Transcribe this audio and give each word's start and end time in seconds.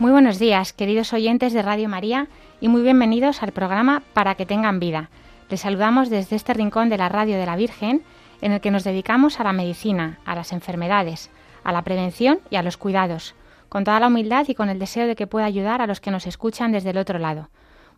Muy 0.00 0.12
buenos 0.12 0.38
días, 0.38 0.72
queridos 0.72 1.12
oyentes 1.12 1.52
de 1.52 1.60
Radio 1.60 1.86
María, 1.86 2.28
y 2.58 2.68
muy 2.68 2.80
bienvenidos 2.80 3.42
al 3.42 3.52
programa 3.52 4.02
Para 4.14 4.34
que 4.34 4.46
tengan 4.46 4.80
vida. 4.80 5.10
Les 5.50 5.60
saludamos 5.60 6.08
desde 6.08 6.36
este 6.36 6.54
rincón 6.54 6.88
de 6.88 6.96
la 6.96 7.10
Radio 7.10 7.36
de 7.36 7.44
la 7.44 7.54
Virgen, 7.54 8.02
en 8.40 8.52
el 8.52 8.62
que 8.62 8.70
nos 8.70 8.82
dedicamos 8.82 9.40
a 9.40 9.44
la 9.44 9.52
medicina, 9.52 10.18
a 10.24 10.34
las 10.34 10.52
enfermedades, 10.52 11.30
a 11.64 11.72
la 11.72 11.82
prevención 11.82 12.40
y 12.48 12.56
a 12.56 12.62
los 12.62 12.78
cuidados, 12.78 13.34
con 13.68 13.84
toda 13.84 14.00
la 14.00 14.06
humildad 14.06 14.46
y 14.48 14.54
con 14.54 14.70
el 14.70 14.78
deseo 14.78 15.06
de 15.06 15.16
que 15.16 15.26
pueda 15.26 15.44
ayudar 15.44 15.82
a 15.82 15.86
los 15.86 16.00
que 16.00 16.10
nos 16.10 16.26
escuchan 16.26 16.72
desde 16.72 16.90
el 16.90 16.96
otro 16.96 17.18
lado. 17.18 17.50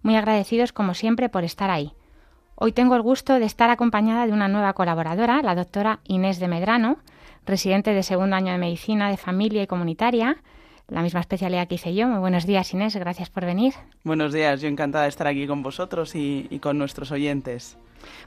Muy 0.03 0.17
agradecidos, 0.17 0.73
como 0.73 0.95
siempre, 0.95 1.29
por 1.29 1.45
estar 1.45 1.71
ahí. 1.71 1.93
Hoy 2.57 2.73
tengo 2.73 2.97
el 2.97 3.03
gusto 3.03 3.39
de 3.39 3.45
estar 3.45 3.71
acompañada 3.71 4.27
de 4.27 4.33
una 4.33 4.49
nueva 4.49 4.73
colaboradora, 4.73 5.41
la 5.41 5.55
doctora 5.55 6.01
Inés 6.03 6.41
de 6.41 6.49
Medrano, 6.49 6.97
residente 7.47 7.95
de 7.95 8.03
segundo 8.03 8.35
año 8.35 8.51
de 8.51 8.59
Medicina 8.59 9.09
de 9.09 9.19
Familia 9.19 9.63
y 9.63 9.69
Comunitaria, 9.69 10.39
la 10.93 11.03
misma 11.03 11.21
especialidad 11.21 11.67
que 11.67 11.77
hice 11.77 11.95
yo. 11.95 12.07
Muy 12.07 12.19
buenos 12.19 12.47
días, 12.47 12.73
Inés, 12.75 12.95
gracias 12.97 13.31
por 13.31 13.45
venir. 13.45 13.75
Buenos 14.05 14.33
días, 14.33 14.61
yo 14.61 14.69
encantada 14.69 15.05
de 15.05 15.11
estar 15.11 15.27
aquí 15.27 15.47
con 15.47 15.63
vosotros 15.63 16.15
y, 16.15 16.59
con 16.61 16.79
nuestros 16.79 17.11
oyentes. 17.11 17.79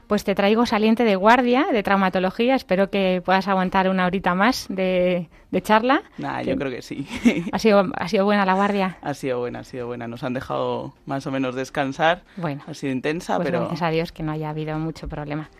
Pues 0.06 0.24
te 0.24 0.34
traigo 0.34 0.64
saliente 0.64 1.04
de 1.04 1.16
guardia 1.16 1.66
de 1.70 1.82
traumatología. 1.82 2.54
Espero 2.54 2.88
que 2.90 3.22
puedas 3.24 3.46
aguantar 3.46 3.90
una 3.90 4.06
horita 4.06 4.34
más 4.34 4.66
de, 4.68 5.28
charla. 5.62 6.02
Nah, 6.16 6.42
yo 6.42 6.56
creo 6.56 6.70
que 6.70 6.82
sí. 6.82 7.06
¿Ha 7.52 7.58
sido, 7.58 7.86
¿Ha 7.94 8.08
sido 8.08 8.24
buena 8.24 8.46
la 8.46 8.54
guardia? 8.54 8.96
Ha 9.02 9.14
sido 9.14 9.38
buena, 9.38 9.60
ha 9.60 9.64
sido 9.64 9.86
buena. 9.86 10.08
Nos 10.08 10.22
han 10.22 10.32
dejado 10.32 10.94
más 11.04 11.26
o 11.26 11.30
menos 11.30 11.54
descansar. 11.54 12.22
Bueno. 12.36 12.62
Ha 12.66 12.74
sido 12.74 12.92
intensa, 12.92 13.36
pues 13.36 13.46
pero... 13.46 13.60
Gracias 13.60 13.82
a 13.82 13.90
Dios 13.90 14.12
que 14.12 14.22
no 14.22 14.32
haya 14.32 14.48
habido 14.48 14.78
mucho 14.78 15.08
problema. 15.08 15.50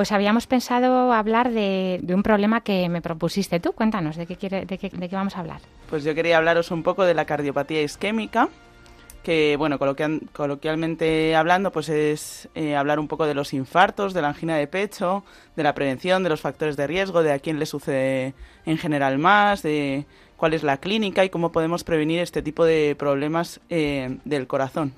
Pues 0.00 0.12
habíamos 0.12 0.46
pensado 0.46 1.12
hablar 1.12 1.50
de, 1.50 2.00
un 2.08 2.22
problema 2.22 2.62
que 2.62 2.88
me 2.88 3.02
propusiste 3.02 3.60
tú. 3.60 3.72
Cuéntanos, 3.72 4.16
¿de 4.16 4.24
qué, 4.24 4.36
quiere, 4.36 4.64
de, 4.64 4.78
qué, 4.78 4.88
¿de 4.88 5.08
qué 5.10 5.14
vamos 5.14 5.36
a 5.36 5.40
hablar? 5.40 5.60
Pues 5.90 6.04
yo 6.04 6.14
quería 6.14 6.38
hablaros 6.38 6.70
un 6.70 6.82
poco 6.82 7.04
de 7.04 7.12
la 7.12 7.26
cardiopatía 7.26 7.82
isquémica, 7.82 8.48
que, 9.22 9.56
bueno, 9.58 9.78
coloquialmente 10.32 11.36
hablando, 11.36 11.70
pues 11.70 11.90
es 11.90 12.48
eh, 12.54 12.76
hablar 12.76 12.98
un 12.98 13.08
poco 13.08 13.26
de 13.26 13.34
los 13.34 13.52
infartos, 13.52 14.14
de 14.14 14.22
la 14.22 14.28
angina 14.28 14.56
de 14.56 14.66
pecho, 14.66 15.22
de 15.54 15.64
la 15.64 15.74
prevención, 15.74 16.22
de 16.22 16.30
los 16.30 16.40
factores 16.40 16.78
de 16.78 16.86
riesgo, 16.86 17.22
de 17.22 17.32
a 17.34 17.38
quién 17.38 17.58
le 17.58 17.66
sucede 17.66 18.32
en 18.64 18.78
general 18.78 19.18
más, 19.18 19.62
de 19.62 20.06
cuál 20.38 20.54
es 20.54 20.62
la 20.62 20.78
clínica 20.78 21.26
y 21.26 21.28
cómo 21.28 21.52
podemos 21.52 21.84
prevenir 21.84 22.20
este 22.20 22.40
tipo 22.40 22.64
de 22.64 22.96
problemas 22.98 23.60
eh, 23.68 24.16
del 24.24 24.46
corazón. 24.46 24.94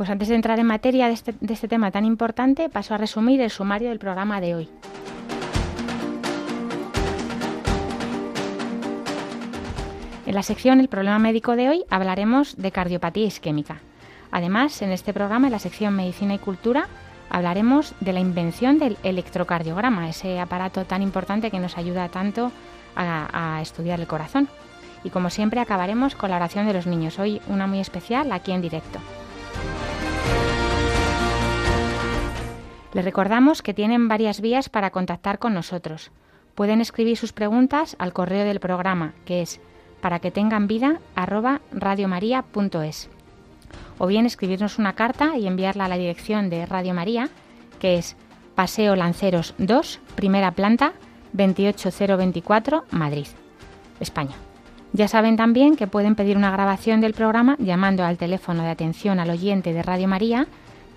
Pues 0.00 0.08
antes 0.08 0.28
de 0.28 0.34
entrar 0.34 0.58
en 0.58 0.64
materia 0.64 1.10
este, 1.10 1.34
de 1.42 1.52
este, 1.52 1.68
tema 1.68 1.90
tan 1.90 2.06
importante, 2.06 2.70
paso 2.70 2.94
a 2.94 2.96
resumir 2.96 3.42
el 3.42 3.50
sumario 3.50 3.90
del 3.90 3.98
programa 3.98 4.40
de 4.40 4.54
hoy. 4.54 4.68
En 10.24 10.34
la 10.34 10.42
sección 10.42 10.80
El 10.80 10.88
problema 10.88 11.18
médico 11.18 11.54
de 11.54 11.68
hoy 11.68 11.84
hablaremos 11.90 12.56
de 12.56 12.72
cardiopatía 12.72 13.26
isquémica. 13.26 13.82
Además, 14.30 14.80
en 14.80 14.90
este 14.90 15.12
programa, 15.12 15.48
en 15.48 15.52
la 15.52 15.58
sección 15.58 15.94
Medicina 15.94 16.32
y 16.32 16.38
Cultura, 16.38 16.88
hablaremos 17.28 17.94
de 18.00 18.14
la 18.14 18.20
invención 18.20 18.78
del 18.78 18.96
electrocardiograma, 19.02 20.08
ese 20.08 20.40
aparato 20.40 20.86
tan 20.86 21.02
importante 21.02 21.50
que 21.50 21.60
nos 21.60 21.76
ayuda 21.76 22.08
tanto 22.08 22.52
a, 22.96 23.56
a, 23.58 23.60
estudiar 23.60 24.00
el 24.00 24.06
corazón. 24.06 24.48
Y 25.04 25.10
como 25.10 25.28
siempre, 25.28 25.60
acabaremos 25.60 26.14
con 26.14 26.30
la 26.30 26.36
oración 26.36 26.66
de 26.66 26.72
los 26.72 26.86
niños, 26.86 27.18
hoy 27.18 27.42
una 27.48 27.66
muy 27.66 27.80
especial 27.80 28.32
aquí 28.32 28.52
en 28.52 28.62
directo. 28.62 28.98
Les 32.92 33.04
recordamos 33.04 33.62
que 33.62 33.74
tienen 33.74 34.08
varias 34.08 34.40
vías 34.40 34.68
para 34.68 34.90
contactar 34.90 35.38
con 35.38 35.54
nosotros. 35.54 36.10
Pueden 36.54 36.80
escribir 36.80 37.16
sus 37.16 37.32
preguntas 37.32 37.94
al 37.98 38.12
correo 38.12 38.44
del 38.44 38.58
programa, 38.58 39.14
que 39.24 39.42
es 39.42 39.60
para 40.00 40.18
que 40.18 40.30
tengan 40.30 40.66
vida. 40.66 40.98
O 43.98 44.06
bien 44.06 44.26
escribirnos 44.26 44.78
una 44.78 44.94
carta 44.94 45.36
y 45.36 45.46
enviarla 45.46 45.84
a 45.84 45.88
la 45.88 45.98
dirección 45.98 46.50
de 46.50 46.66
Radio 46.66 46.94
María, 46.94 47.28
que 47.78 47.96
es 47.96 48.16
Paseo 48.54 48.96
Lanceros 48.96 49.54
2, 49.58 50.00
primera 50.16 50.50
planta, 50.52 50.92
28024, 51.32 52.84
Madrid, 52.90 53.26
España. 54.00 54.34
Ya 54.92 55.06
saben 55.06 55.36
también 55.36 55.76
que 55.76 55.86
pueden 55.86 56.16
pedir 56.16 56.36
una 56.36 56.50
grabación 56.50 57.00
del 57.00 57.14
programa 57.14 57.54
llamando 57.60 58.04
al 58.04 58.18
teléfono 58.18 58.64
de 58.64 58.70
atención 58.70 59.20
al 59.20 59.30
oyente 59.30 59.72
de 59.72 59.82
Radio 59.84 60.08
María 60.08 60.48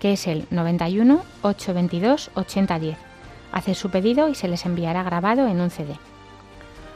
que 0.03 0.11
es 0.11 0.27
el 0.27 0.45
91 0.51 1.23
822 1.43 2.31
8010. 2.33 2.97
Hace 3.53 3.73
su 3.73 3.89
pedido 3.89 4.27
y 4.27 4.35
se 4.35 4.49
les 4.49 4.65
enviará 4.65 5.01
grabado 5.01 5.47
en 5.47 5.61
un 5.61 5.69
CD. 5.69 5.95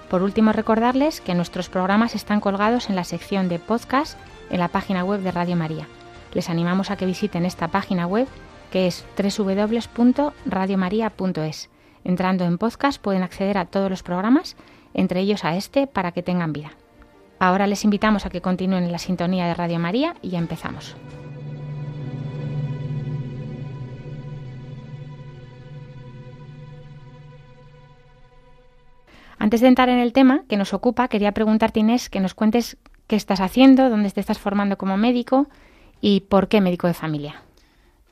Por 0.10 0.24
último, 0.24 0.52
recordarles 0.52 1.22
que 1.22 1.34
nuestros 1.34 1.70
programas 1.70 2.16
están 2.16 2.42
colgados 2.42 2.90
en 2.90 2.98
la 2.98 3.06
sección 3.06 3.48
de 3.48 3.60
podcast 3.60 4.20
en 4.50 4.60
la 4.60 4.68
página 4.68 5.06
web 5.06 5.22
de 5.22 5.32
Radio 5.32 5.56
María. 5.56 5.88
Les 6.34 6.50
animamos 6.50 6.92
a 6.92 6.98
que 6.98 7.06
visiten 7.06 7.46
esta 7.46 7.70
página 7.70 8.08
web 8.08 8.28
que 8.74 8.88
es 8.88 9.06
www.radiomaria.es. 9.18 11.70
Entrando 12.04 12.44
en 12.44 12.58
podcast 12.58 13.02
pueden 13.02 13.24
acceder 13.24 13.58
a 13.58 13.68
todos 13.68 13.90
los 13.90 14.04
programas, 14.04 14.58
entre 14.94 15.22
ellos 15.22 15.46
a 15.46 15.56
este, 15.56 15.88
para 15.88 16.12
que 16.12 16.24
tengan 16.24 16.52
vida. 16.52 16.72
Ahora 17.40 17.68
les 17.68 17.86
invitamos 17.86 18.26
a 18.26 18.30
que 18.30 18.42
continúen 18.42 18.84
en 18.84 18.92
la 18.92 19.00
sintonía 19.00 19.48
de 19.48 19.54
Radio 19.54 19.80
María 19.80 20.18
y 20.22 20.32
ya 20.32 20.40
empezamos. 20.40 20.98
Antes 29.48 29.62
de 29.62 29.70
entrar 29.70 29.88
en 29.88 30.00
el 30.00 30.12
tema 30.12 30.44
que 30.50 30.58
nos 30.58 30.74
ocupa, 30.74 31.08
quería 31.08 31.32
preguntarte, 31.32 31.80
Inés, 31.80 32.10
que 32.10 32.20
nos 32.20 32.34
cuentes 32.34 32.76
qué 33.08 33.16
estás 33.16 33.40
haciendo, 33.40 33.90
dónde 33.90 34.12
te 34.12 34.20
estás 34.20 34.40
formando 34.40 34.78
como 34.78 34.98
médico 34.98 35.48
y 36.02 36.20
por 36.20 36.50
qué 36.50 36.60
médico 36.60 36.86
de 36.88 36.94
familia. 36.94 37.42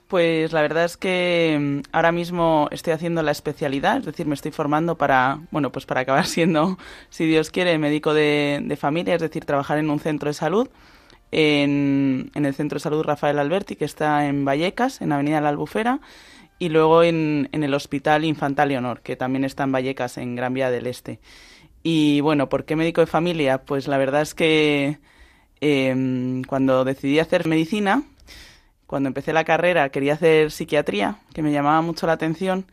Pues 0.07 0.53
la 0.53 0.61
verdad 0.61 0.85
es 0.85 0.95
que 0.95 1.57
mm, 1.59 1.89
ahora 1.91 2.13
mismo 2.13 2.69
estoy 2.71 2.93
haciendo 2.93 3.21
la 3.21 3.31
especialidad, 3.31 3.97
es 3.97 4.05
decir, 4.05 4.25
me 4.27 4.33
estoy 4.33 4.51
formando 4.51 4.95
para, 4.97 5.41
bueno, 5.51 5.73
pues 5.73 5.85
para 5.85 5.99
acabar 5.99 6.25
siendo, 6.35 6.77
si 7.09 7.25
Dios 7.25 7.51
quiere, 7.51 7.77
médico 7.79 8.13
de, 8.13 8.77
familia, 8.79 9.15
es 9.15 9.21
decir, 9.21 9.43
trabajar 9.43 9.77
en 9.77 9.89
un 9.89 9.99
centro 9.99 10.29
de 10.29 10.35
salud, 10.35 10.69
en, 11.33 12.31
en, 12.33 12.45
el 12.45 12.53
centro 12.53 12.77
de 12.77 12.79
salud 12.79 13.03
Rafael 13.03 13.39
Alberti, 13.39 13.75
que 13.75 13.83
está 13.83 14.25
en 14.25 14.45
Vallecas, 14.45 15.01
en 15.01 15.11
Avenida 15.11 15.41
La 15.41 15.49
Albufera, 15.49 15.99
y 16.59 16.69
luego 16.69 17.03
en, 17.03 17.49
el 17.51 17.73
Hospital 17.73 18.25
Infantal 18.25 18.69
Leonor, 18.69 19.01
que 19.01 19.15
también 19.15 19.43
está 19.43 19.63
en 19.63 19.71
Vallecas, 19.71 20.17
en 20.17 20.35
Gran 20.35 20.53
Vía 20.53 20.71
del 20.71 20.87
Este. 20.87 21.19
Y 21.83 22.21
bueno, 22.21 22.49
¿por 22.49 22.65
qué 22.65 22.75
médico 22.75 23.01
de 23.01 23.07
familia? 23.07 23.63
Pues 23.65 23.87
la 23.87 23.97
verdad 23.97 24.21
es 24.21 24.33
que 24.33 24.99
em, 25.61 26.43
cuando 26.43 26.85
decidí 26.85 27.19
hacer 27.19 27.47
medicina, 27.47 28.03
cuando 28.87 29.07
empecé 29.07 29.33
la 29.33 29.43
carrera 29.45 29.89
quería 29.89 30.13
hacer 30.13 30.51
psiquiatría, 30.51 31.19
que 31.33 31.43
me 31.43 31.51
llamaba 31.51 31.81
mucho 31.81 32.07
la 32.07 32.13
atención, 32.13 32.65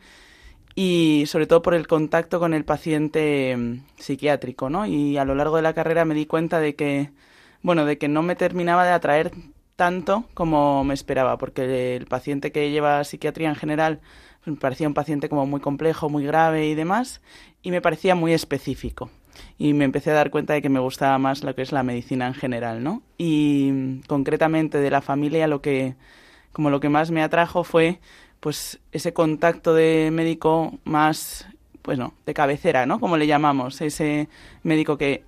y 0.75 1.25
sobre 1.27 1.47
todo 1.47 1.61
por 1.61 1.75
el 1.75 1.87
contacto 1.87 2.39
con 2.39 2.53
el 2.53 2.65
paciente 2.65 3.51
em, 3.51 3.83
psiquiátrico, 3.97 4.69
¿no? 4.69 4.85
Y 4.85 5.17
a 5.17 5.25
lo 5.25 5.35
largo 5.35 5.57
de 5.57 5.61
la 5.63 5.73
carrera 5.73 6.05
me 6.05 6.15
di 6.15 6.25
cuenta 6.25 6.59
de 6.59 6.75
que, 6.75 7.11
bueno, 7.61 7.85
de 7.85 7.97
que 7.97 8.07
no 8.07 8.23
me 8.23 8.35
terminaba 8.35 8.85
de 8.85 8.91
atraer 8.91 9.31
tanto 9.75 10.25
como 10.33 10.83
me 10.83 10.93
esperaba, 10.93 11.37
porque 11.37 11.95
el 11.95 12.05
paciente 12.05 12.51
que 12.51 12.71
lleva 12.71 13.03
psiquiatría 13.03 13.49
en 13.49 13.55
general 13.55 13.99
me 14.45 14.55
parecía 14.55 14.87
un 14.87 14.93
paciente 14.93 15.29
como 15.29 15.45
muy 15.45 15.61
complejo, 15.61 16.09
muy 16.09 16.25
grave 16.25 16.67
y 16.67 16.75
demás, 16.75 17.21
y 17.61 17.71
me 17.71 17.81
parecía 17.81 18.15
muy 18.15 18.33
específico. 18.33 19.09
Y 19.57 19.73
me 19.73 19.85
empecé 19.85 20.11
a 20.11 20.15
dar 20.15 20.29
cuenta 20.29 20.53
de 20.53 20.61
que 20.61 20.69
me 20.69 20.79
gustaba 20.79 21.17
más 21.17 21.43
lo 21.43 21.55
que 21.55 21.63
es 21.63 21.71
la 21.71 21.81
medicina 21.81 22.27
en 22.27 22.33
general, 22.33 22.83
¿no? 22.83 23.01
Y 23.17 24.01
concretamente 24.07 24.77
de 24.77 24.91
la 24.91 25.01
familia 25.01 25.47
lo 25.47 25.61
que 25.61 25.95
como 26.51 26.69
lo 26.69 26.79
que 26.79 26.89
más 26.89 27.09
me 27.09 27.23
atrajo 27.23 27.63
fue 27.63 27.99
pues 28.39 28.79
ese 28.91 29.11
contacto 29.13 29.73
de 29.73 30.09
médico 30.11 30.77
más 30.83 31.47
bueno, 31.83 32.13
de 32.25 32.33
cabecera, 32.33 32.85
¿no? 32.85 32.99
Como 32.99 33.17
le 33.17 33.27
llamamos, 33.27 33.81
ese 33.81 34.29
médico 34.63 34.97
que 34.97 35.23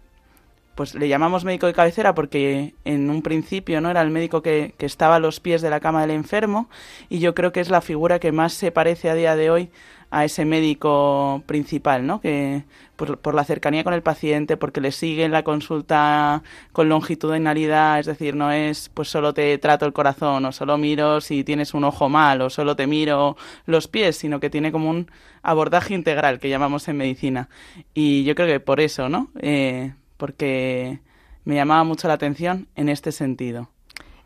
pues 0.75 0.94
le 0.94 1.07
llamamos 1.07 1.45
médico 1.45 1.68
de 1.68 1.74
cabecera 1.74 2.13
porque 2.13 2.75
en 2.83 3.10
un 3.10 3.22
principio 3.22 3.80
no 3.81 3.89
era 3.89 4.01
el 4.01 4.12
médico 4.12 4.42
que, 4.42 4.75
estaba 4.80 5.16
a 5.16 5.19
los 5.19 5.39
pies 5.39 5.62
de 5.62 5.69
la 5.69 5.80
cama 5.80 6.01
del 6.01 6.12
enfermo 6.12 6.69
y 7.10 7.19
yo 7.19 7.33
creo 7.33 7.51
que 7.51 7.62
es 7.62 7.69
la 7.69 7.81
figura 7.81 8.19
que 8.19 8.31
más 8.31 8.54
se 8.54 8.72
parece 8.72 9.10
a 9.10 9.16
día 9.16 9.36
de 9.36 9.50
hoy 9.50 9.72
a 10.12 10.24
ese 10.24 10.45
médico 10.45 11.44
principal, 11.48 12.06
¿no? 12.06 12.22
Que 12.22 12.63
por, 12.95 13.18
por, 13.18 13.33
la 13.33 13.44
cercanía 13.44 13.83
con 13.83 13.94
el 13.94 14.04
paciente, 14.04 14.56
porque 14.56 14.80
le 14.80 14.92
sigue 14.92 15.25
en 15.25 15.31
la 15.31 15.44
consulta 15.44 16.44
con 16.72 16.88
longitudinalidad, 16.88 18.00
es 18.00 18.06
decir, 18.06 18.36
no 18.36 18.51
es 18.51 18.89
pues 18.94 19.10
solo 19.10 19.33
te 19.33 19.57
trato 19.57 19.86
el 19.86 19.94
corazón 19.94 20.45
o 20.45 20.51
solo 20.51 20.78
miro 20.78 21.19
si 21.19 21.44
tienes 21.44 21.74
un 21.74 21.83
ojo 21.83 22.07
mal 22.07 22.42
o 22.42 22.50
solo 22.50 22.75
te 22.75 22.86
miro 22.88 23.36
los 23.66 23.88
pies, 23.88 24.16
sino 24.18 24.39
que 24.39 24.50
tiene 24.50 24.71
como 24.71 24.89
un 24.89 25.10
abordaje 25.42 25.94
integral 25.94 26.39
que 26.39 26.50
llamamos 26.50 26.88
en 26.88 26.98
medicina. 26.98 27.50
Y 27.94 28.24
yo 28.24 28.36
creo 28.36 28.48
que 28.48 28.60
por 28.60 28.80
eso, 28.80 29.10
¿no? 29.10 29.31
Eh, 29.39 29.94
porque 30.18 31.00
me 31.44 31.56
llamaba 31.56 31.84
mucho 31.84 32.08
la 32.08 32.16
atención 32.16 32.68
en 32.76 32.90
este 32.90 33.12
sentido. 33.12 33.70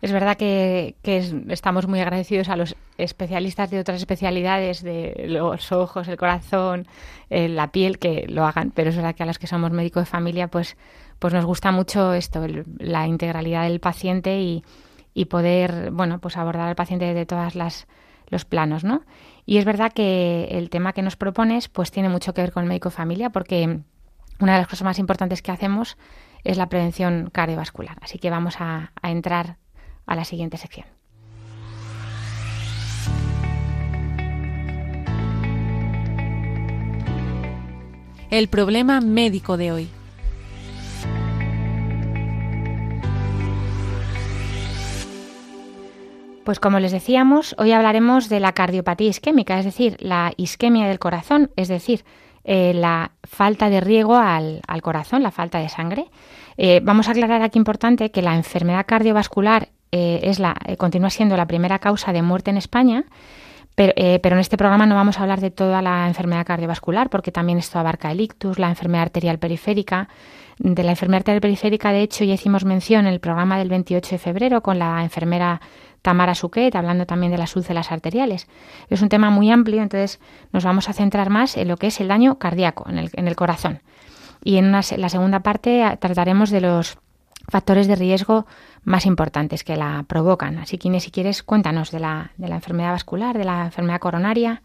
Es 0.02 0.14
verdad 0.14 0.38
que, 0.38 0.96
estamos 1.50 1.88
muy 1.88 2.00
agradecidos 2.00 2.48
a 2.48 2.56
los 2.56 2.78
especialistas 2.98 3.70
de 3.70 3.80
otras 3.80 3.98
especialidades, 3.98 4.82
de 4.82 5.26
los 5.28 5.74
ojos, 5.74 6.08
el 6.08 6.16
corazón, 6.16 6.88
eh, 7.30 7.50
la 7.50 7.72
piel, 7.74 8.00
que 8.00 8.26
lo 8.30 8.46
hagan, 8.46 8.72
pero 8.72 8.92
es 8.92 8.96
verdad 8.96 9.14
que 9.14 9.24
a 9.24 9.26
los 9.26 9.40
que 9.40 9.48
somos 9.48 9.72
médicos 9.72 10.04
de 10.04 10.10
familia, 10.10 10.48
pues, 10.48 10.78
pues 11.20 11.34
nos 11.34 11.46
gusta 11.46 11.74
mucho 11.74 12.14
esto, 12.14 12.46
la 12.78 13.08
integralidad 13.08 13.64
del 13.64 13.82
paciente 13.82 14.40
y, 14.40 14.64
y, 15.14 15.26
poder, 15.26 15.92
bueno, 15.92 16.20
pues 16.20 16.38
abordar 16.38 16.70
al 16.70 16.76
paciente 16.76 17.14
de 17.14 17.26
todas 17.26 17.56
las 17.56 17.88
los 18.30 18.46
planos, 18.46 18.84
¿no? 18.84 19.02
Y 19.46 19.58
es 19.58 19.66
verdad 19.66 19.92
que 19.92 20.50
el 20.52 20.70
tema 20.70 20.94
que 20.94 21.02
nos 21.02 21.16
propones, 21.16 21.68
pues 21.68 21.92
tiene 21.92 22.10
mucho 22.10 22.34
que 22.34 22.42
ver 22.42 22.52
con 22.52 22.64
el 22.64 22.70
médico 22.70 22.90
de 22.90 22.96
familia, 22.96 23.32
porque 23.32 23.80
una 24.40 24.54
de 24.54 24.60
las 24.60 24.68
cosas 24.68 24.84
más 24.84 25.00
importantes 25.00 25.42
que 25.42 25.52
hacemos 25.52 25.98
es 26.44 26.58
la 26.58 26.70
prevención 26.70 27.30
cardiovascular. 27.32 27.98
Así 28.02 28.20
que 28.20 28.30
vamos 28.30 28.56
a, 28.60 28.94
a 29.02 29.12
entrar 29.12 29.58
a 30.06 30.16
la 30.16 30.26
siguiente 30.26 30.58
sección. 30.58 30.88
El 38.32 38.48
problema 38.48 39.02
médico 39.02 39.58
de 39.58 39.72
hoy. 39.72 39.90
Pues 46.46 46.60
como 46.60 46.80
les 46.80 46.92
decíamos, 46.92 47.54
hoy 47.60 47.74
hablaremos 47.74 48.30
de 48.30 48.40
la 48.40 48.54
cardiopatía 48.54 49.10
isquémica, 49.10 49.60
es 49.60 49.66
decir, 49.66 49.98
la 50.00 50.34
isquemia 50.38 50.88
del 50.88 50.98
corazón, 50.98 51.52
es 51.56 51.68
decir, 51.68 52.06
eh, 52.52 52.74
la 52.74 53.12
falta 53.24 53.70
de 53.70 53.80
riego 53.80 54.18
al, 54.18 54.64
corazón, 54.82 55.22
la 55.22 55.30
falta 55.30 55.60
de 55.60 55.70
sangre. 55.70 56.08
Eh, 56.58 56.82
vamos 56.84 57.08
a 57.08 57.12
aclarar 57.12 57.44
aquí 57.44 57.60
importante 57.60 58.10
que 58.10 58.24
la 58.24 58.36
enfermedad 58.36 58.88
cardiovascular 58.88 59.70
eh, 59.92 60.22
es 60.24 60.40
la, 60.40 60.56
continúa 60.80 61.12
siendo 61.12 61.38
la 61.38 61.46
primera 61.46 61.78
causa 61.78 62.12
de 62.12 62.24
muerte 62.24 62.50
en 62.50 62.58
España, 62.58 63.06
pero, 63.76 63.94
eh, 63.96 64.20
pero, 64.24 64.36
en 64.36 64.40
este 64.40 64.58
programa 64.58 64.88
no 64.88 64.96
vamos 64.96 65.20
a 65.20 65.22
hablar 65.22 65.42
de 65.42 65.52
toda 65.52 65.84
la 65.84 66.08
enfermedad 66.08 66.44
cardiovascular, 66.44 67.12
porque 67.12 67.32
también 67.32 67.60
esto 67.60 67.78
abarca 67.78 68.12
el 68.12 68.20
ictus, 68.20 68.58
la 68.58 68.70
enfermedad 68.70 69.04
arterial 69.04 69.38
periférica. 69.38 70.10
De 70.58 70.84
la 70.84 70.90
enfermedad 70.90 71.20
arterial 71.20 71.42
periférica, 71.42 71.92
de 71.92 72.02
hecho, 72.02 72.24
ya 72.24 72.34
hicimos 72.34 72.66
mención 72.66 73.06
en 73.06 73.14
el 73.14 73.20
programa 73.20 73.60
del 73.60 73.70
28 73.70 74.10
de 74.10 74.18
febrero 74.18 74.62
con 74.62 74.80
la 74.80 75.04
enfermera 75.04 75.62
Tamara 76.02 76.36
Suquet, 76.36 76.76
hablando 76.76 77.06
también 77.06 77.32
de 77.32 77.38
las 77.38 77.56
úlceras 77.56 77.92
arteriales. 77.92 78.48
Es 78.90 79.02
un 79.02 79.10
tema 79.10 79.30
muy 79.30 79.52
amplio, 79.52 79.82
entonces 79.82 80.20
nos 80.52 80.64
vamos 80.64 80.90
a 80.90 80.94
centrar 80.94 81.30
más 81.30 81.58
en 81.58 81.68
lo 81.68 81.78
que 81.78 81.88
es 81.88 82.00
el 82.00 82.08
daño 82.08 82.40
cardíaco, 82.40 82.88
en 82.90 83.28
el, 83.28 83.36
corazón. 83.36 83.82
Y 84.44 84.58
en 84.58 84.72
la 84.72 84.82
segunda 84.82 85.42
parte 85.42 85.98
trataremos 86.00 86.50
de 86.50 86.62
los 86.62 86.98
factores 87.50 87.88
de 87.88 87.96
riesgo 87.96 88.46
más 88.84 89.06
importantes 89.06 89.64
que 89.64 89.76
la 89.76 90.06
provocan. 90.08 90.58
Así 90.58 90.78
que 90.78 91.00
si 91.00 91.12
quieres, 91.12 91.44
cuéntanos 91.44 91.92
de 91.92 92.00
la, 92.00 92.32
de 92.38 92.48
la 92.48 92.56
enfermedad 92.56 92.92
vascular, 92.92 93.38
de 93.38 93.44
la 93.44 93.66
enfermedad 93.66 94.00
coronaria. 94.00 94.62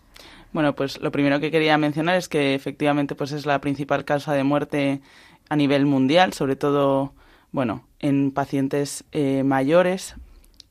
Bueno, 0.52 0.74
pues 0.74 1.00
lo 1.00 1.10
primero 1.10 1.40
que 1.40 1.50
quería 1.50 1.76
mencionar 1.78 2.16
es 2.16 2.28
que 2.28 2.54
efectivamente 2.54 3.14
pues 3.14 3.32
es 3.32 3.44
la 3.44 3.60
principal 3.60 4.04
causa 4.04 4.32
de 4.34 4.44
muerte 4.44 5.00
a 5.48 5.56
nivel 5.56 5.84
mundial, 5.84 6.32
sobre 6.32 6.56
todo, 6.56 7.12
bueno, 7.50 7.84
en 7.98 8.30
pacientes 8.30 9.04
eh, 9.12 9.42
mayores 9.42 10.14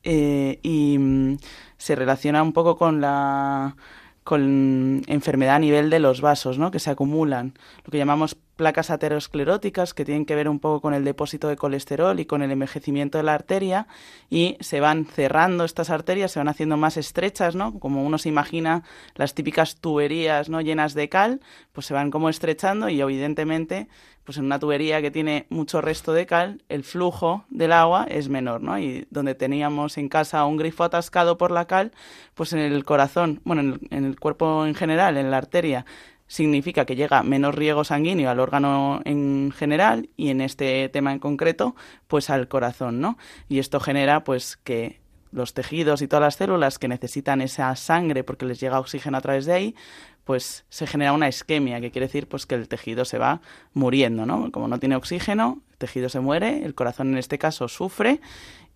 eh, 0.04 0.58
y 0.62 0.98
mm, 0.98 1.38
se 1.76 1.94
relaciona 1.96 2.42
un 2.42 2.52
poco 2.52 2.76
con 2.76 3.00
la 3.00 3.76
con 4.22 5.02
enfermedad 5.06 5.56
a 5.56 5.58
nivel 5.58 5.90
de 5.90 5.98
los 5.98 6.22
vasos, 6.22 6.58
¿no? 6.58 6.70
que 6.70 6.78
se 6.78 6.90
acumulan, 6.90 7.52
lo 7.84 7.90
que 7.90 7.98
llamamos 7.98 8.38
placas 8.56 8.90
ateroscleróticas 8.90 9.94
que 9.94 10.04
tienen 10.04 10.26
que 10.26 10.34
ver 10.34 10.48
un 10.48 10.60
poco 10.60 10.80
con 10.80 10.94
el 10.94 11.04
depósito 11.04 11.48
de 11.48 11.56
colesterol 11.56 12.18
y 12.20 12.26
con 12.26 12.42
el 12.42 12.50
envejecimiento 12.50 13.18
de 13.18 13.24
la 13.24 13.34
arteria 13.34 13.86
y 14.30 14.56
se 14.60 14.80
van 14.80 15.06
cerrando 15.06 15.64
estas 15.64 15.90
arterias, 15.90 16.32
se 16.32 16.40
van 16.40 16.48
haciendo 16.48 16.76
más 16.76 16.96
estrechas, 16.96 17.54
¿no? 17.54 17.78
Como 17.78 18.04
uno 18.04 18.18
se 18.18 18.28
imagina 18.28 18.84
las 19.14 19.34
típicas 19.34 19.76
tuberías, 19.76 20.48
¿no? 20.48 20.60
llenas 20.60 20.94
de 20.94 21.08
cal, 21.08 21.40
pues 21.72 21.86
se 21.86 21.94
van 21.94 22.10
como 22.10 22.28
estrechando 22.28 22.88
y 22.88 23.00
evidentemente 23.00 23.88
pues 24.24 24.38
en 24.38 24.46
una 24.46 24.58
tubería 24.58 25.02
que 25.02 25.10
tiene 25.10 25.46
mucho 25.50 25.82
resto 25.82 26.14
de 26.14 26.24
cal, 26.24 26.62
el 26.70 26.82
flujo 26.82 27.44
del 27.50 27.72
agua 27.72 28.06
es 28.08 28.30
menor, 28.30 28.62
¿no? 28.62 28.78
Y 28.78 29.06
donde 29.10 29.34
teníamos 29.34 29.98
en 29.98 30.08
casa 30.08 30.46
un 30.46 30.56
grifo 30.56 30.82
atascado 30.82 31.36
por 31.36 31.50
la 31.50 31.66
cal, 31.66 31.92
pues 32.34 32.54
en 32.54 32.60
el 32.60 32.84
corazón, 32.86 33.42
bueno, 33.44 33.60
en 33.60 33.72
el, 33.74 33.80
en 33.90 34.04
el 34.06 34.18
cuerpo 34.18 34.64
en 34.64 34.74
general, 34.74 35.18
en 35.18 35.30
la 35.30 35.36
arteria, 35.36 35.84
significa 36.26 36.84
que 36.84 36.96
llega 36.96 37.22
menos 37.22 37.54
riego 37.54 37.84
sanguíneo 37.84 38.30
al 38.30 38.40
órgano 38.40 39.00
en 39.04 39.52
general 39.56 40.08
y 40.16 40.30
en 40.30 40.40
este 40.40 40.88
tema 40.88 41.12
en 41.12 41.18
concreto, 41.18 41.74
pues 42.06 42.30
al 42.30 42.48
corazón, 42.48 43.00
¿no? 43.00 43.18
Y 43.48 43.58
esto 43.58 43.80
genera 43.80 44.24
pues 44.24 44.56
que 44.56 45.00
los 45.32 45.52
tejidos 45.52 46.00
y 46.00 46.08
todas 46.08 46.22
las 46.22 46.36
células 46.36 46.78
que 46.78 46.88
necesitan 46.88 47.40
esa 47.40 47.74
sangre 47.76 48.22
porque 48.24 48.46
les 48.46 48.60
llega 48.60 48.78
oxígeno 48.78 49.18
a 49.18 49.20
través 49.20 49.46
de 49.46 49.52
ahí, 49.52 49.74
pues 50.24 50.64
se 50.70 50.86
genera 50.86 51.12
una 51.12 51.28
isquemia, 51.28 51.80
que 51.80 51.90
quiere 51.90 52.06
decir 52.06 52.28
pues 52.28 52.46
que 52.46 52.54
el 52.54 52.68
tejido 52.68 53.04
se 53.04 53.18
va 53.18 53.40
muriendo, 53.74 54.26
¿no? 54.26 54.50
Como 54.52 54.68
no 54.68 54.78
tiene 54.78 54.96
oxígeno, 54.96 55.60
el 55.72 55.78
tejido 55.78 56.08
se 56.08 56.20
muere, 56.20 56.64
el 56.64 56.74
corazón 56.74 57.08
en 57.12 57.18
este 57.18 57.38
caso 57.38 57.68
sufre 57.68 58.20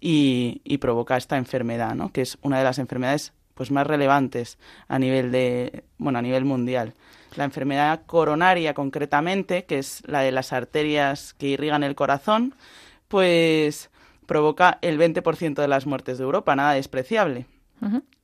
y, 0.01 0.61
y 0.65 0.79
provoca 0.79 1.17
esta 1.17 1.39
enfermedad, 1.39 1.94
¿no? 1.94 2.12
Que 2.12 2.23
es 2.23 2.39
una 2.43 2.59
de 2.59 2.65
las 2.65 2.79
enfermedades 2.79 3.33
pues 3.55 3.71
más 3.71 3.87
relevantes 3.87 4.59
a 4.87 4.99
nivel 4.99 5.33
de 5.33 5.85
bueno 5.97 6.21
a 6.21 6.23
nivel 6.23 6.44
mundial 6.44 6.94
la 7.37 7.45
enfermedad 7.45 8.03
coronaria 8.07 8.75
concretamente, 8.75 9.65
que 9.65 9.79
es 9.79 10.03
la 10.07 10.21
de 10.21 10.33
las 10.33 10.53
arterias 10.53 11.35
que 11.35 11.49
irrigan 11.49 11.83
el 11.83 11.95
corazón, 11.95 12.55
pues 13.09 13.91
provoca 14.27 14.79
el 14.83 14.99
20% 14.99 15.55
de 15.55 15.69
las 15.69 15.87
muertes 15.87 16.19
de 16.19 16.25
Europa, 16.25 16.55
nada 16.55 16.73
despreciable. 16.73 17.47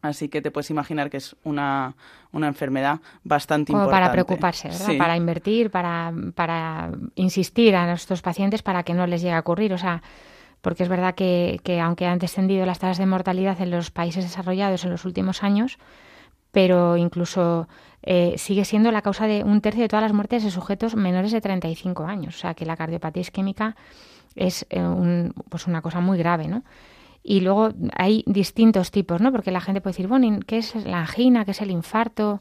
Así 0.02 0.28
que 0.28 0.42
te 0.42 0.50
puedes 0.50 0.68
imaginar 0.70 1.08
que 1.10 1.16
es 1.16 1.36
una, 1.44 1.94
una 2.32 2.48
enfermedad 2.48 3.00
bastante 3.22 3.72
Como 3.72 3.84
importante. 3.84 4.02
para 4.02 4.12
preocuparse, 4.12 4.68
¿verdad? 4.68 4.98
Para 4.98 5.16
invertir, 5.16 5.70
para, 5.70 6.12
para 6.34 6.90
insistir 7.14 7.76
a 7.76 7.86
nuestros 7.86 8.20
pacientes 8.20 8.62
para 8.62 8.82
que 8.82 8.94
no 8.94 9.06
les 9.06 9.22
llegue 9.22 9.34
a 9.34 9.40
ocurrir. 9.40 9.72
O 9.72 9.78
sea, 9.78 10.02
porque 10.60 10.82
es 10.82 10.88
verdad 10.88 11.14
que, 11.14 11.60
que 11.62 11.80
aunque 11.80 12.06
han 12.06 12.18
descendido 12.18 12.66
las 12.66 12.80
tasas 12.80 12.98
de 12.98 13.06
mortalidad 13.06 13.60
en 13.60 13.70
los 13.70 13.90
países 13.90 14.24
desarrollados 14.24 14.84
en 14.84 14.90
los 14.90 15.04
últimos 15.04 15.42
años, 15.42 15.78
pero 16.54 16.96
incluso 16.96 17.68
eh, 18.04 18.34
sigue 18.38 18.64
siendo 18.64 18.92
la 18.92 19.02
causa 19.02 19.26
de 19.26 19.42
un 19.42 19.60
tercio 19.60 19.82
de 19.82 19.88
todas 19.88 20.04
las 20.04 20.12
muertes 20.12 20.44
de 20.44 20.50
sujetos 20.50 20.94
menores 20.94 21.32
de 21.32 21.40
35 21.40 22.06
años. 22.06 22.36
O 22.36 22.38
sea 22.38 22.54
que 22.54 22.64
la 22.64 22.76
cardiopatía 22.76 23.22
isquémica 23.22 23.76
es 24.36 24.64
eh, 24.70 24.80
un, 24.80 25.34
pues 25.48 25.66
una 25.66 25.82
cosa 25.82 26.00
muy 26.00 26.16
grave, 26.16 26.46
¿no? 26.46 26.62
Y 27.24 27.40
luego 27.40 27.70
hay 27.96 28.22
distintos 28.26 28.92
tipos, 28.92 29.20
¿no? 29.20 29.32
Porque 29.32 29.50
la 29.50 29.60
gente 29.60 29.80
puede 29.80 29.94
decir, 29.94 30.06
bueno, 30.06 30.38
¿qué 30.46 30.58
es 30.58 30.74
la 30.76 31.00
angina? 31.00 31.44
¿Qué 31.44 31.50
es 31.50 31.60
el 31.60 31.70
infarto? 31.70 32.40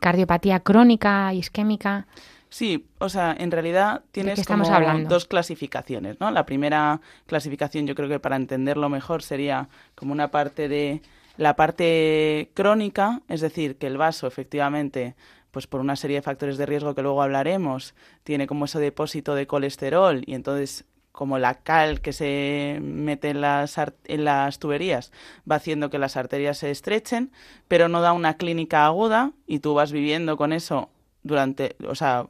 cardiopatía 0.00 0.60
crónica, 0.60 1.32
isquémica. 1.32 2.06
Sí, 2.50 2.86
o 2.98 3.08
sea, 3.08 3.34
en 3.38 3.50
realidad 3.50 4.02
tienes 4.12 4.46
como 4.46 4.64
dos 5.08 5.24
clasificaciones, 5.24 6.20
¿no? 6.20 6.30
La 6.30 6.44
primera 6.44 7.00
clasificación, 7.26 7.86
yo 7.86 7.94
creo 7.94 8.08
que 8.08 8.20
para 8.20 8.36
entenderlo 8.36 8.90
mejor 8.90 9.22
sería 9.22 9.68
como 9.94 10.12
una 10.12 10.28
parte 10.30 10.68
de 10.68 11.00
la 11.36 11.56
parte 11.56 12.50
crónica, 12.54 13.22
es 13.28 13.40
decir, 13.40 13.76
que 13.76 13.86
el 13.86 13.96
vaso 13.96 14.26
efectivamente 14.26 15.14
pues 15.50 15.68
por 15.68 15.80
una 15.80 15.94
serie 15.94 16.16
de 16.16 16.22
factores 16.22 16.58
de 16.58 16.66
riesgo 16.66 16.96
que 16.96 17.02
luego 17.02 17.22
hablaremos, 17.22 17.94
tiene 18.24 18.48
como 18.48 18.64
ese 18.64 18.80
depósito 18.80 19.36
de 19.36 19.46
colesterol 19.46 20.24
y 20.26 20.34
entonces 20.34 20.84
como 21.12 21.38
la 21.38 21.54
cal 21.62 22.00
que 22.00 22.12
se 22.12 22.80
mete 22.82 23.30
en 23.30 23.40
las, 23.40 23.76
en 23.78 24.24
las 24.24 24.58
tuberías 24.58 25.12
va 25.48 25.54
haciendo 25.54 25.90
que 25.90 26.00
las 26.00 26.16
arterias 26.16 26.58
se 26.58 26.72
estrechen, 26.72 27.30
pero 27.68 27.88
no 27.88 28.00
da 28.00 28.12
una 28.12 28.36
clínica 28.36 28.84
aguda 28.84 29.30
y 29.46 29.60
tú 29.60 29.74
vas 29.74 29.92
viviendo 29.92 30.36
con 30.36 30.52
eso 30.52 30.90
durante, 31.22 31.76
o 31.86 31.94
sea, 31.94 32.26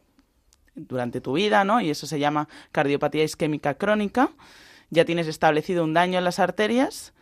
durante 0.74 1.22
tu 1.22 1.32
vida, 1.32 1.64
¿no? 1.64 1.80
Y 1.80 1.88
eso 1.88 2.06
se 2.06 2.18
llama 2.18 2.46
cardiopatía 2.72 3.24
isquémica 3.24 3.72
crónica. 3.72 4.32
Ya 4.90 5.06
tienes 5.06 5.28
establecido 5.28 5.82
un 5.82 5.94
daño 5.94 6.18
en 6.18 6.24
las 6.24 6.38
arterias, 6.38 7.14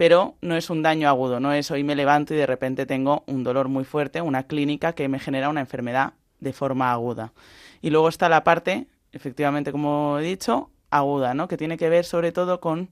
pero 0.00 0.36
no 0.40 0.56
es 0.56 0.70
un 0.70 0.82
daño 0.82 1.10
agudo, 1.10 1.40
no 1.40 1.52
es 1.52 1.70
hoy 1.70 1.84
me 1.84 1.94
levanto 1.94 2.32
y 2.32 2.38
de 2.38 2.46
repente 2.46 2.86
tengo 2.86 3.22
un 3.26 3.44
dolor 3.44 3.68
muy 3.68 3.84
fuerte, 3.84 4.22
una 4.22 4.44
clínica 4.44 4.94
que 4.94 5.08
me 5.08 5.18
genera 5.18 5.50
una 5.50 5.60
enfermedad 5.60 6.14
de 6.38 6.54
forma 6.54 6.90
aguda. 6.90 7.34
Y 7.82 7.90
luego 7.90 8.08
está 8.08 8.30
la 8.30 8.42
parte 8.42 8.86
efectivamente, 9.12 9.72
como 9.72 10.18
he 10.18 10.22
dicho, 10.22 10.70
aguda, 10.88 11.34
¿no? 11.34 11.48
Que 11.48 11.58
tiene 11.58 11.76
que 11.76 11.90
ver 11.90 12.06
sobre 12.06 12.32
todo 12.32 12.60
con 12.60 12.88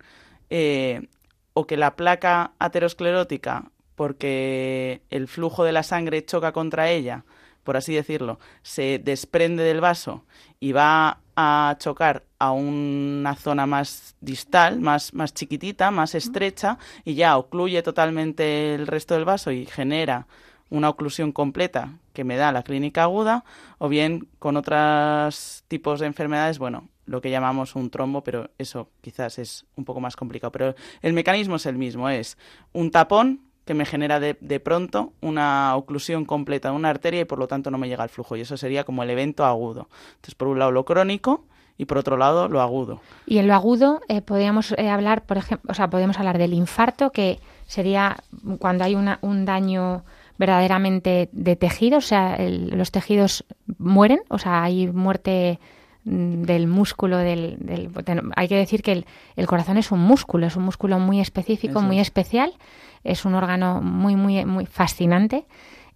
eh, 0.50 1.08
o 1.54 1.66
que 1.66 1.78
la 1.78 1.96
placa 1.96 2.52
aterosclerótica, 2.58 3.70
porque 3.94 5.00
el 5.08 5.28
flujo 5.28 5.64
de 5.64 5.72
la 5.72 5.84
sangre 5.84 6.26
choca 6.26 6.52
contra 6.52 6.90
ella, 6.90 7.24
por 7.64 7.78
así 7.78 7.94
decirlo, 7.94 8.38
se 8.60 9.00
desprende 9.02 9.62
del 9.62 9.80
vaso 9.80 10.26
y 10.60 10.72
va 10.72 11.20
a 11.40 11.76
chocar 11.78 12.25
a 12.40 12.50
una 12.50 13.37
zona 13.37 13.64
más 13.64 14.16
distal, 14.21 14.80
más, 14.80 15.14
más 15.14 15.33
chiquitita, 15.33 15.92
más 15.92 16.16
estrecha, 16.16 16.78
y 17.04 17.14
ya 17.14 17.38
ocluye 17.38 17.80
totalmente 17.85 18.75
el 18.75 18.88
resto 18.88 19.14
del 19.14 19.25
vaso 19.25 19.52
y 19.52 19.64
genera 19.64 20.26
una 20.68 20.88
oclusión 20.88 21.30
completa 21.30 21.92
que 22.12 22.25
me 22.25 22.37
da 22.37 22.50
la 22.50 22.64
clínica 22.64 23.04
aguda, 23.04 23.45
o 23.78 23.88
bien 23.88 24.26
con 24.40 24.57
otros 24.57 25.62
tipos 25.68 26.00
de 26.00 26.07
enfermedades, 26.07 26.59
bueno, 26.59 26.88
lo 27.07 27.21
que 27.21 27.30
llamamos 27.30 27.76
un 27.76 27.88
trombo, 27.88 28.25
pero 28.25 28.50
eso 28.59 28.90
quizás 29.00 29.38
es 29.38 29.64
un 29.76 29.85
poco 29.85 30.00
más 30.00 30.16
complicado. 30.16 30.50
Pero 30.50 30.75
el 31.02 31.12
mecanismo 31.12 31.54
es 31.54 31.66
el 31.66 31.76
mismo, 31.78 32.09
es 32.09 32.37
un 32.73 32.90
tapón 32.90 33.47
que 33.68 33.75
me 33.75 33.84
genera 33.84 34.18
de, 34.18 34.38
de, 34.40 34.60
pronto 34.60 35.12
una 35.20 35.76
oclusión 35.76 36.25
completa 36.25 36.70
de 36.70 36.76
una 36.76 36.88
arteria 36.88 37.20
y 37.20 37.25
por 37.26 37.38
lo 37.38 37.46
tanto 37.46 37.70
no 37.70 37.76
me 37.76 37.87
llega 37.87 38.02
el 38.02 38.08
flujo. 38.08 38.34
Y 38.34 38.40
eso 38.40 38.56
sería 38.56 38.84
como 38.84 39.02
el 39.02 39.10
evento 39.10 39.44
agudo. 39.44 39.88
Entonces, 40.16 40.34
por 40.34 40.48
un 40.48 40.58
lado 40.58 40.72
lo 40.72 40.87
crónico 40.87 41.44
y 41.76 41.84
por 41.84 41.98
otro 41.98 42.16
lado 42.16 42.48
lo 42.48 42.62
agudo. 42.62 43.02
Y 43.26 43.37
en 43.37 43.46
lo 43.46 43.54
agudo 43.54 44.00
eh, 44.08 44.22
podríamos 44.22 44.72
eh, 44.72 44.88
hablar, 44.88 45.26
por 45.26 45.37
ejemplo, 45.37 45.70
o 45.70 45.75
sea, 45.75 45.90
podemos 45.90 46.18
hablar 46.18 46.38
del 46.38 46.54
infarto, 46.54 47.12
que 47.12 47.40
sería 47.66 48.16
cuando 48.58 48.84
hay 48.84 48.94
una, 48.94 49.18
un 49.20 49.44
daño 49.44 50.02
verdaderamente 50.38 51.28
de 51.32 51.56
tejido, 51.56 51.98
o 51.98 52.00
sea, 52.00 52.38
los 52.40 52.90
tejidos 52.90 53.44
mueren, 53.76 54.20
o 54.28 54.38
sea, 54.38 54.62
hay 54.62 54.88
muerte 54.88 55.60
mm, 56.04 56.42
del 56.44 56.68
músculo 56.68 57.18
del, 57.18 57.58
hay 58.34 58.48
que 58.48 58.56
decir 58.56 58.82
que 58.82 59.04
el, 59.37 59.46
corazón 59.46 59.76
es 59.76 59.92
un 59.92 60.00
músculo 60.00 60.46
es 60.46 60.56
un 60.56 60.62
músculo 60.62 60.98
muy 60.98 61.20
específico 61.20 61.80
muy 61.80 61.98
especial 61.98 62.52
es 63.04 63.24
un 63.24 63.34
órgano 63.34 63.80
muy 63.80 64.16
muy 64.16 64.44
muy 64.44 64.66
fascinante 64.66 65.46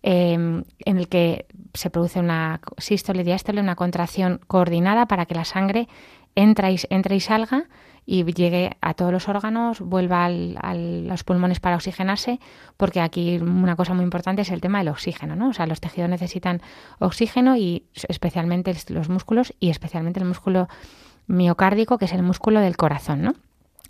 em, 0.02 0.64
en 0.84 0.98
el 0.98 1.08
que 1.08 1.46
se 1.74 1.90
produce 1.90 2.20
una 2.20 2.60
sístole 2.78 3.24
diástole 3.24 3.60
una 3.60 3.76
contracción 3.76 4.40
coordinada 4.46 5.06
para 5.06 5.26
que 5.26 5.34
la 5.34 5.44
sangre 5.44 5.88
entre 6.34 6.72
y, 6.72 6.80
y 7.10 7.20
salga 7.20 7.66
y 8.04 8.24
llegue 8.24 8.76
a 8.80 8.94
todos 8.94 9.12
los 9.12 9.28
órganos, 9.28 9.80
vuelva 9.80 10.26
a 10.26 10.74
los 10.74 11.24
pulmones 11.24 11.60
para 11.60 11.76
oxigenarse, 11.76 12.40
porque 12.76 13.00
aquí 13.00 13.38
una 13.38 13.76
cosa 13.76 13.94
muy 13.94 14.02
importante 14.02 14.42
es 14.42 14.50
el 14.50 14.60
tema 14.60 14.78
del 14.78 14.88
oxígeno, 14.88 15.36
¿no? 15.36 15.50
O 15.50 15.52
sea, 15.52 15.66
los 15.66 15.80
tejidos 15.80 16.10
necesitan 16.10 16.60
oxígeno 16.98 17.56
y 17.56 17.84
especialmente 18.08 18.74
los 18.88 19.08
músculos 19.08 19.54
y 19.60 19.70
especialmente 19.70 20.18
el 20.18 20.26
músculo 20.26 20.68
miocárdico, 21.28 21.98
que 21.98 22.06
es 22.06 22.12
el 22.12 22.22
músculo 22.22 22.60
del 22.60 22.76
corazón, 22.76 23.22
¿no? 23.22 23.34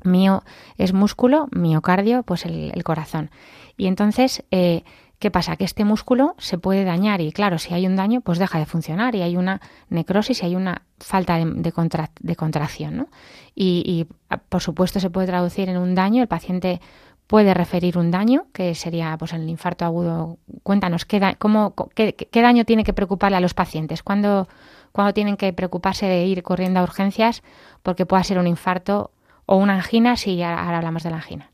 Mío 0.05 0.43
es 0.77 0.93
músculo, 0.93 1.49
miocardio, 1.53 2.23
pues 2.23 2.45
el, 2.45 2.83
corazón. 2.85 3.31
Y 3.77 3.87
entonces, 3.87 4.45
eh, 4.51 4.85
¿Qué 5.23 5.31
pasa? 5.31 5.55
Que 5.55 5.63
este 5.63 5.85
músculo 5.85 6.35
se 6.39 6.59
puede 6.59 6.83
dañar 6.83 7.21
y 7.21 7.31
claro, 7.31 7.61
si 7.61 7.73
hay 7.73 7.87
un 7.87 7.95
daño, 7.95 8.23
pues 8.23 8.41
deja 8.41 8.59
de 8.59 8.67
funcionar 8.67 9.15
y 9.15 9.23
hay 9.23 9.37
una 9.37 9.61
necrosis 9.89 10.43
y 10.43 10.47
hay 10.47 10.57
una 10.57 10.83
falta 10.99 11.39
de, 11.39 12.35
contracción. 12.35 12.97
¿no? 12.97 13.07
Y, 13.55 14.09
por 14.49 14.61
supuesto 14.61 14.99
se 14.99 15.11
puede 15.11 15.29
traducir 15.29 15.69
en 15.69 15.77
un 15.77 15.95
daño. 15.95 16.23
El 16.23 16.27
paciente 16.27 16.81
puede 17.29 17.55
referir 17.55 17.99
un 17.99 18.11
daño, 18.11 18.47
que 18.53 18.75
sería 18.75 19.17
pues 19.17 19.33
el 19.33 19.49
infarto 19.49 19.85
agudo. 19.85 20.39
Cuéntanos, 20.65 21.05
¿qué, 21.05 21.21
daño 21.21 22.65
tiene 22.65 22.83
que 22.83 22.93
preocuparle 22.93 23.37
a 23.37 23.41
los 23.41 23.55
pacientes? 23.55 24.03
¿Cuándo, 24.03 24.49
¿Cuándo 24.91 25.15
tienen 25.15 25.37
que 25.37 25.53
preocuparse 25.53 26.07
de 26.07 26.27
ir 26.27 26.43
corriendo 26.43 26.81
a 26.81 26.83
urgencias 26.83 27.45
porque 27.85 28.07
pueda 28.07 28.25
ser 28.25 28.39
un 28.39 28.49
infarto 28.49 29.13
o 29.53 29.57
una 29.57 29.75
angina 29.75 30.17
si 30.17 30.43
ahora 30.43 30.79
hablamos 30.79 31.03
de 31.03 31.11
la 31.11 31.17
angina? 31.17 31.51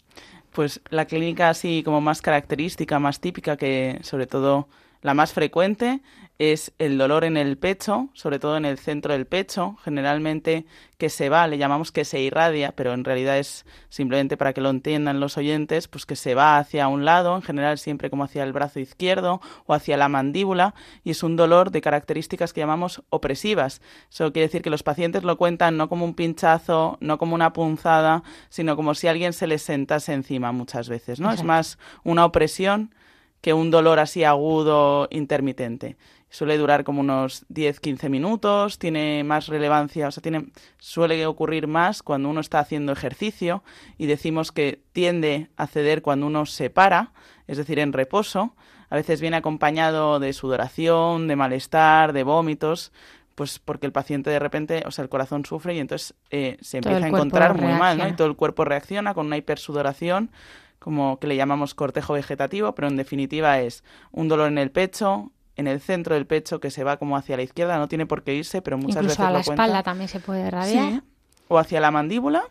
Pues 0.53 0.81
la 0.89 1.07
clínica 1.07 1.49
así 1.49 1.83
como 1.85 2.01
más 2.01 2.23
característica, 2.23 3.01
más 3.01 3.19
típica, 3.19 3.57
que 3.57 3.99
sobre 4.03 4.29
todo 4.29 4.69
la 5.03 5.15
más 5.15 5.33
frecuente 5.33 6.01
es 6.39 6.73
el 6.79 6.99
dolor 6.99 7.25
en 7.25 7.37
el 7.37 7.59
pecho, 7.59 8.11
sobre 8.13 8.39
todo 8.39 8.57
en 8.57 8.65
el 8.65 8.79
centro 8.79 9.13
del 9.13 9.27
pecho, 9.27 9.77
generalmente 9.83 10.67
que 10.97 11.11
se 11.11 11.29
va, 11.29 11.49
le 11.49 11.59
llamamos 11.59 11.91
que 11.91 12.05
se 12.05 12.21
irradia, 12.21 12.73
pero 12.77 12.93
en 12.93 13.05
realidad 13.05 13.39
es 13.39 13.67
simplemente 13.89 14.37
para 14.37 14.53
que 14.53 14.61
lo 14.61 14.71
entiendan 14.71 15.19
los 15.19 15.37
oyentes, 15.37 15.89
pues 15.89 16.07
que 16.07 16.15
se 16.15 16.37
va 16.37 16.59
hacia 16.59 16.87
un 16.87 17.05
lado, 17.05 17.35
en 17.35 17.43
general 17.43 17.79
siempre 17.79 18.09
como 18.09 18.23
hacia 18.23 18.45
el 18.45 18.53
brazo 18.53 18.79
izquierdo 18.79 19.41
o 19.67 19.75
hacia 19.75 19.97
la 19.97 20.09
mandíbula, 20.09 20.75
y 21.03 21.11
es 21.11 21.25
un 21.25 21.35
dolor 21.35 21.73
de 21.73 21.81
características 21.81 22.53
que 22.53 22.61
llamamos 22.61 23.03
opresivas. 23.11 23.83
Eso 24.09 24.33
quiere 24.33 24.47
decir 24.47 24.63
que 24.63 24.71
los 24.71 24.85
pacientes 24.85 25.25
lo 25.25 25.39
cuentan 25.39 25.77
no 25.77 25.89
como 25.89 26.05
un 26.05 26.15
pinchazo, 26.15 26.99
no 27.01 27.19
como 27.19 27.35
una 27.35 27.53
punzada, 27.53 28.23
sino 28.49 28.77
como 28.77 28.95
si 28.95 29.09
alguien 29.09 29.33
se 29.33 29.49
les 29.49 29.63
sentase 29.63 30.13
encima 30.13 30.53
muchas 30.53 30.89
veces, 30.89 31.19
¿no? 31.19 31.33
Es 31.33 31.43
más 31.43 31.79
una 32.05 32.25
opresión 32.25 32.95
que 33.41 33.53
un 33.53 33.71
dolor 33.71 33.99
así 33.99 34.25
agudo 34.25 35.07
intermitente. 35.11 35.97
Suele 36.31 36.59
durar 36.59 36.85
como 36.85 37.01
unos 37.01 37.47
10-15 37.49 38.11
minutos, 38.11 38.79
tiene 38.79 39.25
más 39.25 39.47
relevancia, 39.47 40.09
o 40.09 40.11
sea, 40.11 40.23
tiene, 40.23 40.47
suele 40.79 41.25
ocurrir 41.27 41.67
más 41.67 42.03
cuando 42.03 42.29
uno 42.29 42.41
está 42.41 42.59
haciendo 42.59 42.93
ejercicio 42.93 43.63
y 43.97 44.07
decimos 44.07 44.53
que 44.53 44.83
tiende 44.93 45.49
a 45.57 45.67
ceder 45.67 46.03
cuando 46.03 46.27
uno 46.27 46.45
se 46.45 46.69
para, 46.71 47.13
es 47.47 47.57
decir, 47.57 47.79
en 47.79 47.93
reposo. 47.93 48.55
A 48.91 48.97
veces 48.97 49.21
viene 49.21 49.37
acompañado 49.37 50.19
de 50.19 50.33
sudoración, 50.33 51.29
de 51.29 51.37
malestar, 51.37 52.13
de 52.13 52.23
vómitos, 52.23 52.93
pues 53.35 53.59
porque 53.59 53.87
el 53.87 53.93
paciente 53.93 54.31
de 54.31 54.39
repente, 54.39 54.83
o 54.85 54.91
sea, 54.91 55.05
el 55.05 55.09
corazón 55.09 55.45
sufre 55.45 55.75
y 55.75 55.79
entonces 55.79 56.15
eh, 56.31 56.59
se 56.61 56.79
empieza 56.79 57.05
a 57.05 57.09
encontrar 57.09 57.57
muy 57.57 57.73
mal, 57.73 57.97
¿no? 57.97 58.09
Y 58.09 58.13
todo 58.15 58.27
el 58.27 58.37
cuerpo 58.37 58.65
reacciona 58.65 59.15
con 59.15 59.27
una 59.27 59.37
hipersudoración 59.37 60.31
como 60.79 61.19
que 61.19 61.27
le 61.27 61.37
llamamos 61.37 61.75
cortejo 61.75 62.15
vegetativo, 62.15 62.75
pero 62.75 62.89
en 62.89 62.97
definitiva 62.97 63.61
es 63.61 63.85
un 64.11 64.29
dolor 64.29 64.49
en 64.49 64.59
el 64.59 64.71
pecho, 64.71 65.33
en 65.59 65.67
el 65.67 65.81
centro 65.81 66.15
del 66.15 66.25
pecho 66.25 66.61
que 66.61 66.71
se 66.71 66.85
va 66.85 66.97
como 66.97 67.17
hacia 67.17 67.37
la 67.37 67.43
izquierda, 67.43 67.79
no 67.79 67.89
tiene 67.89 68.07
por 68.07 68.23
qué 68.23 68.35
irse, 68.35 68.63
pero 68.63 68.79
muchas 68.79 69.03
veces 69.03 69.21
a 69.21 69.31
la 69.31 69.41
espalda 69.41 69.83
también 69.83 70.09
se 70.09 70.21
puede 70.21 70.51
radiar. 70.51 71.03
O 71.49 71.59
hacia 71.59 71.81
la 71.81 71.91
mandíbula, 71.91 72.45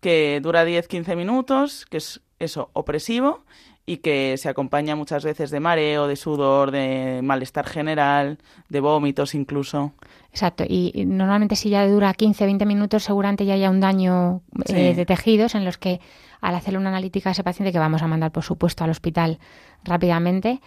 que 0.00 0.40
dura 0.42 0.64
10-15 0.64 1.16
minutos, 1.16 1.86
que 1.90 1.96
es 1.98 2.20
eso, 2.38 2.70
opresivo 2.72 3.44
y 3.84 3.98
que 3.98 4.36
se 4.36 4.48
acompaña 4.48 4.96
muchas 4.96 5.24
veces 5.24 5.50
de 5.50 5.60
mareo, 5.60 6.06
de 6.06 6.16
sudor, 6.16 6.70
de 6.70 7.20
malestar 7.22 7.66
general, 7.66 8.38
de 8.68 8.80
vómitos 8.80 9.34
incluso. 9.34 9.92
Exacto, 10.30 10.64
y 10.68 11.04
normalmente 11.06 11.56
si 11.56 11.70
ya 11.70 11.86
dura 11.86 12.12
15-20 12.14 12.66
minutos 12.66 13.04
seguramente 13.04 13.46
ya 13.46 13.54
haya 13.54 13.70
un 13.70 13.80
daño 13.80 14.42
eh, 14.66 14.94
de 14.94 15.06
tejidos 15.06 15.54
en 15.54 15.64
los 15.64 15.78
que 15.78 16.00
al 16.40 16.54
hacerle 16.54 16.78
una 16.78 16.90
analítica 16.90 17.30
a 17.30 17.32
ese 17.32 17.44
paciente, 17.44 17.72
que 17.72 17.78
vamos 17.78 18.02
a 18.02 18.06
mandar, 18.06 18.30
por 18.32 18.42
supuesto, 18.42 18.84
al 18.84 18.90
hospital 18.90 19.38
rápidamente, 19.84 20.60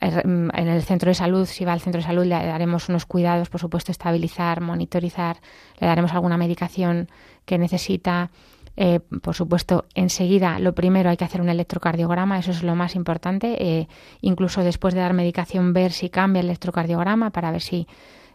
eh, 0.00 0.22
en 0.24 0.68
el 0.68 0.82
centro 0.82 1.10
de 1.10 1.14
salud, 1.14 1.46
si 1.46 1.64
va 1.64 1.72
al 1.72 1.80
centro 1.80 2.00
de 2.00 2.06
salud, 2.06 2.24
le 2.24 2.34
daremos 2.34 2.88
unos 2.88 3.06
cuidados, 3.06 3.48
por 3.48 3.60
supuesto, 3.60 3.92
estabilizar, 3.92 4.60
monitorizar, 4.60 5.38
le 5.80 5.86
daremos 5.86 6.12
alguna 6.12 6.36
medicación 6.36 7.08
que 7.44 7.58
necesita. 7.58 8.30
Eh, 8.78 9.00
por 9.22 9.34
supuesto, 9.34 9.86
enseguida 9.94 10.58
lo 10.58 10.74
primero 10.74 11.08
hay 11.08 11.16
que 11.16 11.24
hacer 11.24 11.40
un 11.40 11.48
electrocardiograma, 11.48 12.38
eso 12.38 12.50
es 12.50 12.62
lo 12.62 12.74
más 12.74 12.94
importante. 12.94 13.56
Eh, 13.58 13.88
incluso 14.20 14.62
después 14.62 14.92
de 14.92 15.00
dar 15.00 15.14
medicación, 15.14 15.72
ver 15.72 15.92
si 15.92 16.10
cambia 16.10 16.40
el 16.40 16.46
electrocardiograma 16.46 17.30
para 17.30 17.50
ver 17.50 17.62
si, 17.62 17.86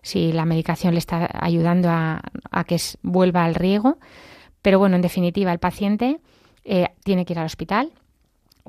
si 0.02 0.32
la 0.32 0.46
medicación 0.46 0.94
le 0.96 1.00
está 1.00 1.30
ayudando 1.32 1.90
a, 1.90 2.22
a 2.50 2.64
que 2.64 2.78
vuelva 3.04 3.46
al 3.46 3.54
riego. 3.54 3.98
Pero 4.62 4.80
bueno, 4.80 4.96
en 4.96 5.02
definitiva, 5.02 5.52
el 5.52 5.60
paciente 5.60 6.20
eh, 6.64 6.90
tiene 7.04 7.26
que 7.26 7.34
ir 7.34 7.40
al 7.40 7.46
hospital. 7.46 7.92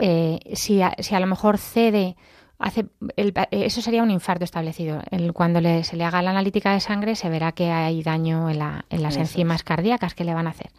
Eh, 0.00 0.40
si, 0.54 0.80
a, 0.80 0.94
si, 0.98 1.14
a, 1.14 1.20
lo 1.20 1.26
mejor 1.26 1.58
cede, 1.58 2.16
hace 2.58 2.86
el, 3.16 3.34
eso 3.50 3.82
sería 3.82 4.02
un 4.02 4.10
infarto 4.10 4.44
establecido. 4.44 5.02
El, 5.10 5.32
cuando 5.32 5.60
le, 5.60 5.84
se 5.84 5.96
le 5.96 6.04
haga 6.04 6.22
la 6.22 6.30
analítica 6.30 6.72
de 6.72 6.80
sangre 6.80 7.14
se 7.14 7.28
verá 7.28 7.52
que 7.52 7.70
hay 7.70 8.02
daño 8.02 8.48
en, 8.48 8.58
la, 8.58 8.86
en 8.88 9.02
las 9.02 9.16
enzimas 9.16 9.62
cardíacas 9.62 10.14
que 10.14 10.24
le 10.24 10.34
van 10.34 10.46
a 10.46 10.50
hacer. 10.50 10.70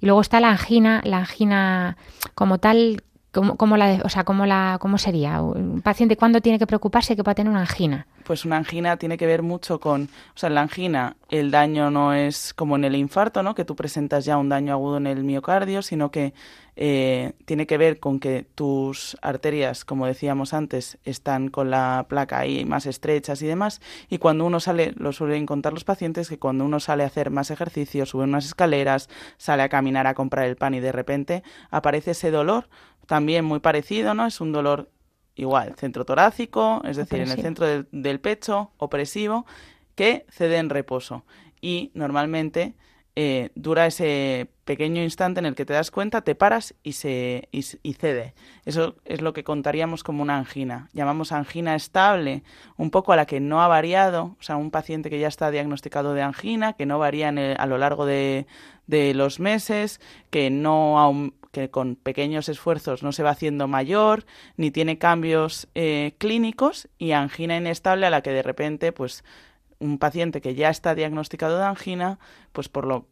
Y 0.00 0.06
luego 0.06 0.20
está 0.20 0.40
la 0.40 0.50
angina, 0.50 1.02
la 1.04 1.18
angina 1.18 1.96
como 2.34 2.58
tal, 2.58 3.02
como, 3.32 3.56
como 3.56 3.76
la, 3.76 4.00
o 4.04 4.08
sea, 4.08 4.24
como 4.24 4.46
la, 4.46 4.78
cómo 4.80 4.98
sería 4.98 5.40
un 5.42 5.82
paciente 5.82 6.16
cuándo 6.16 6.40
tiene 6.40 6.58
que 6.58 6.66
preocuparse 6.66 7.16
que 7.16 7.24
pueda 7.24 7.34
tener 7.34 7.50
una 7.50 7.60
angina 7.60 8.06
pues 8.30 8.44
una 8.44 8.58
angina 8.58 8.96
tiene 8.96 9.18
que 9.18 9.26
ver 9.26 9.42
mucho 9.42 9.80
con, 9.80 10.02
o 10.04 10.38
sea, 10.38 10.46
en 10.48 10.54
la 10.54 10.62
angina 10.62 11.16
el 11.30 11.50
daño 11.50 11.90
no 11.90 12.14
es 12.14 12.54
como 12.54 12.76
en 12.76 12.84
el 12.84 12.94
infarto, 12.94 13.42
¿no? 13.42 13.56
Que 13.56 13.64
tú 13.64 13.74
presentas 13.74 14.24
ya 14.24 14.36
un 14.36 14.48
daño 14.48 14.72
agudo 14.72 14.98
en 14.98 15.08
el 15.08 15.24
miocardio, 15.24 15.82
sino 15.82 16.12
que 16.12 16.32
eh, 16.76 17.32
tiene 17.44 17.66
que 17.66 17.76
ver 17.76 17.98
con 17.98 18.20
que 18.20 18.46
tus 18.54 19.16
arterias, 19.20 19.84
como 19.84 20.06
decíamos 20.06 20.54
antes, 20.54 20.98
están 21.04 21.48
con 21.48 21.70
la 21.70 22.06
placa 22.08 22.38
ahí 22.38 22.64
más 22.64 22.86
estrechas 22.86 23.42
y 23.42 23.46
demás. 23.46 23.80
Y 24.08 24.18
cuando 24.18 24.46
uno 24.46 24.60
sale, 24.60 24.94
lo 24.96 25.12
suelen 25.12 25.44
contar 25.44 25.72
los 25.72 25.84
pacientes, 25.84 26.28
que 26.28 26.38
cuando 26.38 26.64
uno 26.64 26.78
sale 26.78 27.02
a 27.02 27.06
hacer 27.06 27.30
más 27.30 27.50
ejercicio, 27.50 28.06
sube 28.06 28.24
unas 28.24 28.46
escaleras, 28.46 29.08
sale 29.38 29.64
a 29.64 29.68
caminar 29.68 30.06
a 30.06 30.14
comprar 30.14 30.46
el 30.46 30.56
pan 30.56 30.74
y 30.74 30.80
de 30.80 30.92
repente 30.92 31.42
aparece 31.70 32.12
ese 32.12 32.30
dolor, 32.30 32.68
también 33.10 33.44
muy 33.44 33.58
parecido, 33.58 34.14
¿no? 34.14 34.24
Es 34.24 34.40
un 34.40 34.52
dolor 34.52 34.88
igual, 35.34 35.74
centro 35.76 36.04
torácico, 36.04 36.80
es 36.84 36.96
decir, 36.96 37.18
en 37.18 37.28
el 37.32 37.40
centro 37.40 37.66
del, 37.90 38.20
pecho, 38.20 38.70
opresivo, 38.76 39.46
que 39.96 40.26
cede 40.30 40.58
en 40.58 40.70
reposo. 40.70 41.24
Y 41.60 41.90
normalmente 41.94 42.76
eh, 43.16 43.50
dura 43.56 43.86
ese 43.86 44.52
pequeño 44.64 45.02
instante 45.02 45.40
en 45.40 45.46
el 45.46 45.56
que 45.56 45.64
te 45.64 45.72
das 45.72 45.90
cuenta, 45.90 46.20
te 46.20 46.36
paras 46.36 46.76
y, 46.84 46.92
se, 46.92 47.48
y, 47.50 47.62
cede. 47.94 48.34
Eso 48.64 48.94
es 49.04 49.22
lo 49.22 49.32
que 49.32 49.42
contaríamos 49.42 50.04
como 50.04 50.22
una 50.22 50.38
angina. 50.38 50.88
Llamamos 50.92 51.32
angina 51.32 51.74
estable, 51.74 52.44
un 52.76 52.92
poco 52.92 53.12
a 53.12 53.16
la 53.16 53.26
que 53.26 53.40
no 53.40 53.60
ha 53.60 53.66
variado, 53.66 54.36
o 54.38 54.42
sea, 54.42 54.54
un 54.54 54.70
paciente 54.70 55.10
que 55.10 55.18
ya 55.18 55.26
está 55.26 55.50
diagnosticado 55.50 56.14
de 56.14 56.22
angina, 56.22 56.74
que 56.74 56.86
no 56.86 57.00
varía 57.00 57.30
a 57.30 57.66
lo 57.66 57.76
largo 57.76 58.06
de, 58.06 58.46
de 58.86 59.14
los 59.14 59.40
meses, 59.40 60.00
que 60.30 60.48
no 60.50 61.32
que 61.52 61.70
con 61.70 61.96
pequeños 61.96 62.48
esfuerzos 62.48 63.02
no 63.02 63.12
se 63.12 63.22
va 63.22 63.30
haciendo 63.30 63.68
mayor, 63.68 64.24
ni 64.56 64.70
tiene 64.70 64.98
cambios 64.98 65.68
eh, 65.74 66.14
clínicos, 66.18 66.88
y 66.98 67.12
angina 67.12 67.56
inestable 67.56 68.06
a 68.06 68.10
la 68.10 68.22
que 68.22 68.30
de 68.30 68.42
repente, 68.42 68.92
pues, 68.92 69.24
un 69.78 69.98
paciente 69.98 70.40
que 70.40 70.54
ya 70.54 70.70
está 70.70 70.94
diagnosticado 70.94 71.58
de 71.58 71.64
angina, 71.64 72.18
pues 72.52 72.68
por 72.68 72.86
lo, 72.86 73.06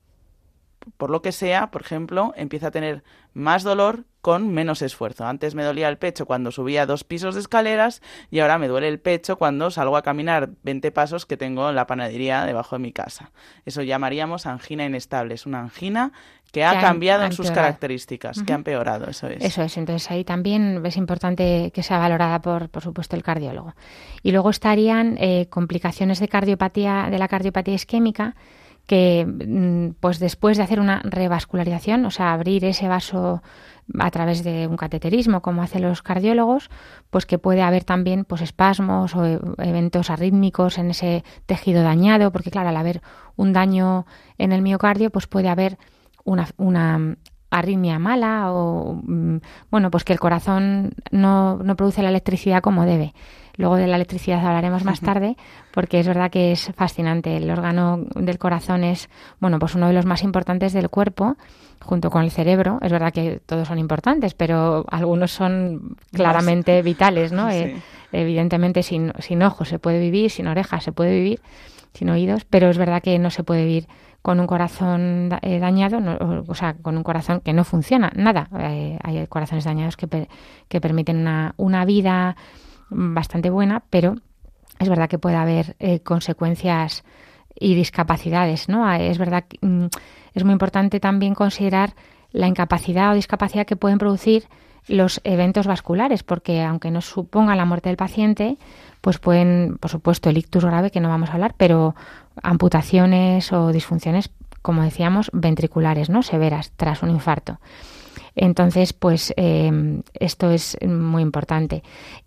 por 0.97 1.11
lo 1.11 1.23
que 1.23 1.33
sea, 1.33 1.71
por 1.71 1.83
ejemplo, 1.83 2.33
empieza 2.37 2.68
a 2.68 2.71
tener 2.71 3.02
más 3.35 3.62
dolor 3.62 4.04
con 4.21 4.52
menos 4.52 4.83
esfuerzo. 4.83 5.26
Antes 5.26 5.54
me 5.54 5.62
dolía 5.62 5.88
el 5.88 5.97
pecho 5.97 6.26
cuando 6.26 6.50
subía 6.50 6.87
dos 6.87 7.04
pisos 7.04 7.35
de 7.35 7.40
escaleras 7.40 8.02
y 8.30 8.40
ahora 8.40 8.59
me 8.59 8.68
duele 8.68 8.88
el 8.88 8.99
pecho 8.99 9.37
cuando 9.38 9.71
salgo 9.71 9.97
a 9.97 10.02
caminar 10.02 10.50
20 10.64 10.90
pasos 10.90 11.25
que 11.25 11.37
tengo 11.37 11.68
en 11.68 11.76
la 11.76 11.87
panadería 11.87 12.45
debajo 12.45 12.76
de 12.76 12.80
mi 12.80 12.92
casa. 12.92 13.30
Eso 13.64 13.83
llamaríamos 13.83 14.47
angina 14.47 14.85
inestable. 14.85 15.35
Es 15.35 15.47
una 15.47 15.61
angina 15.61 16.12
que 16.52 16.64
ha 16.64 16.80
cambiado 16.80 17.25
en 17.25 17.33
sus 17.33 17.50
características, 17.50 18.42
que 18.42 18.52
ha 18.52 18.57
empeorado, 18.57 19.09
eso 19.09 19.28
es. 19.28 19.45
Eso 19.45 19.62
es, 19.62 19.76
entonces 19.76 20.11
ahí 20.11 20.25
también 20.25 20.85
es 20.85 20.97
importante 20.97 21.71
que 21.73 21.83
sea 21.83 21.99
valorada 21.99 22.40
por, 22.40 22.71
por 22.71 22.83
supuesto, 22.83 23.16
el 23.16 23.23
cardiólogo. 23.23 23.75
Y 24.23 24.33
luego 24.33 24.50
estarían 24.50 25.16
eh, 25.18 25.47
complicaciones 25.50 26.21
de 26.21 26.28
cardiopatía, 26.28 27.09
de 27.11 27.18
la 27.18 27.28
cardiopatía 27.28 27.75
isquémica, 27.75 28.35
que 28.88 29.26
mm, 29.26 30.00
pues 30.00 30.18
después 30.18 30.57
de 30.57 30.64
hacer 30.64 30.80
una 30.80 31.00
revascularización, 31.04 32.07
o 32.07 32.11
sea, 32.11 32.33
abrir 32.33 32.64
ese 32.64 32.88
vaso 32.88 33.42
a 33.99 34.11
través 34.11 34.42
de 34.42 34.66
un 34.66 34.78
cateterismo, 34.78 35.42
como 35.42 35.62
hacen 35.62 35.83
los 35.83 36.00
cardiólogos, 36.02 36.71
pues 37.11 37.26
que 37.26 37.38
puede 37.38 37.61
haber 37.61 37.85
también 37.85 38.25
pues 38.25 38.40
espasmos 38.40 39.14
o 39.14 39.26
e, 39.26 39.38
eventos 39.59 40.09
arrítmicos 40.09 40.78
en 40.78 40.90
ese 40.90 41.23
tejido 41.45 41.83
dañado, 41.83 42.33
porque 42.33 42.50
claro, 42.50 42.71
al 42.71 42.76
haber 42.78 43.02
un 43.37 43.52
daño 43.52 44.07
en 44.38 44.52
el 44.52 44.62
miocardio, 44.62 45.11
pues 45.11 45.26
puede 45.26 45.50
haber 45.50 45.78
una, 46.25 46.49
una 46.57 47.16
arritmia 47.50 47.99
mala 47.99 48.52
o 48.52 49.02
mm, 49.04 49.37
bueno, 49.71 49.90
pues 49.90 50.04
que 50.04 50.14
el 50.14 50.18
corazón 50.18 50.95
no, 51.11 51.59
no 51.59 51.76
produce 51.76 52.02
la 52.02 52.09
electricidad 52.09 52.62
como 52.62 52.87
debe. 52.87 53.12
Luego 53.59 53.75
de 53.77 53.88
la 53.88 53.97
electricidad 53.97 54.38
hablaremos 54.47 54.85
más 54.85 55.00
tarde, 55.00 55.37
porque 55.75 55.99
es 55.99 56.07
verdad 56.07 56.31
que 56.31 56.53
es 56.53 56.71
fascinante. 56.77 57.37
El 57.37 57.50
órgano 57.50 58.05
del 58.15 58.38
corazón 58.38 58.85
es, 58.85 59.11
bueno, 59.41 59.59
pues 59.59 59.75
uno 59.75 59.88
de 59.88 59.93
los 59.93 60.07
más 60.07 60.23
importantes 60.23 60.73
del 60.73 60.88
cuerpo, 60.88 61.37
junto 61.83 62.09
con 62.09 62.23
el 62.23 62.31
cerebro. 62.31 62.79
Es 62.83 62.93
verdad 62.93 63.12
que 63.12 63.41
todos 63.45 63.67
son 63.67 63.81
importantes, 63.81 64.35
pero 64.35 64.85
algunos 64.88 65.33
son 65.33 65.97
claramente 66.12 66.81
vitales, 66.83 67.33
¿no? 67.33 67.49
Eh, 67.59 67.77
evidentemente 68.12 68.83
sin, 68.83 69.12
sin 69.19 69.43
ojos 69.43 69.69
se 69.69 69.79
puede 69.79 69.99
vivir, 69.99 70.31
sin 70.31 70.47
orejas 70.47 70.85
se 70.85 70.93
puede 70.93 71.11
vivir, 71.11 71.41
sin 71.93 72.09
oídos, 72.09 72.45
pero 72.45 72.71
es 72.71 72.79
verdad 72.79 73.03
que 73.03 73.19
no 73.19 73.31
se 73.31 73.43
puede 73.43 73.65
vivir 73.65 73.87
con 74.23 74.41
un 74.41 74.47
corazón 74.47 75.31
eh, 75.43 75.59
dañado, 75.59 75.99
o, 76.47 76.55
sea, 76.55 76.75
con 76.75 76.97
un 76.97 77.03
corazón 77.03 77.41
que 77.41 77.53
no 77.53 77.65
funciona, 77.65 78.12
nada. 78.15 78.49
Eh, 78.59 78.99
hay 79.03 79.27
corazones 79.27 79.65
dañados 79.65 79.97
que, 79.97 80.29
que 80.69 80.81
permiten 80.81 81.19
una, 81.19 81.55
una 81.57 81.85
vida 81.85 82.37
bastante 82.90 83.50
buena, 83.50 83.83
pero 83.90 84.16
es 84.78 84.88
verdad 84.88 85.09
que 85.09 85.18
puede 85.18 85.37
haber 85.37 85.76
eh, 85.78 86.00
consecuencias 86.00 87.04
y 87.59 87.75
discapacidades, 87.75 88.68
¿no? 88.68 88.87
Ah, 88.87 88.99
es 89.00 89.18
verdad 89.18 89.45
que 89.49 89.59
mm, 89.66 89.87
es 90.35 90.45
muy 90.45 90.52
importante 90.52 91.00
también 91.00 91.35
considerar 91.35 91.95
la 92.30 92.47
incapacidad 92.47 93.12
o 93.12 93.14
discapacidad 93.14 93.66
que 93.66 93.76
pueden 93.76 93.99
producir 93.99 94.45
los 94.87 95.21
eventos 95.25 95.66
vasculares, 95.66 96.23
porque 96.23 96.62
aunque 96.62 96.90
no 96.90 97.00
suponga 97.00 97.57
la 97.57 97.64
muerte 97.64 97.88
del 97.88 97.97
paciente, 97.97 98.57
pues 99.01 99.18
pueden, 99.18 99.77
por 99.79 99.90
supuesto, 99.90 100.31
el 100.31 100.38
ictus 100.38 100.64
grave, 100.64 100.90
que 100.90 101.01
no 101.01 101.09
vamos 101.09 101.31
a 101.31 101.35
hablar, 101.35 101.55
pero 101.57 101.94
amputaciones 102.42 103.53
o 103.53 103.72
disfunciones, 103.72 104.31
como 104.62 104.83
decíamos, 104.83 105.31
ventriculares, 105.33 106.09
¿no? 106.09 106.22
Severas 106.22 106.72
tras 106.77 107.03
un 107.03 107.11
infarto. 107.11 107.59
Entonces, 108.40 108.92
pues 108.92 109.35
eh, 109.37 110.01
esto 110.14 110.51
es 110.51 110.79
muy 110.87 111.22
importante. 111.22 111.83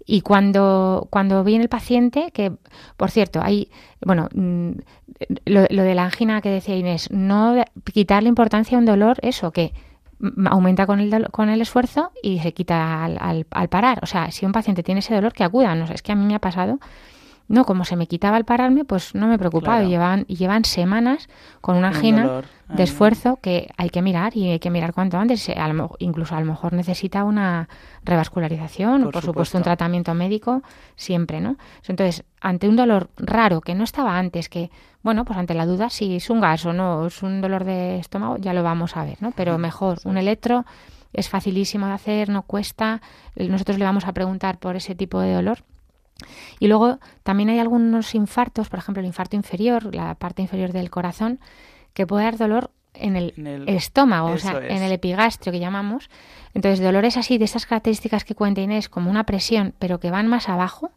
Y 0.05 0.21
cuando, 0.21 1.07
cuando 1.09 1.43
viene 1.45 1.63
el 1.63 1.69
paciente, 1.69 2.31
que 2.33 2.51
por 2.97 3.11
cierto, 3.11 3.39
hay, 3.41 3.69
bueno, 4.05 4.27
mm, 4.33 4.71
lo, 5.45 5.83
de 5.83 5.95
la 5.95 6.03
angina 6.03 6.41
que 6.41 6.49
decía 6.49 6.75
Inés, 6.75 7.09
no 7.11 7.63
quitarle 7.93 8.27
importancia 8.27 8.77
a 8.77 8.79
un 8.79 8.85
dolor, 8.85 9.19
eso, 9.21 9.51
que 9.51 9.73
aumenta 10.45 10.85
con 10.85 10.99
el, 10.99 11.29
con 11.31 11.49
el 11.49 11.61
esfuerzo 11.61 12.11
y 12.21 12.39
se 12.39 12.53
quita 12.53 13.05
al, 13.05 13.45
al, 13.49 13.69
parar. 13.69 13.99
O 14.03 14.05
sea, 14.05 14.31
si 14.31 14.45
un 14.45 14.51
paciente 14.51 14.83
tiene 14.83 14.99
ese 14.99 15.15
dolor, 15.15 15.31
que 15.31 15.45
acuda. 15.45 15.73
No 15.75 15.85
es 15.85 16.01
que 16.01 16.11
a 16.11 16.15
mí 16.15 16.25
me 16.25 16.35
ha 16.35 16.39
pasado 16.39 16.79
no, 17.51 17.65
como 17.65 17.83
se 17.83 17.97
me 17.97 18.07
quitaba 18.07 18.37
al 18.37 18.45
pararme, 18.45 18.85
pues 18.85 19.13
no 19.13 19.27
me 19.27 19.37
preocupaba. 19.37 19.83
Y, 19.83 19.89
llevan, 19.89 20.23
y 20.29 20.37
llevan 20.37 20.63
semanas 20.63 21.27
con 21.59 21.75
una 21.75 21.89
angina 21.89 22.43
de 22.69 22.83
esfuerzo 22.83 23.39
que 23.41 23.69
hay 23.75 23.89
que 23.89 24.01
mirar 24.01 24.37
y 24.37 24.49
hay 24.51 24.59
que 24.59 24.69
mirar 24.69 24.93
cuanto 24.93 25.17
antes. 25.17 25.51
incluso 25.99 26.33
a 26.33 26.39
lo 26.39 26.45
mejor 26.45 26.71
necesita 26.71 27.25
una 27.25 27.67
revascularización 28.05 29.03
o, 29.03 29.11
por 29.11 29.21
supuesto, 29.21 29.57
un 29.57 29.65
tratamiento 29.65 30.13
médico 30.13 30.63
siempre, 30.95 31.41
¿no? 31.41 31.57
Entonces, 31.85 32.23
ante 32.39 32.69
un 32.69 32.77
dolor 32.77 33.09
raro 33.17 33.59
que 33.59 33.75
no 33.75 33.83
estaba 33.83 34.17
antes, 34.17 34.47
que, 34.47 34.71
bueno, 35.03 35.25
pues 35.25 35.37
ante 35.37 35.53
la 35.53 35.65
duda 35.65 35.89
si 35.89 36.15
es 36.15 36.29
un 36.29 36.39
gas 36.39 36.65
o 36.65 36.71
no, 36.71 37.07
es 37.07 37.21
un 37.21 37.41
dolor 37.41 37.65
de 37.65 37.99
estómago, 37.99 38.37
ya 38.37 38.53
lo 38.53 38.63
vamos 38.63 38.95
a 38.95 39.03
ver, 39.03 39.17
¿no? 39.19 39.31
Pero 39.31 39.57
mejor, 39.57 39.99
un 40.05 40.17
electro 40.17 40.65
es 41.11 41.27
facilísimo 41.27 41.87
de 41.87 41.93
hacer, 41.93 42.29
no 42.29 42.43
cuesta. 42.43 43.01
Nosotros 43.35 43.77
le 43.77 43.83
vamos 43.83 44.07
a 44.07 44.13
preguntar 44.13 44.57
por 44.57 44.77
ese 44.77 44.95
tipo 44.95 45.19
de 45.19 45.33
dolor 45.33 45.65
y 46.59 46.67
luego 46.67 46.99
también 47.23 47.49
hay 47.49 47.59
algunos 47.59 48.15
infartos, 48.15 48.69
por 48.69 48.79
ejemplo 48.79 49.01
el 49.01 49.07
infarto 49.07 49.35
inferior, 49.35 49.93
la 49.93 50.15
parte 50.15 50.41
inferior 50.41 50.71
del 50.71 50.89
corazón, 50.89 51.39
que 51.93 52.07
puede 52.07 52.25
dar 52.25 52.37
dolor 52.37 52.71
en 52.93 53.15
el, 53.15 53.33
estómago, 53.67 54.31
o 54.31 54.37
sea, 54.37 54.57
en 54.57 54.83
el 54.83 54.91
epigastrio 54.91 55.51
que 55.51 55.59
llamamos. 55.59 56.09
Entonces, 56.53 56.81
dolores 56.81 57.17
así 57.17 57.37
de 57.37 57.45
esas 57.45 57.65
características 57.65 58.25
que 58.25 58.35
cuenta 58.35 58.61
Inés, 58.61 58.89
como 58.89 59.09
una 59.09 59.25
presión, 59.25 59.73
pero 59.79 59.99
que 59.99 60.11
van 60.11 60.27
más 60.27 60.49
abajo, 60.49 60.91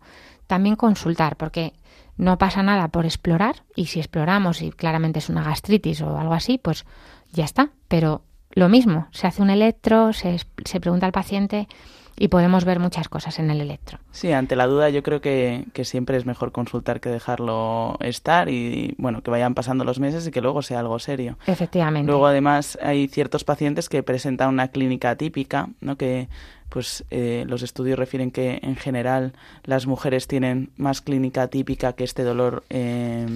también 0.46 0.76
consultar, 0.76 1.36
porque 1.36 1.72
no 2.16 2.38
pasa 2.38 2.62
nada 2.62 2.88
por 2.88 3.04
explorar, 3.04 3.64
y 3.74 3.86
si 3.86 4.00
exploramos 4.00 4.62
y 4.62 4.70
claramente 4.70 5.18
es 5.18 5.28
una 5.28 5.42
gastritis 5.42 6.00
o 6.02 6.18
algo 6.18 6.34
así, 6.34 6.58
pues 6.58 6.84
ya 7.32 7.44
está. 7.44 7.70
Pero 7.88 8.22
lo 8.50 8.68
mismo, 8.68 9.08
se 9.10 9.26
hace 9.26 9.42
un 9.42 9.50
electro, 9.50 10.12
se, 10.12 10.38
se 10.64 10.80
pregunta 10.80 11.06
al 11.06 11.12
paciente 11.12 11.68
y 12.16 12.28
podemos 12.28 12.64
ver 12.64 12.78
muchas 12.78 13.08
cosas 13.08 13.38
en 13.38 13.50
el 13.50 13.60
electro. 13.60 13.98
Sí, 14.12 14.32
ante 14.32 14.56
la 14.56 14.66
duda 14.66 14.88
yo 14.90 15.02
creo 15.02 15.20
que, 15.20 15.64
que, 15.72 15.84
siempre 15.84 16.16
es 16.16 16.26
mejor 16.26 16.52
consultar 16.52 17.00
que 17.00 17.08
dejarlo 17.08 17.96
estar 18.00 18.48
y 18.48 18.94
bueno, 18.98 19.22
que 19.22 19.30
vayan 19.30 19.54
pasando 19.54 19.84
los 19.84 20.00
meses 20.00 20.26
y 20.26 20.30
que 20.30 20.40
luego 20.40 20.62
sea 20.62 20.80
algo 20.80 20.98
serio. 20.98 21.38
Efectivamente. 21.46 22.10
Luego 22.10 22.26
además 22.26 22.78
hay 22.82 23.08
ciertos 23.08 23.44
pacientes 23.44 23.88
que 23.88 24.02
presentan 24.02 24.50
una 24.50 24.68
clínica 24.68 25.16
típica, 25.16 25.68
¿no? 25.80 25.96
que 25.96 26.28
pues 26.68 27.04
eh, 27.10 27.44
los 27.46 27.62
estudios 27.62 27.98
refieren 27.98 28.30
que 28.30 28.58
en 28.62 28.76
general 28.76 29.32
las 29.62 29.86
mujeres 29.86 30.26
tienen 30.26 30.70
más 30.76 31.00
clínica 31.00 31.46
típica 31.48 31.92
que 31.92 32.04
este 32.04 32.24
dolor 32.24 32.64
eh, 32.68 33.26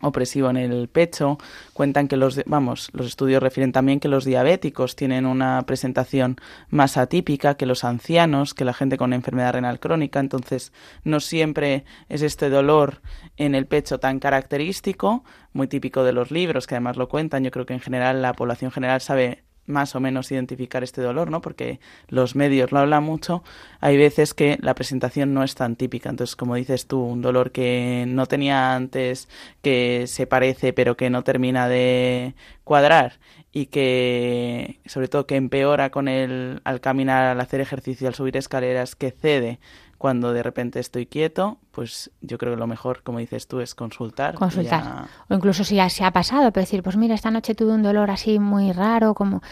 opresivo 0.00 0.50
en 0.50 0.56
el 0.56 0.88
pecho. 0.88 1.38
Cuentan 1.72 2.08
que 2.08 2.16
los, 2.16 2.42
vamos, 2.46 2.90
los 2.92 3.06
estudios 3.06 3.42
refieren 3.42 3.72
también 3.72 4.00
que 4.00 4.08
los 4.08 4.24
diabéticos 4.24 4.96
tienen 4.96 5.26
una 5.26 5.62
presentación 5.66 6.36
más 6.68 6.96
atípica 6.96 7.56
que 7.56 7.66
los 7.66 7.84
ancianos, 7.84 8.54
que 8.54 8.64
la 8.64 8.74
gente 8.74 8.96
con 8.96 9.12
enfermedad 9.12 9.54
renal 9.54 9.80
crónica. 9.80 10.20
Entonces, 10.20 10.72
no 11.04 11.20
siempre 11.20 11.84
es 12.08 12.22
este 12.22 12.50
dolor 12.50 13.00
en 13.36 13.54
el 13.54 13.66
pecho 13.66 13.98
tan 13.98 14.18
característico, 14.18 15.24
muy 15.52 15.68
típico 15.68 16.04
de 16.04 16.12
los 16.12 16.30
libros, 16.30 16.66
que 16.66 16.74
además 16.74 16.96
lo 16.96 17.08
cuentan. 17.08 17.44
Yo 17.44 17.50
creo 17.50 17.66
que 17.66 17.74
en 17.74 17.80
general 17.80 18.22
la 18.22 18.34
población 18.34 18.70
general 18.70 19.00
sabe 19.00 19.45
más 19.66 19.94
o 19.94 20.00
menos 20.00 20.30
identificar 20.32 20.84
este 20.84 21.02
dolor, 21.02 21.30
¿no? 21.30 21.40
Porque 21.40 21.80
los 22.08 22.36
medios 22.36 22.72
lo 22.72 22.78
hablan 22.78 23.04
mucho. 23.04 23.42
Hay 23.80 23.96
veces 23.96 24.34
que 24.34 24.58
la 24.60 24.74
presentación 24.74 25.34
no 25.34 25.42
es 25.42 25.54
tan 25.54 25.76
típica. 25.76 26.10
Entonces, 26.10 26.36
como 26.36 26.54
dices 26.54 26.86
tú, 26.86 27.00
un 27.00 27.22
dolor 27.22 27.50
que 27.50 28.04
no 28.08 28.26
tenía 28.26 28.74
antes, 28.74 29.28
que 29.62 30.06
se 30.06 30.26
parece 30.26 30.72
pero 30.72 30.96
que 30.96 31.10
no 31.10 31.24
termina 31.24 31.68
de 31.68 32.34
cuadrar 32.64 33.18
y 33.52 33.66
que, 33.66 34.80
sobre 34.86 35.08
todo, 35.08 35.26
que 35.26 35.36
empeora 35.36 35.90
con 35.90 36.08
el 36.08 36.60
al 36.64 36.80
caminar, 36.80 37.24
al 37.28 37.40
hacer 37.40 37.60
ejercicio, 37.60 38.08
al 38.08 38.14
subir 38.14 38.36
escaleras, 38.36 38.96
que 38.96 39.10
cede 39.12 39.58
cuando 39.98 40.32
de 40.32 40.42
repente 40.42 40.78
estoy 40.80 41.06
quieto, 41.06 41.58
pues 41.70 42.10
yo 42.20 42.38
creo 42.38 42.54
que 42.54 42.58
lo 42.58 42.66
mejor, 42.66 43.02
como 43.02 43.18
dices 43.18 43.48
tú, 43.48 43.60
es 43.60 43.74
consultar. 43.74 44.34
Consultar. 44.34 45.06
O 45.28 45.34
incluso 45.34 45.64
si 45.64 45.76
ya 45.76 45.88
se 45.88 46.04
ha 46.04 46.10
pasado, 46.10 46.52
pero 46.52 46.62
decir, 46.64 46.82
pues 46.82 46.96
mira, 46.96 47.14
esta 47.14 47.30
noche 47.30 47.54
tuve 47.54 47.72
un 47.72 47.82
dolor 47.82 48.10
así 48.10 48.38
muy 48.38 48.72
raro, 48.72 49.14
como 49.14 49.42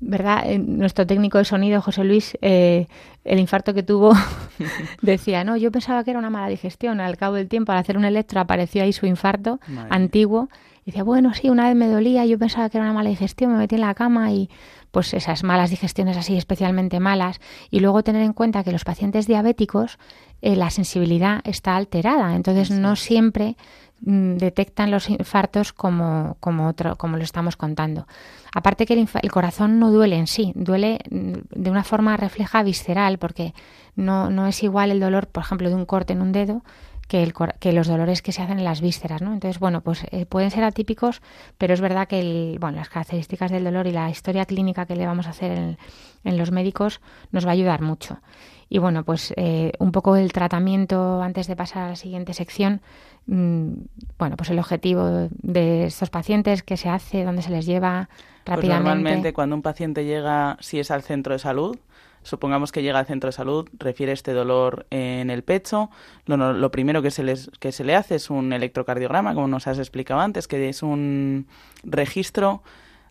¿verdad? 0.00 0.42
Eh, 0.46 0.58
nuestro 0.58 1.06
técnico 1.06 1.38
de 1.38 1.44
sonido, 1.44 1.82
José 1.82 2.04
Luis, 2.04 2.36
eh, 2.40 2.86
el 3.24 3.38
infarto 3.38 3.74
que 3.74 3.82
tuvo, 3.82 4.14
decía, 5.02 5.44
no, 5.44 5.56
yo 5.58 5.70
pensaba 5.70 6.02
que 6.04 6.10
era 6.10 6.18
una 6.18 6.30
mala 6.30 6.48
digestión. 6.48 7.00
Al 7.00 7.18
cabo 7.18 7.34
del 7.36 7.48
tiempo, 7.48 7.72
al 7.72 7.78
hacer 7.78 7.98
un 7.98 8.06
electro, 8.06 8.40
apareció 8.40 8.82
ahí 8.82 8.92
su 8.92 9.06
infarto 9.06 9.60
antiguo. 9.90 10.48
Y 10.86 10.92
decía, 10.92 11.02
bueno, 11.02 11.34
sí, 11.34 11.50
una 11.50 11.68
vez 11.68 11.76
me 11.76 11.86
dolía, 11.88 12.24
yo 12.24 12.38
pensaba 12.38 12.70
que 12.70 12.78
era 12.78 12.86
una 12.86 12.94
mala 12.94 13.10
digestión, 13.10 13.52
me 13.52 13.58
metí 13.58 13.74
en 13.74 13.82
la 13.82 13.94
cama 13.94 14.32
y 14.32 14.48
pues 14.90 15.14
esas 15.14 15.44
malas 15.44 15.70
digestiones 15.70 16.16
así 16.16 16.36
especialmente 16.36 17.00
malas. 17.00 17.40
Y 17.70 17.80
luego 17.80 18.02
tener 18.02 18.22
en 18.22 18.32
cuenta 18.32 18.64
que 18.64 18.72
los 18.72 18.84
pacientes 18.84 19.26
diabéticos, 19.26 19.98
eh, 20.42 20.56
la 20.56 20.70
sensibilidad 20.70 21.40
está 21.44 21.76
alterada. 21.76 22.34
Entonces, 22.34 22.70
no 22.70 22.96
siempre 22.96 23.56
Mm, 24.02 24.38
detectan 24.38 24.90
los 24.90 25.10
infartos 25.10 25.74
como, 25.74 26.38
como, 26.40 26.68
otro, 26.68 26.96
como 26.96 27.18
lo 27.18 27.22
estamos 27.22 27.56
contando. 27.56 28.06
Aparte 28.54 28.86
que 28.86 28.94
el, 28.94 29.30
corazón 29.30 29.78
no 29.78 29.90
duele 29.90 30.16
en 30.16 30.26
sí, 30.26 30.52
duele 30.54 31.00
mm, 31.10 31.32
de 31.50 31.70
una 31.70 31.84
forma 31.84 32.16
refleja 32.16 32.62
visceral, 32.62 33.18
porque 33.18 33.52
no, 33.96 34.30
no 34.30 34.46
es 34.46 34.62
igual 34.62 34.90
el 34.90 35.00
dolor, 35.00 35.26
por 35.28 35.42
ejemplo, 35.42 35.68
de 35.68 35.74
un 35.74 35.84
corte 35.84 36.14
en 36.14 36.22
un 36.22 36.32
dedo 36.32 36.62
que, 37.10 37.24
el, 37.24 37.34
que 37.58 37.72
los 37.72 37.88
dolores 37.88 38.22
que 38.22 38.30
se 38.30 38.40
hacen 38.40 38.60
en 38.60 38.64
las 38.64 38.80
vísceras, 38.80 39.20
¿no? 39.20 39.32
Entonces, 39.32 39.58
bueno, 39.58 39.80
pues 39.80 40.04
eh, 40.12 40.26
pueden 40.26 40.52
ser 40.52 40.62
atípicos, 40.62 41.22
pero 41.58 41.74
es 41.74 41.80
verdad 41.80 42.06
que 42.06 42.20
el, 42.20 42.58
bueno, 42.60 42.76
las 42.76 42.88
características 42.88 43.50
del 43.50 43.64
dolor 43.64 43.88
y 43.88 43.90
la 43.90 44.08
historia 44.08 44.44
clínica 44.44 44.86
que 44.86 44.94
le 44.94 45.06
vamos 45.06 45.26
a 45.26 45.30
hacer 45.30 45.50
en, 45.50 45.78
en 46.22 46.38
los 46.38 46.52
médicos 46.52 47.00
nos 47.32 47.44
va 47.44 47.50
a 47.50 47.54
ayudar 47.54 47.82
mucho. 47.82 48.20
Y 48.68 48.78
bueno, 48.78 49.02
pues 49.02 49.34
eh, 49.36 49.72
un 49.80 49.90
poco 49.90 50.14
el 50.14 50.32
tratamiento 50.32 51.20
antes 51.20 51.48
de 51.48 51.56
pasar 51.56 51.82
a 51.82 51.88
la 51.88 51.96
siguiente 51.96 52.32
sección. 52.32 52.80
Mm, 53.26 53.72
bueno, 54.16 54.36
pues 54.36 54.50
el 54.50 54.60
objetivo 54.60 55.28
de 55.30 55.86
estos 55.86 56.10
pacientes, 56.10 56.62
qué 56.62 56.76
se 56.76 56.88
hace, 56.88 57.24
dónde 57.24 57.42
se 57.42 57.50
les 57.50 57.66
lleva 57.66 58.08
pues 58.44 58.56
rápidamente. 58.56 58.88
normalmente 58.88 59.32
cuando 59.32 59.56
un 59.56 59.62
paciente 59.62 60.04
llega, 60.04 60.56
si 60.60 60.78
es 60.78 60.92
al 60.92 61.02
centro 61.02 61.32
de 61.32 61.40
salud, 61.40 61.76
supongamos 62.22 62.72
que 62.72 62.82
llega 62.82 62.98
al 62.98 63.06
centro 63.06 63.28
de 63.28 63.32
salud, 63.32 63.68
refiere 63.78 64.12
este 64.12 64.32
dolor 64.32 64.86
en 64.90 65.30
el 65.30 65.42
pecho, 65.42 65.90
lo, 66.26 66.70
primero 66.70 67.02
que 67.02 67.10
se, 67.10 67.22
les, 67.22 67.50
le 67.80 67.94
hace 67.94 68.16
es 68.16 68.30
un 68.30 68.52
electrocardiograma, 68.52 69.34
como 69.34 69.48
nos 69.48 69.66
has 69.66 69.78
explicado 69.78 70.20
antes, 70.20 70.46
que 70.46 70.68
es 70.68 70.82
un 70.82 71.46
registro 71.82 72.62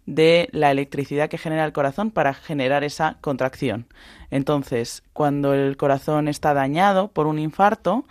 de 0.06 0.50
la 0.52 0.72
electricidad 0.72 1.30
que 1.30 1.38
genera 1.38 1.66
el 1.66 1.74
corazón 1.74 2.12
para 2.12 2.34
generar 2.34 2.84
esa 2.84 3.18
contracción. 3.22 3.86
Entonces, 4.32 5.04
cuando 5.14 5.54
el 5.54 5.78
corazón 5.78 6.28
está 6.28 6.54
dañado 6.54 7.10
por 7.10 7.28
un 7.28 7.38
infarto, 7.38 8.06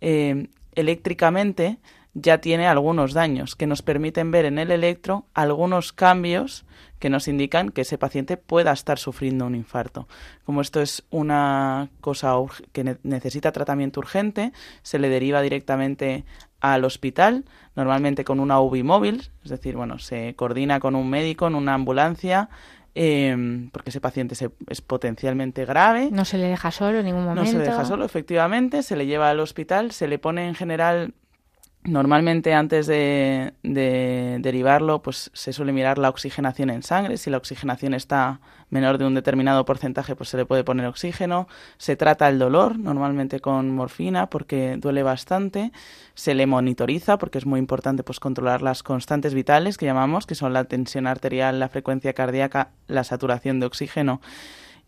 eh, 0.00 0.48
eléctricamente 0.74 1.78
ya 2.14 2.38
tiene 2.38 2.66
algunos 2.68 3.12
daños 3.12 3.56
que 3.56 3.66
nos 3.66 3.82
permiten 3.82 4.30
ver 4.30 4.44
en 4.44 4.58
el 4.58 4.70
electro 4.70 5.26
algunos 5.34 5.92
cambios 5.92 6.64
que 7.00 7.10
nos 7.10 7.28
indican 7.28 7.70
que 7.70 7.82
ese 7.82 7.98
paciente 7.98 8.36
pueda 8.36 8.72
estar 8.72 8.98
sufriendo 8.98 9.46
un 9.46 9.54
infarto. 9.54 10.08
Como 10.44 10.60
esto 10.60 10.80
es 10.80 11.04
una 11.10 11.90
cosa 12.00 12.34
que 12.72 12.96
necesita 13.02 13.52
tratamiento 13.52 14.00
urgente, 14.00 14.52
se 14.82 14.98
le 14.98 15.08
deriva 15.08 15.42
directamente 15.42 16.24
al 16.60 16.84
hospital, 16.84 17.44
normalmente 17.76 18.24
con 18.24 18.40
una 18.40 18.58
UBI 18.60 18.84
móvil, 18.84 19.28
es 19.44 19.50
decir, 19.50 19.76
bueno, 19.76 19.98
se 19.98 20.34
coordina 20.34 20.80
con 20.80 20.94
un 20.94 21.10
médico 21.10 21.46
en 21.46 21.56
una 21.56 21.74
ambulancia 21.74 22.48
em, 22.94 23.68
porque 23.70 23.90
ese 23.90 24.00
paciente 24.00 24.34
es 24.68 24.80
potencialmente 24.80 25.66
grave. 25.66 26.08
No 26.10 26.24
se 26.24 26.38
le 26.38 26.46
deja 26.46 26.70
solo 26.70 27.00
en 27.00 27.04
ningún 27.06 27.24
momento. 27.24 27.42
No 27.42 27.50
se 27.50 27.58
le 27.58 27.64
deja 27.64 27.84
solo, 27.84 28.04
efectivamente, 28.06 28.82
se 28.82 28.96
le 28.96 29.04
lleva 29.04 29.28
al 29.28 29.40
hospital, 29.40 29.90
se 29.90 30.08
le 30.08 30.18
pone 30.18 30.48
en 30.48 30.54
general 30.54 31.12
Normalmente 31.86 32.54
antes 32.54 32.86
de, 32.86 33.52
derivarlo, 33.62 35.02
pues 35.02 35.30
se 35.34 35.52
suele 35.52 35.70
mirar 35.70 35.98
la 35.98 36.08
oxigenación 36.08 36.70
en 36.70 36.82
sangre. 36.82 37.18
Si 37.18 37.28
la 37.28 37.36
oxigenación 37.36 37.92
está 37.92 38.40
menor 38.70 38.96
de 38.96 39.04
un 39.04 39.14
determinado 39.14 39.66
porcentaje, 39.66 40.16
pues 40.16 40.30
se 40.30 40.38
le 40.38 40.46
puede 40.46 40.64
poner 40.64 40.86
oxígeno. 40.86 41.46
Se 41.76 41.94
trata 41.94 42.30
el 42.30 42.38
dolor, 42.38 42.78
normalmente 42.78 43.40
con 43.40 43.70
morfina, 43.70 44.30
porque 44.30 44.78
duele 44.78 45.02
bastante. 45.02 45.72
Se 46.14 46.32
le 46.34 46.46
monitoriza, 46.46 47.18
porque 47.18 47.36
es 47.36 47.44
muy 47.44 47.60
importante 47.60 48.02
pues 48.02 48.18
controlar 48.18 48.62
las 48.62 48.82
constantes 48.82 49.34
vitales 49.34 49.76
que 49.76 49.84
llamamos, 49.84 50.24
que 50.24 50.34
son 50.34 50.54
la 50.54 50.64
tensión 50.64 51.06
arterial, 51.06 51.60
la 51.60 51.68
frecuencia 51.68 52.14
cardíaca, 52.14 52.70
la 52.86 53.04
saturación 53.04 53.60
de 53.60 53.66
oxígeno. 53.66 54.22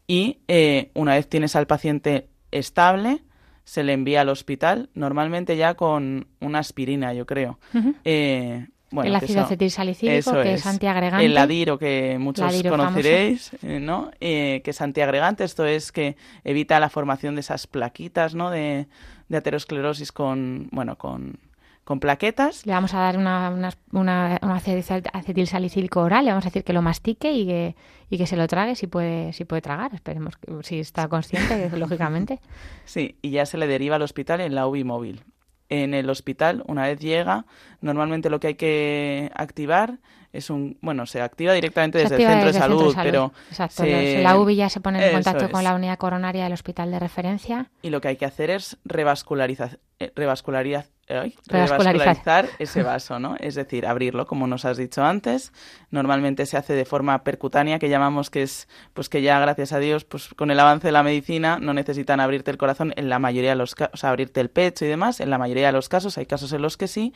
Y 0.07 0.39
eh, 0.49 0.93
una 0.95 1.13
vez 1.13 1.29
tienes 1.29 1.57
al 1.57 1.67
paciente 1.67 2.31
estable, 2.53 3.23
se 3.67 3.83
le 3.83 3.93
envía 3.93 4.21
al 4.21 4.29
hospital, 4.29 4.91
normalmente 4.95 5.57
ya 5.57 5.75
con 5.75 6.29
una 6.41 6.61
aspirina, 6.61 7.13
yo 7.13 7.27
creo. 7.27 7.59
Eh, 8.05 8.69
bueno, 8.93 9.09
el 9.09 9.17
ácido 9.17 9.43
acetilsalicílico, 9.43 10.33
que 10.35 10.55
es. 10.55 10.65
antiagregante. 10.67 11.27
El 11.27 11.35
ladiro, 11.35 11.77
que 11.77 12.17
muchos 12.21 12.63
conoceréis, 12.63 13.51
eh, 13.65 13.81
¿no? 13.81 14.13
Eh, 14.21 14.61
que 14.65 14.71
es 14.71 14.81
antiagregante. 14.81 15.43
Esto 15.43 15.67
es 15.67 15.91
que 15.91 16.17
evita 16.45 16.79
la 16.79 16.89
formación 16.89 17.35
de 17.35 17.41
esas 17.41 17.67
plaquitas, 17.67 18.37
¿no? 18.37 18.51
De, 18.51 18.87
de 19.29 19.37
aterosclerosis 19.37 20.13
con, 20.13 20.69
bueno, 20.71 20.97
con 20.97 21.41
con 21.87 22.01
plaquetas. 22.01 22.67
Le 22.67 22.73
vamos 22.73 22.95
a 22.95 22.99
dar 22.99 23.17
una, 23.17 23.49
una, 23.49 23.73
una, 23.93 24.41
un 24.43 24.51
acetilsalicílico 24.51 26.01
oral, 26.01 26.25
le 26.25 26.33
vamos 26.33 26.45
a 26.45 26.49
decir 26.49 26.65
que 26.65 26.73
lo 26.73 26.83
mastique 26.83 27.33
y 27.33 27.47
que, 27.47 27.77
y 28.11 28.19
que 28.19 28.27
se 28.27 28.37
lo 28.37 28.49
trague 28.49 28.75
si 28.75 28.89
puede, 28.89 29.33
si 29.33 29.45
puede 29.45 29.63
tragar. 29.63 29.95
Esperemos 29.95 30.37
que 30.37 30.53
si 30.65 30.81
está 30.81 31.07
consciente, 31.07 31.71
lógicamente. 31.79 32.41
Sí, 32.87 33.19
y 33.23 33.31
ya 33.31 33.47
se 33.47 33.57
le 33.57 33.69
deriva 33.69 33.95
al 33.95 34.03
hospital 34.03 34.41
en 34.41 34.57
la 34.57 34.67
UBI 34.67 34.83
móvil. 34.83 35.23
En 35.69 35.95
el 35.95 36.11
hospital, 36.11 36.65
una 36.67 36.89
vez 36.89 36.99
llega, 36.99 37.47
normalmente 37.81 38.31
lo 38.31 38.41
que 38.41 38.49
hay 38.49 38.55
que 38.57 39.31
activar 39.37 40.01
es 40.37 40.51
un 40.51 40.79
bueno 40.81 41.07
se 41.07 41.21
activa 41.21 41.53
directamente 41.53 41.99
desde, 41.99 42.17
el, 42.17 42.23
centro 42.23 42.47
de 42.47 42.53
salud, 42.53 42.97
pero 43.03 43.33
Exacto, 43.49 43.85
la 43.85 44.39
UBI 44.39 44.57
ya 44.57 44.69
se 44.69 44.81
pone 44.81 45.05
en 45.05 45.15
contacto 45.15 45.51
con 45.51 45.65
la 45.65 45.75
unidad 45.75 45.99
coronaria 45.99 46.45
del 46.45 46.53
hospital 46.53 46.91
de 46.91 46.99
referencia 46.99 47.71
y 47.83 47.91
lo 47.91 48.01
que 48.01 48.09
hay 48.09 48.17
que 48.17 48.27
hacer 48.27 48.51
es 48.51 48.77
revascularizar 48.85 49.79
eh, 49.99 50.13
revascularizar 50.15 50.87
revascularizar 51.09 52.49
ese 52.59 52.83
vaso, 52.83 53.19
¿no? 53.19 53.37
Es 53.39 53.55
decir, 53.55 53.87
abrirlo, 53.87 54.27
como 54.27 54.47
nos 54.47 54.65
has 54.65 54.77
dicho 54.77 55.05
antes. 55.05 55.53
Normalmente 55.91 56.47
se 56.47 56.57
hace 56.57 56.75
de 56.75 56.85
forma 56.85 57.23
percutánea, 57.23 57.79
que 57.79 57.89
llamamos 57.89 58.29
que 58.29 58.43
es, 58.43 58.69
pues 58.93 59.09
que 59.09 59.23
ya, 59.23 59.39
gracias 59.39 59.73
a 59.73 59.79
Dios, 59.79 60.05
pues 60.05 60.29
con 60.35 60.51
el 60.51 60.59
avance 60.59 60.89
de 60.89 60.93
la 60.93 61.03
medicina 61.03 61.59
no 61.61 61.75
necesitan 61.75 62.21
abrirte 62.21 62.51
el 62.51 62.59
corazón 62.59 62.93
en 62.97 63.09
la 63.09 63.19
mayoría 63.19 63.51
de 63.51 63.57
los 63.57 63.75
casos, 63.75 63.95
o 63.95 63.97
sea, 63.97 64.11
abrirte 64.11 64.41
el 64.41 64.51
pecho 64.51 64.85
y 64.85 64.89
demás. 64.89 65.21
En 65.21 65.31
la 65.31 65.39
mayoría 65.39 65.69
de 65.69 65.73
los 65.73 65.89
casos, 65.89 66.19
hay 66.19 66.27
casos 66.27 66.53
en 66.53 66.63
los 66.63 66.77
que 66.77 66.89
sí, 66.89 67.15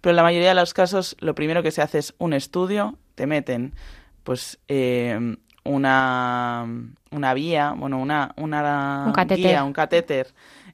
pero 0.00 0.10
en 0.10 0.16
la 0.16 0.22
mayoría 0.22 0.48
de 0.48 0.54
los 0.56 0.74
casos 0.74 1.16
lo 1.20 1.34
primero 1.34 1.62
que 1.62 1.70
se 1.70 1.80
hace 1.80 1.98
es 1.98 2.14
un 2.18 2.32
estudio, 2.32 2.57
te 3.14 3.26
meten, 3.26 3.72
pues, 4.24 4.58
eh, 4.68 5.36
una, 5.64 6.66
una 7.10 7.34
vía, 7.34 7.74
bueno, 7.76 7.98
una, 7.98 8.32
una 8.36 9.04
un 9.06 9.12
catéter. 9.12 9.62
un 9.62 9.72
catéter 9.72 10.28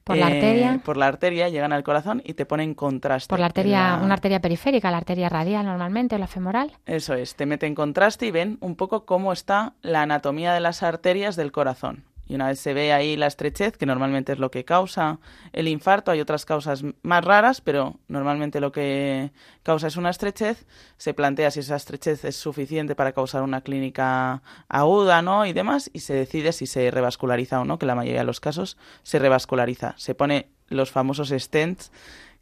por 0.05 0.17
la 0.17 0.27
arteria. 0.27 0.73
Eh, 0.75 0.79
por 0.85 0.97
la 0.97 1.07
arteria, 1.07 1.49
llegan 1.49 1.73
al 1.73 1.83
corazón 1.83 2.21
y 2.23 2.35
te 2.35 2.45
ponen 2.45 2.75
contraste. 2.75 3.27
Por 3.27 3.39
la 3.39 3.47
arteria, 3.47 3.99
una 4.01 4.13
arteria 4.13 4.39
periférica, 4.39 4.91
la 4.91 4.97
arteria 4.97 5.29
radial 5.29 5.65
normalmente, 5.65 6.15
o 6.15 6.19
la 6.19 6.27
femoral. 6.27 6.73
Eso 6.85 7.15
es, 7.15 7.35
te 7.35 7.47
meten 7.47 7.73
contraste 7.73 8.27
y 8.27 8.31
ven 8.31 8.59
un 8.61 8.75
poco 8.75 9.05
cómo 9.05 9.33
está 9.33 9.73
la 9.81 10.03
anatomía 10.03 10.53
de 10.53 10.59
las 10.59 10.83
arterias 10.83 11.35
del 11.35 11.51
corazón. 11.51 12.03
Y 12.27 12.35
una 12.35 12.47
vez 12.47 12.59
se 12.59 12.73
ve 12.73 12.91
ahí 12.91 13.15
la 13.15 13.27
estrechez, 13.27 13.77
que 13.77 13.85
normalmente 13.85 14.33
es 14.33 14.39
lo 14.39 14.49
que 14.49 14.65
causa 14.65 15.19
el 15.53 15.67
infarto, 15.67 16.11
hay 16.11 16.21
otras 16.21 16.45
causas 16.45 16.83
más 17.03 17.23
raras, 17.23 17.61
pero 17.61 17.99
normalmente 18.07 18.59
lo 18.59 18.71
que 18.71 19.31
causa 19.63 19.87
es 19.87 19.97
una 19.97 20.09
estrechez, 20.09 20.65
se 20.97 21.13
plantea 21.13 21.51
si 21.51 21.59
esa 21.59 21.75
estrechez 21.75 22.25
es 22.25 22.35
suficiente 22.35 22.95
para 22.95 23.11
causar 23.11 23.43
una 23.43 23.61
clínica 23.61 24.41
aguda, 24.67 25.21
¿no? 25.21 25.45
Y 25.45 25.53
demás, 25.53 25.89
y 25.93 25.99
se 25.99 26.13
decide 26.13 26.51
si 26.51 26.65
se 26.65 26.89
revasculariza 26.89 27.61
o 27.61 27.65
no, 27.65 27.77
que 27.77 27.85
la 27.85 27.95
mayoría 27.95 28.21
de 28.21 28.25
los 28.25 28.39
casos 28.39 28.77
se 29.03 29.19
revasculariza. 29.19 29.93
Se 29.97 30.15
pone 30.15 30.49
los 30.67 30.91
famosos 30.91 31.29
stents 31.29 31.91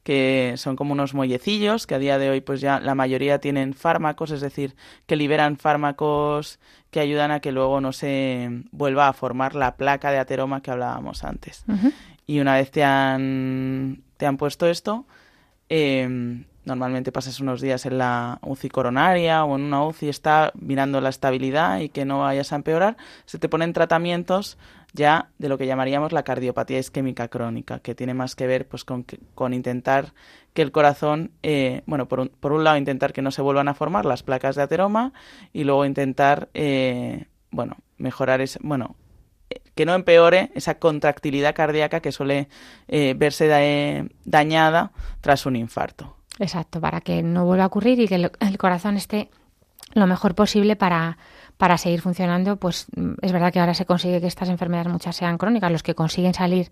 que 0.04 0.54
son 0.58 0.76
como 0.76 0.94
unos 0.94 1.14
mollecillos, 1.14 1.88
que 1.88 1.96
a 1.96 2.00
día 2.00 2.18
de 2.18 2.30
hoy 2.30 2.42
pues 2.42 2.62
ya 2.62 2.80
la 2.80 2.96
mayoría 2.96 3.40
tienen 3.40 3.74
fármacos, 3.74 4.32
es 4.32 4.42
decir, 4.42 4.76
que 5.06 5.16
liberan 5.16 5.58
fármacos 5.58 6.60
que 6.92 7.00
ayudan 7.00 7.32
a 7.32 7.40
que 7.40 7.52
luego 7.52 7.82
no 7.82 7.94
se 7.94 8.64
vuelva 8.72 9.08
a 9.08 9.14
formar 9.14 9.56
la 9.56 9.76
placa 9.78 10.12
de 10.12 10.20
ateroma 10.20 10.62
que 10.62 10.72
hablábamos 10.72 11.24
antes. 11.24 11.66
Y 12.28 12.40
una 12.40 12.56
vez 12.56 12.72
te 12.72 12.84
han, 12.84 14.04
te 14.18 14.26
han 14.26 14.38
puesto 14.38 14.68
esto, 14.68 15.06
eh, 15.70 16.44
normalmente 16.66 17.12
pasas 17.12 17.40
unos 17.40 17.62
días 17.62 17.86
en 17.86 17.98
la 17.98 18.40
UCI 18.42 18.70
coronaria 18.70 19.44
o 19.44 19.56
en 19.56 19.64
una 19.64 19.86
UCI 19.86 20.10
está 20.10 20.52
mirando 20.56 21.02
la 21.02 21.10
estabilidad 21.10 21.80
y 21.80 21.90
que 21.90 22.06
no 22.06 22.20
vayas 22.20 22.54
a 22.54 22.56
empeorar, 22.56 22.98
se 23.26 23.40
te 23.40 23.50
ponen 23.50 23.74
tratamientos 23.74 24.58
ya 24.94 25.30
de 25.40 25.50
lo 25.50 25.58
que 25.58 25.66
llamaríamos 25.66 26.12
la 26.12 26.24
cardiopatía 26.24 26.80
isquémica 26.80 27.28
crónica, 27.28 27.80
que 27.80 27.96
tiene 27.96 28.14
más 28.14 28.36
que 28.36 28.48
ver 28.48 28.68
pues 28.68 28.86
con, 28.86 29.06
con 29.34 29.54
intentar 29.54 30.14
que 30.54 30.62
el 30.62 30.72
corazón, 30.72 31.32
eh, 31.42 31.82
bueno, 31.88 32.08
por 32.08 32.20
un, 32.20 32.30
por 32.30 32.52
un 32.52 32.64
lado 32.64 32.78
intentar 32.78 33.12
que 33.12 33.24
no 33.24 33.32
se 33.32 33.42
vuelvan 33.42 33.68
a 33.68 33.74
formar 33.74 34.06
las 34.06 34.22
placas 34.22 34.56
de 34.56 34.62
ateroma 34.62 35.12
y 35.52 35.64
luego 35.64 35.86
intentar, 35.86 36.50
eh, 36.54 37.26
bueno, 37.50 37.78
mejorar 37.98 38.40
ese, 38.42 38.60
bueno, 38.62 38.96
eh, 39.50 39.62
que 39.74 39.86
no 39.86 39.96
empeore 39.96 40.52
esa 40.54 40.78
contractilidad 40.78 41.56
cardíaca 41.56 42.00
que 42.00 42.12
suele 42.12 42.48
verse 42.88 44.08
dañada 44.26 44.92
tras 45.22 45.48
un 45.48 45.56
infarto. 45.56 46.16
Exacto, 46.40 46.82
para 46.82 47.02
que 47.02 47.22
no 47.22 47.46
vuelva 47.46 47.66
a 47.66 47.68
ocurrir 47.68 48.00
y 48.00 48.08
que 48.08 48.16
el, 48.16 48.58
corazón 48.58 48.98
esté 48.98 49.30
lo 49.94 50.08
mejor 50.08 50.34
posible 50.36 50.76
para, 50.76 51.18
para 51.64 51.78
seguir 51.78 52.02
funcionando, 52.02 52.58
pues 52.58 52.88
mm, 52.94 53.14
es 53.22 53.32
verdad 53.32 53.54
que 53.54 53.62
ahora 53.62 53.74
se 53.74 53.86
consigue 53.86 54.20
que 54.20 54.28
estas 54.28 54.50
enfermedades 54.50 54.92
muchas 54.92 55.16
sean 55.16 55.38
crónicas, 55.38 55.72
los 55.72 55.82
que 55.82 55.96
consiguen 55.96 56.34
salir 56.34 56.72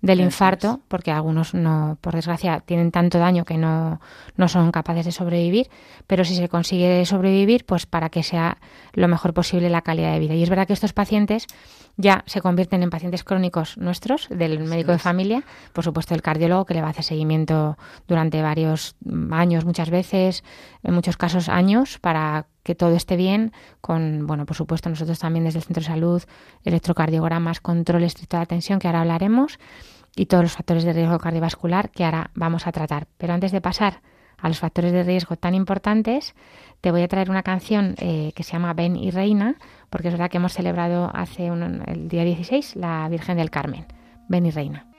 del 0.00 0.18
infarto, 0.18 0.80
porque 0.88 1.12
algunos 1.12 1.54
no, 1.54 1.96
por 2.00 2.16
desgracia, 2.16 2.58
tienen 2.58 2.90
tanto 2.90 3.20
daño 3.20 3.44
que 3.44 3.56
no, 3.56 4.00
no 4.34 4.48
son 4.48 4.72
capaces 4.72 5.04
de 5.04 5.12
sobrevivir, 5.12 5.70
pero 6.08 6.24
si 6.24 6.34
se 6.34 6.48
consigue 6.48 7.06
sobrevivir, 7.06 7.64
pues 7.64 7.86
para 7.86 8.08
que 8.08 8.24
sea 8.24 8.58
lo 8.94 9.06
mejor 9.06 9.32
posible 9.32 9.70
la 9.70 9.82
calidad 9.82 10.12
de 10.12 10.18
vida. 10.18 10.34
Y 10.34 10.42
es 10.42 10.50
verdad 10.50 10.66
que 10.66 10.72
estos 10.72 10.92
pacientes 10.92 11.46
ya 11.96 12.24
se 12.26 12.40
convierten 12.40 12.82
en 12.82 12.90
pacientes 12.90 13.22
crónicos 13.22 13.78
nuestros, 13.78 14.26
del 14.28 14.58
médico 14.58 14.90
de 14.90 14.98
familia, 14.98 15.44
por 15.72 15.84
supuesto 15.84 16.16
el 16.16 16.22
cardiólogo 16.22 16.64
que 16.64 16.74
le 16.74 16.80
va 16.80 16.88
a 16.88 16.90
hacer 16.90 17.04
seguimiento 17.04 17.78
durante 18.08 18.42
varios 18.42 18.96
años, 19.30 19.64
muchas 19.64 19.90
veces, 19.90 20.42
en 20.82 20.94
muchos 20.94 21.16
casos 21.16 21.48
años, 21.48 22.00
para 22.00 22.46
que 22.62 22.74
todo 22.74 22.94
esté 22.94 23.16
bien, 23.16 23.52
con, 23.80 24.26
bueno, 24.26 24.46
por 24.46 24.56
supuesto 24.56 24.88
nosotros 24.88 25.18
también 25.18 25.44
desde 25.44 25.58
el 25.58 25.64
Centro 25.64 25.80
de 25.80 25.88
Salud, 25.88 26.22
electrocardiogramas, 26.64 27.60
control 27.60 28.04
estricto 28.04 28.36
de 28.36 28.42
la 28.42 28.46
tensión, 28.46 28.78
que 28.78 28.88
ahora 28.88 29.00
hablaremos, 29.00 29.58
y 30.14 30.26
todos 30.26 30.44
los 30.44 30.52
factores 30.52 30.84
de 30.84 30.92
riesgo 30.92 31.18
cardiovascular 31.18 31.90
que 31.90 32.04
ahora 32.04 32.30
vamos 32.34 32.66
a 32.66 32.72
tratar. 32.72 33.06
Pero 33.18 33.32
antes 33.32 33.52
de 33.52 33.60
pasar 33.60 34.02
a 34.38 34.48
los 34.48 34.58
factores 34.58 34.92
de 34.92 35.04
riesgo 35.04 35.36
tan 35.36 35.54
importantes, 35.54 36.34
te 36.80 36.90
voy 36.90 37.02
a 37.02 37.08
traer 37.08 37.30
una 37.30 37.42
canción 37.42 37.94
eh, 37.98 38.32
que 38.34 38.42
se 38.42 38.52
llama 38.52 38.74
Ven 38.74 38.96
y 38.96 39.10
Reina, 39.10 39.56
porque 39.88 40.08
es 40.08 40.14
verdad 40.14 40.30
que 40.30 40.38
hemos 40.38 40.52
celebrado 40.52 41.10
hace 41.14 41.50
un, 41.50 41.82
el 41.86 42.08
día 42.08 42.24
16 42.24 42.76
la 42.76 43.08
Virgen 43.08 43.36
del 43.36 43.50
Carmen. 43.50 43.86
Ven 44.28 44.46
y 44.46 44.50
Reina. 44.50 44.91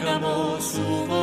hagamos 0.00 0.64
su. 0.64 1.19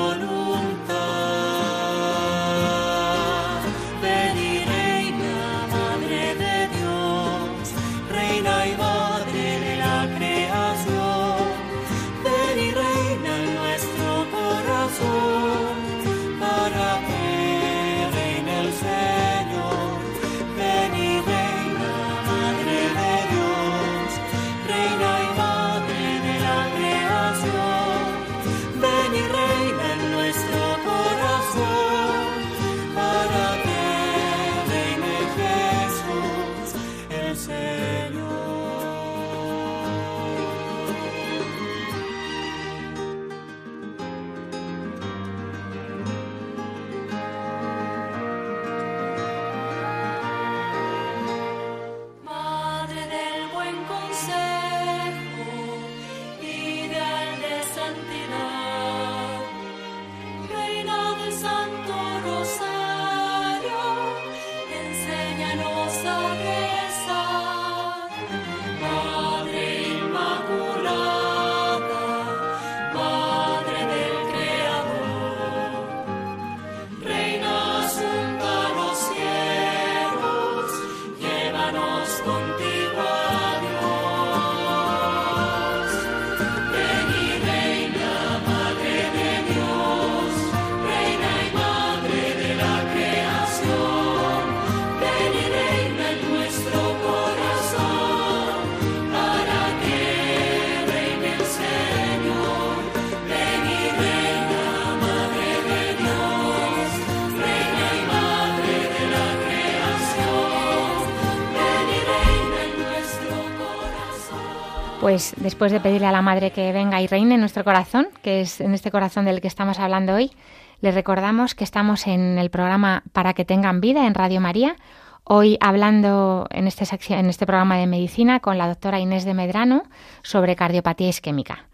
Pues 115.07 115.35
después 115.37 115.71
de 115.71 115.79
pedirle 115.79 116.07
a 116.07 116.11
la 116.11 116.21
Madre 116.21 116.51
que 116.51 116.73
venga 116.73 117.01
y 117.01 117.07
reine 117.07 117.35
en 117.35 117.39
nuestro 117.39 117.63
corazón, 117.63 118.09
que 118.23 118.41
es 118.41 118.59
en 118.59 118.73
este 118.73 118.91
corazón 118.91 119.23
del 119.23 119.39
que 119.39 119.47
estamos 119.47 119.79
hablando 119.79 120.13
hoy, 120.13 120.33
les 120.81 120.93
recordamos 120.93 121.55
que 121.55 121.63
estamos 121.63 122.07
en 122.07 122.37
el 122.37 122.49
programa 122.49 123.03
Para 123.13 123.33
que 123.33 123.45
tengan 123.45 123.79
vida 123.79 124.05
en 124.05 124.13
Radio 124.13 124.41
María. 124.41 124.75
Hoy 125.23 125.57
hablando 125.61 126.45
en 126.49 126.67
este, 126.67 126.83
en 127.13 127.29
este 127.29 127.45
programa 127.45 127.77
de 127.77 127.87
medicina 127.87 128.41
con 128.41 128.57
la 128.57 128.67
doctora 128.67 128.99
Inés 128.99 129.23
de 129.23 129.33
Medrano 129.33 129.83
sobre 130.23 130.57
cardiopatía 130.57 131.07
isquémica. 131.07 131.69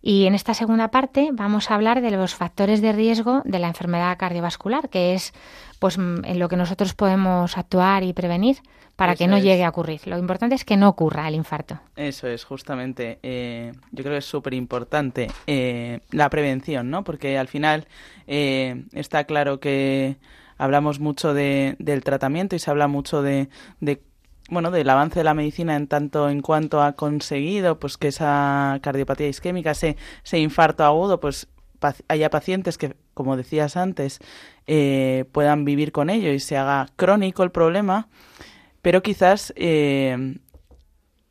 Y 0.00 0.24
en 0.24 0.34
esta 0.34 0.54
segunda 0.54 0.88
parte 0.88 1.28
vamos 1.30 1.70
a 1.70 1.74
hablar 1.74 2.00
de 2.00 2.12
los 2.12 2.34
factores 2.34 2.80
de 2.80 2.92
riesgo 2.92 3.42
de 3.44 3.58
la 3.58 3.68
enfermedad 3.68 4.16
cardiovascular, 4.16 4.88
que 4.88 5.12
es 5.12 5.34
pues 5.78 5.96
en 5.98 6.38
lo 6.38 6.48
que 6.48 6.56
nosotros 6.56 6.94
podemos 6.94 7.56
actuar 7.56 8.02
y 8.02 8.12
prevenir 8.12 8.58
para 8.98 9.14
que 9.14 9.28
no 9.28 9.38
llegue 9.38 9.62
a 9.62 9.68
ocurrir. 9.68 10.00
Lo 10.06 10.18
importante 10.18 10.56
es 10.56 10.64
que 10.64 10.76
no 10.76 10.88
ocurra 10.88 11.28
el 11.28 11.36
infarto. 11.36 11.78
Eso 11.94 12.26
es, 12.26 12.44
justamente. 12.44 13.20
Eh, 13.22 13.72
yo 13.92 14.02
creo 14.02 14.14
que 14.14 14.18
es 14.18 14.24
súper 14.24 14.54
importante 14.54 15.28
eh, 15.46 16.00
la 16.10 16.28
prevención, 16.30 16.90
¿no? 16.90 17.04
Porque 17.04 17.38
al 17.38 17.46
final 17.46 17.86
eh, 18.26 18.86
está 18.92 19.22
claro 19.22 19.60
que 19.60 20.16
hablamos 20.56 20.98
mucho 20.98 21.32
de, 21.32 21.76
del 21.78 22.02
tratamiento 22.02 22.56
y 22.56 22.58
se 22.58 22.72
habla 22.72 22.88
mucho 22.88 23.22
de, 23.22 23.48
de 23.78 24.02
bueno, 24.50 24.72
del 24.72 24.90
avance 24.90 25.20
de 25.20 25.24
la 25.24 25.34
medicina 25.34 25.76
en 25.76 25.86
tanto 25.86 26.28
en 26.28 26.40
cuanto 26.40 26.82
ha 26.82 26.94
conseguido 26.94 27.78
pues 27.78 27.98
que 27.98 28.08
esa 28.08 28.80
cardiopatía 28.82 29.28
isquémica, 29.28 29.70
ese, 29.70 29.96
ese 30.24 30.40
infarto 30.40 30.84
agudo, 30.84 31.20
pues 31.20 31.46
haya 32.08 32.30
pacientes 32.30 32.78
que, 32.78 32.96
como 33.14 33.36
decías 33.36 33.76
antes, 33.76 34.18
puedan 35.32 35.64
vivir 35.64 35.92
con 35.92 36.10
ello 36.10 36.30
y 36.30 36.40
se 36.40 36.58
haga 36.58 36.88
crónico 36.96 37.42
el 37.42 37.50
problema 37.50 38.08
pero 38.82 39.02
quizás 39.02 39.52
eh, 39.56 40.36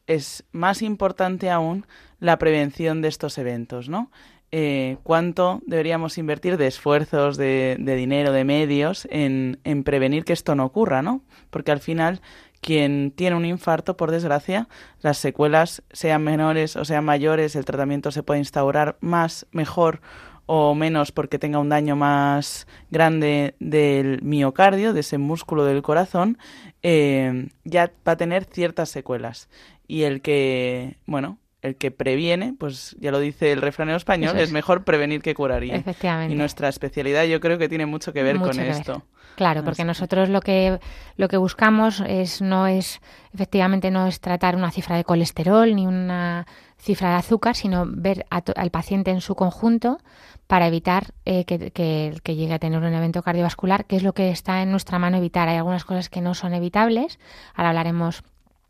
es 0.08 0.44
más 0.52 0.82
importante 0.82 1.50
aún 1.50 1.86
la 2.20 2.40
prevención 2.40 3.02
de 3.02 3.10
estos 3.10 3.38
eventos, 3.38 3.90
¿no? 3.90 4.10
eh, 4.52 4.98
cuánto 5.04 5.62
deberíamos 5.66 6.18
invertir 6.18 6.58
de 6.58 6.68
esfuerzos, 6.68 7.38
de, 7.38 7.76
de 7.80 7.96
dinero, 7.96 8.32
de 8.32 8.46
medios 8.46 9.08
en, 9.12 9.60
en, 9.64 9.84
prevenir 9.84 10.24
que 10.24 10.34
esto 10.34 10.56
no 10.56 10.66
ocurra, 10.66 11.02
¿no? 11.02 11.22
Porque 11.50 11.72
al 11.72 11.80
final 11.80 12.22
quien 12.62 13.12
tiene 13.12 13.36
un 13.36 13.46
infarto, 13.46 13.98
por 13.98 14.10
desgracia, 14.10 14.68
las 15.02 15.18
secuelas, 15.18 15.84
sean 15.92 16.24
menores 16.24 16.76
o 16.76 16.86
sean 16.86 17.06
mayores, 17.06 17.56
el 17.56 17.66
tratamiento 17.66 18.12
se 18.12 18.24
puede 18.24 18.40
instaurar 18.40 18.98
más, 19.00 19.46
mejor 19.52 20.02
o 20.48 20.74
menos 20.74 21.12
porque 21.12 21.38
tenga 21.38 21.60
un 21.60 21.70
daño 21.70 21.96
más 21.96 22.68
grande 22.90 23.54
del 23.60 24.22
miocardio, 24.24 24.94
de 24.94 25.02
ese 25.02 25.20
músculo 25.20 25.66
del 25.66 25.84
corazón, 25.84 26.40
eh, 26.82 27.50
ya 27.66 27.92
va 28.08 28.14
a 28.14 28.18
tener 28.18 28.46
ciertas 28.46 28.90
secuelas. 28.90 29.50
Y 29.88 30.04
el 30.04 30.22
que, 30.22 30.98
bueno, 31.06 31.38
el 31.62 31.76
que 31.76 31.92
previene, 31.92 32.54
pues 32.58 32.96
ya 33.00 33.12
lo 33.12 33.20
dice 33.20 33.52
el 33.52 33.62
refrán 33.62 33.90
español, 33.90 34.38
es. 34.38 34.52
mejor 34.52 34.84
prevenir 34.84 35.22
que 35.22 35.34
curar. 35.34 35.64
Y, 35.64 35.72
Efectivamente. 35.72 36.34
y 36.34 36.38
nuestra 36.38 36.70
especialidad 36.70 37.26
yo 37.26 37.40
creo 37.40 37.58
que 37.58 37.68
tiene 37.68 37.86
mucho 37.86 38.14
que 38.14 38.24
ver 38.24 38.38
con 38.38 38.60
esto. 38.60 39.04
Claro, 39.36 39.64
porque 39.64 39.84
nosotros 39.84 40.30
lo 40.30 40.42
que 40.42 40.80
lo 41.16 41.28
que 41.28 41.38
buscamos 41.38 42.02
es 42.08 42.42
no 42.42 42.66
es 42.66 43.02
efectivamente 43.34 43.92
no 43.92 44.08
es 44.08 44.20
tratar 44.20 44.56
una 44.56 44.72
cifra 44.72 44.96
de 44.96 45.04
colesterol 45.04 45.76
ni 45.76 45.86
una 45.86 46.48
cifra 46.80 47.10
de 47.10 47.16
azúcar, 47.16 47.56
sino 47.56 47.86
ver 47.88 48.26
al 48.30 48.72
paciente 48.72 49.12
en 49.12 49.22
su 49.22 49.36
conjunto 49.36 50.00
para 50.48 50.68
evitar 50.68 51.14
eh, 51.26 51.44
que, 51.46 51.72
que, 51.72 52.36
llegue 52.36 52.54
a 52.54 52.60
tener 52.60 52.80
un 52.80 52.94
evento 52.94 53.22
cardiovascular, 53.22 53.86
que 53.86 53.98
es 53.98 54.04
lo 54.04 54.14
que 54.14 54.32
está 54.32 54.62
en 54.62 54.72
nuestra 54.72 54.98
mano 54.98 55.18
evitar. 55.18 55.50
Hay 55.50 55.58
algunas 55.58 55.86
cosas 55.86 56.10
que 56.10 56.22
no 56.22 56.34
son 56.34 56.54
evitables, 56.54 57.20
ahora 57.54 57.70
hablaremos 57.70 58.24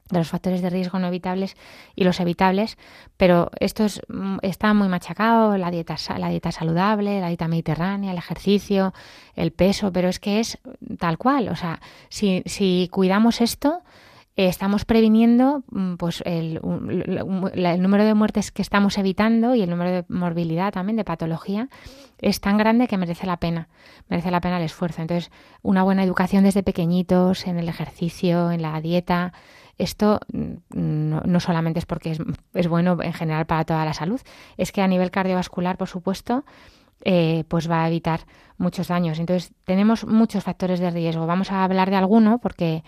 de 0.10 0.18
los 0.18 0.30
factores 0.30 0.62
de 0.62 0.70
riesgo 0.70 1.00
no 1.00 1.08
evitables 1.08 1.56
y 1.96 2.04
los 2.04 2.20
evitables, 2.20 2.78
pero 3.18 3.52
esto 3.60 3.86
es, 3.86 4.02
mm, 4.08 4.38
está 4.42 4.74
muy 4.74 4.88
machacado, 4.88 5.58
la 5.58 5.72
dieta, 5.72 5.96
la 6.18 6.30
dieta 6.30 6.52
saludable, 6.52 7.20
la 7.22 7.28
dieta 7.28 7.48
mediterránea, 7.48 8.12
el 8.12 8.18
ejercicio, 8.18 8.94
el 9.36 9.52
peso, 9.52 9.92
pero 9.92 10.10
es 10.10 10.20
que 10.20 10.40
es 10.40 10.58
tal 10.98 11.18
cual, 11.18 11.50
o 11.50 11.56
sea, 11.56 11.80
si, 12.10 12.44
si 12.46 12.90
cuidamos 12.92 13.42
esto, 13.42 13.82
estamos 14.38 14.86
previniendo 14.86 15.64
mm, 15.72 15.96
pues 15.96 16.22
el, 16.26 16.62
el, 17.54 17.82
número 17.82 18.06
de 18.06 18.14
muertes 18.14 18.52
que 18.52 18.62
estamos 18.62 18.98
evitando 19.00 19.56
y 19.56 19.64
el 19.64 19.70
número 19.70 19.92
de 19.92 20.06
morbilidad 20.10 20.72
también, 20.72 20.96
de 20.96 21.04
patología, 21.04 21.70
es 22.20 22.40
tan 22.40 22.58
grande 22.58 22.88
que 22.88 22.98
merece 22.98 23.26
la 23.26 23.38
pena, 23.38 23.68
merece 24.08 24.30
la 24.30 24.40
pena 24.40 24.58
el 24.58 24.64
esfuerzo. 24.64 25.02
Entonces, 25.02 25.32
una 25.64 25.84
buena 25.84 26.04
educación 26.04 26.44
desde 26.44 26.62
pequeñitos, 26.62 27.48
en 27.48 27.58
el 27.58 27.68
ejercicio, 27.68 28.52
en 28.52 28.62
la 28.62 28.80
dieta, 28.80 29.34
esto 29.78 30.20
mm, 30.32 31.20
no, 31.26 31.40
solamente 31.40 31.80
es 31.80 31.86
porque 31.86 32.12
es, 32.12 32.20
es, 32.54 32.68
bueno 32.68 32.98
en 33.02 33.14
general 33.14 33.46
para 33.46 33.66
toda 33.66 33.86
la 33.86 33.94
salud, 33.94 34.20
es 34.58 34.72
que 34.72 34.82
a 34.82 34.88
nivel 34.88 35.12
cardiovascular, 35.12 35.78
por 35.78 35.88
supuesto, 35.88 36.46
eh, 37.02 37.44
pues 37.48 37.70
va 37.70 37.84
a 37.84 37.88
evitar 37.88 38.22
muchos 38.58 38.88
daños. 38.88 39.20
Entonces, 39.20 39.54
tenemos 39.66 40.06
muchos 40.06 40.44
factores 40.44 40.80
de 40.80 40.90
riesgo. 40.90 41.28
Vamos 41.28 41.52
a 41.52 41.64
hablar 41.64 41.90
de 41.90 41.96
alguno 41.96 42.40
porque, 42.40 42.84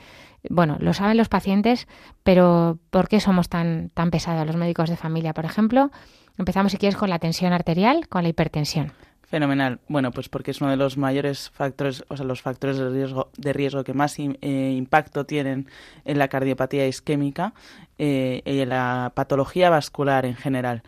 bueno, 0.50 0.78
lo 0.80 0.94
saben 0.94 1.18
los 1.18 1.30
pacientes, 1.30 1.88
pero 2.24 2.80
¿por 2.90 3.08
qué 3.08 3.20
somos 3.20 3.50
tan, 3.50 3.90
tan 3.94 4.10
pesados 4.10 4.48
los 4.48 4.56
médicos 4.56 4.90
de 4.90 4.98
familia? 4.98 5.34
Por 5.34 5.46
ejemplo, 5.46 5.92
empezamos, 6.38 6.72
si 6.72 6.78
quieres, 6.80 6.98
con 6.98 7.10
la 7.10 7.20
tensión 7.20 7.54
arterial, 7.54 8.08
con 8.08 8.24
la 8.24 8.30
hipertensión. 8.30 8.94
Fenomenal. 9.30 9.80
Bueno, 9.88 10.12
pues 10.12 10.28
porque 10.28 10.50
es 10.50 10.60
uno 10.60 10.72
de 10.72 10.78
los 10.78 10.98
mayores 10.98 11.52
factores, 11.52 12.04
o 12.08 12.18
sea, 12.18 12.26
los 12.26 12.42
factores 12.42 12.80
de 12.80 12.90
riesgo, 12.90 13.30
de 13.38 13.54
riesgo 13.54 13.84
que 13.84 13.94
más 13.94 14.18
eh, 14.18 14.74
impacto 14.76 15.28
tienen 15.28 15.68
en 16.04 16.18
la 16.18 16.30
cardiopatía 16.30 16.88
isquémica 16.88 17.54
eh, 18.00 18.42
y 18.44 18.60
en 18.60 18.70
la 18.70 19.12
patología 19.14 19.70
vascular 19.70 20.26
en 20.26 20.36
general. 20.36 20.82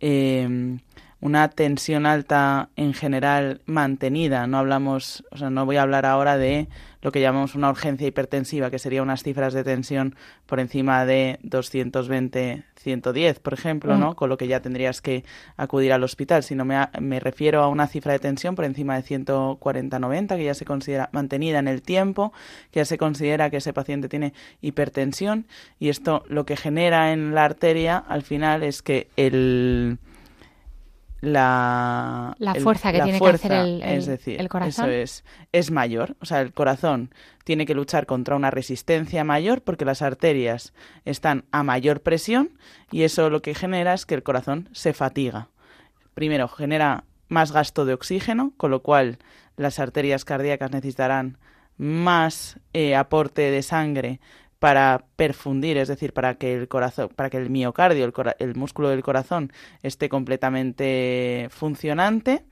Eh, 0.00 0.78
una 1.20 1.48
tensión 1.48 2.04
alta 2.04 2.68
en 2.74 2.94
general 2.94 3.62
mantenida. 3.64 4.46
No 4.48 4.58
hablamos, 4.58 5.24
o 5.30 5.38
sea, 5.38 5.48
no 5.48 5.64
voy 5.64 5.76
a 5.76 5.82
hablar 5.82 6.04
ahora 6.04 6.36
de 6.36 6.68
lo 7.04 7.12
que 7.12 7.20
llamamos 7.20 7.54
una 7.54 7.68
urgencia 7.68 8.08
hipertensiva, 8.08 8.70
que 8.70 8.78
sería 8.78 9.02
unas 9.02 9.22
cifras 9.22 9.52
de 9.52 9.62
tensión 9.62 10.16
por 10.46 10.58
encima 10.58 11.04
de 11.04 11.38
220, 11.42 12.64
110, 12.76 13.40
por 13.40 13.52
ejemplo, 13.52 13.98
¿no? 13.98 14.12
Mm. 14.12 14.14
Con 14.14 14.30
lo 14.30 14.38
que 14.38 14.48
ya 14.48 14.60
tendrías 14.60 15.02
que 15.02 15.22
acudir 15.58 15.92
al 15.92 16.02
hospital, 16.02 16.42
sino 16.42 16.64
me, 16.64 16.88
me 16.98 17.20
refiero 17.20 17.62
a 17.62 17.68
una 17.68 17.88
cifra 17.88 18.14
de 18.14 18.20
tensión 18.20 18.54
por 18.54 18.64
encima 18.64 18.96
de 18.96 19.02
140, 19.02 19.98
90, 19.98 20.36
que 20.36 20.44
ya 20.44 20.54
se 20.54 20.64
considera 20.64 21.10
mantenida 21.12 21.58
en 21.58 21.68
el 21.68 21.82
tiempo, 21.82 22.32
que 22.70 22.80
ya 22.80 22.86
se 22.86 22.96
considera 22.96 23.50
que 23.50 23.58
ese 23.58 23.74
paciente 23.74 24.08
tiene 24.08 24.32
hipertensión 24.62 25.46
y 25.78 25.90
esto 25.90 26.24
lo 26.26 26.46
que 26.46 26.56
genera 26.56 27.12
en 27.12 27.34
la 27.34 27.44
arteria 27.44 27.98
al 27.98 28.22
final 28.22 28.62
es 28.62 28.80
que 28.80 29.08
el 29.16 29.98
la, 31.24 32.34
la 32.38 32.54
fuerza 32.54 32.92
que 32.92 33.00
tiene 33.00 33.20
que 33.20 33.28
hacer 33.28 33.52
el, 33.52 33.82
es 33.82 34.06
decir, 34.06 34.40
el 34.40 34.48
corazón. 34.48 34.90
Eso 34.90 34.94
es, 34.94 35.24
es 35.52 35.70
mayor. 35.70 36.16
O 36.20 36.26
sea, 36.26 36.40
el 36.40 36.52
corazón 36.52 37.10
tiene 37.44 37.66
que 37.66 37.74
luchar 37.74 38.06
contra 38.06 38.36
una 38.36 38.50
resistencia 38.50 39.24
mayor 39.24 39.62
porque 39.62 39.84
las 39.84 40.02
arterias 40.02 40.72
están 41.04 41.44
a 41.52 41.62
mayor 41.62 42.00
presión 42.00 42.50
y 42.90 43.02
eso 43.02 43.30
lo 43.30 43.42
que 43.42 43.54
genera 43.54 43.94
es 43.94 44.06
que 44.06 44.14
el 44.14 44.22
corazón 44.22 44.68
se 44.72 44.92
fatiga. 44.92 45.48
Primero, 46.14 46.48
genera 46.48 47.04
más 47.28 47.52
gasto 47.52 47.84
de 47.84 47.94
oxígeno, 47.94 48.52
con 48.56 48.70
lo 48.70 48.82
cual 48.82 49.18
las 49.56 49.78
arterias 49.78 50.24
cardíacas 50.24 50.70
necesitarán 50.70 51.38
más 51.76 52.60
eh, 52.72 52.94
aporte 52.94 53.50
de 53.50 53.62
sangre 53.62 54.20
para 54.64 55.04
perfundir, 55.16 55.76
es 55.76 55.88
decir, 55.88 56.14
para 56.14 56.36
que 56.36 56.54
el 56.54 56.68
corazón, 56.68 57.10
para 57.14 57.28
que 57.28 57.36
el 57.36 57.50
miocardio, 57.50 58.10
el, 58.38 58.54
músculo 58.54 58.88
del 58.88 59.02
corazón, 59.02 59.52
esté 59.82 60.08
completamente 60.08 61.48
funcionante 61.50 62.46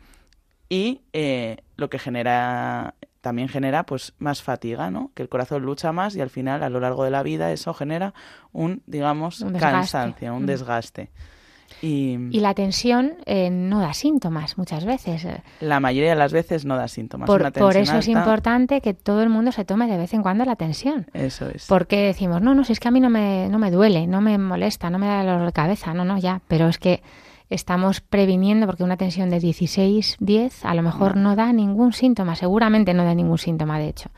y 0.69 1.01
eh, 1.15 1.63
lo 1.79 1.89
que 1.89 1.99
genera 1.99 2.97
también 3.23 3.49
genera 3.49 3.87
pues 3.87 4.13
más 4.19 4.43
fatiga, 4.43 4.91
¿no? 4.91 5.11
Que 5.15 5.23
el 5.23 5.31
corazón 5.31 5.63
lucha 5.63 5.91
más 5.93 6.15
y 6.15 6.21
al 6.21 6.29
final 6.29 6.63
a 6.63 6.69
lo 6.69 6.81
largo 6.81 7.03
de 7.05 7.13
la 7.13 7.23
vida 7.23 7.51
eso 7.51 7.73
genera 7.73 8.13
un 8.53 8.83
digamos 8.85 9.43
cansancio, 9.59 10.35
un 10.35 10.43
mm. 10.43 10.47
desgaste. 10.47 11.11
Y, 11.81 12.41
la 12.41 12.55
tensión 12.55 13.15
eh, 13.25 13.51
no 13.51 13.81
da 13.81 13.95
síntomas 13.95 14.59
muchas 14.59 14.85
veces. 14.85 15.27
La 15.61 15.81
mayoría 15.81 16.11
de 16.11 16.17
las 16.17 16.33
veces 16.33 16.65
no 16.65 16.77
da 16.77 16.89
síntomas. 16.89 17.27
Por, 17.27 17.77
eso 17.77 17.99
es 17.99 18.09
importante 18.09 18.81
que 18.81 18.95
todo 18.95 19.23
el 19.23 19.29
mundo 19.29 19.53
se 19.53 19.65
tome 19.65 19.87
de 19.87 19.97
vez 19.97 20.13
en 20.15 20.23
cuando 20.23 20.45
la 20.45 20.57
tensión. 20.57 21.07
Eso 21.13 21.49
es. 21.49 21.67
Porque 21.67 22.07
decimos, 22.07 22.43
no, 22.43 22.55
no, 22.55 22.65
si 22.65 22.73
es 22.73 22.81
que 22.81 22.89
a 22.89 22.91
mí 22.91 23.01
no 23.01 23.11
me, 23.11 23.49
no 23.49 23.59
me 23.59 23.71
duele, 23.71 24.07
no 24.07 24.21
me 24.21 24.39
molesta, 24.39 24.91
no 24.91 24.99
me 24.99 25.07
da 25.07 25.25
dolor 25.25 25.47
de 25.47 25.53
cabeza, 25.53 25.95
no, 25.95 26.05
no, 26.05 26.19
ya. 26.19 26.43
Pero 26.49 26.69
es 26.69 26.79
que 26.79 27.03
estamos 27.51 28.01
previniendo, 28.01 28.67
porque 28.67 28.85
una 28.85 28.97
tensión 28.97 29.31
de 29.31 29.39
16, 29.39 30.17
10 30.21 30.65
a 30.65 30.75
lo 30.75 30.83
mejor 30.83 31.17
no 31.17 31.37
da 31.37 31.53
ningún 31.53 31.93
síntoma, 31.93 32.35
seguramente 32.35 32.95
no 32.95 33.05
da 33.05 33.15
ningún 33.15 33.39
síntoma, 33.39 33.79
de 33.79 33.89
hecho 33.89 34.11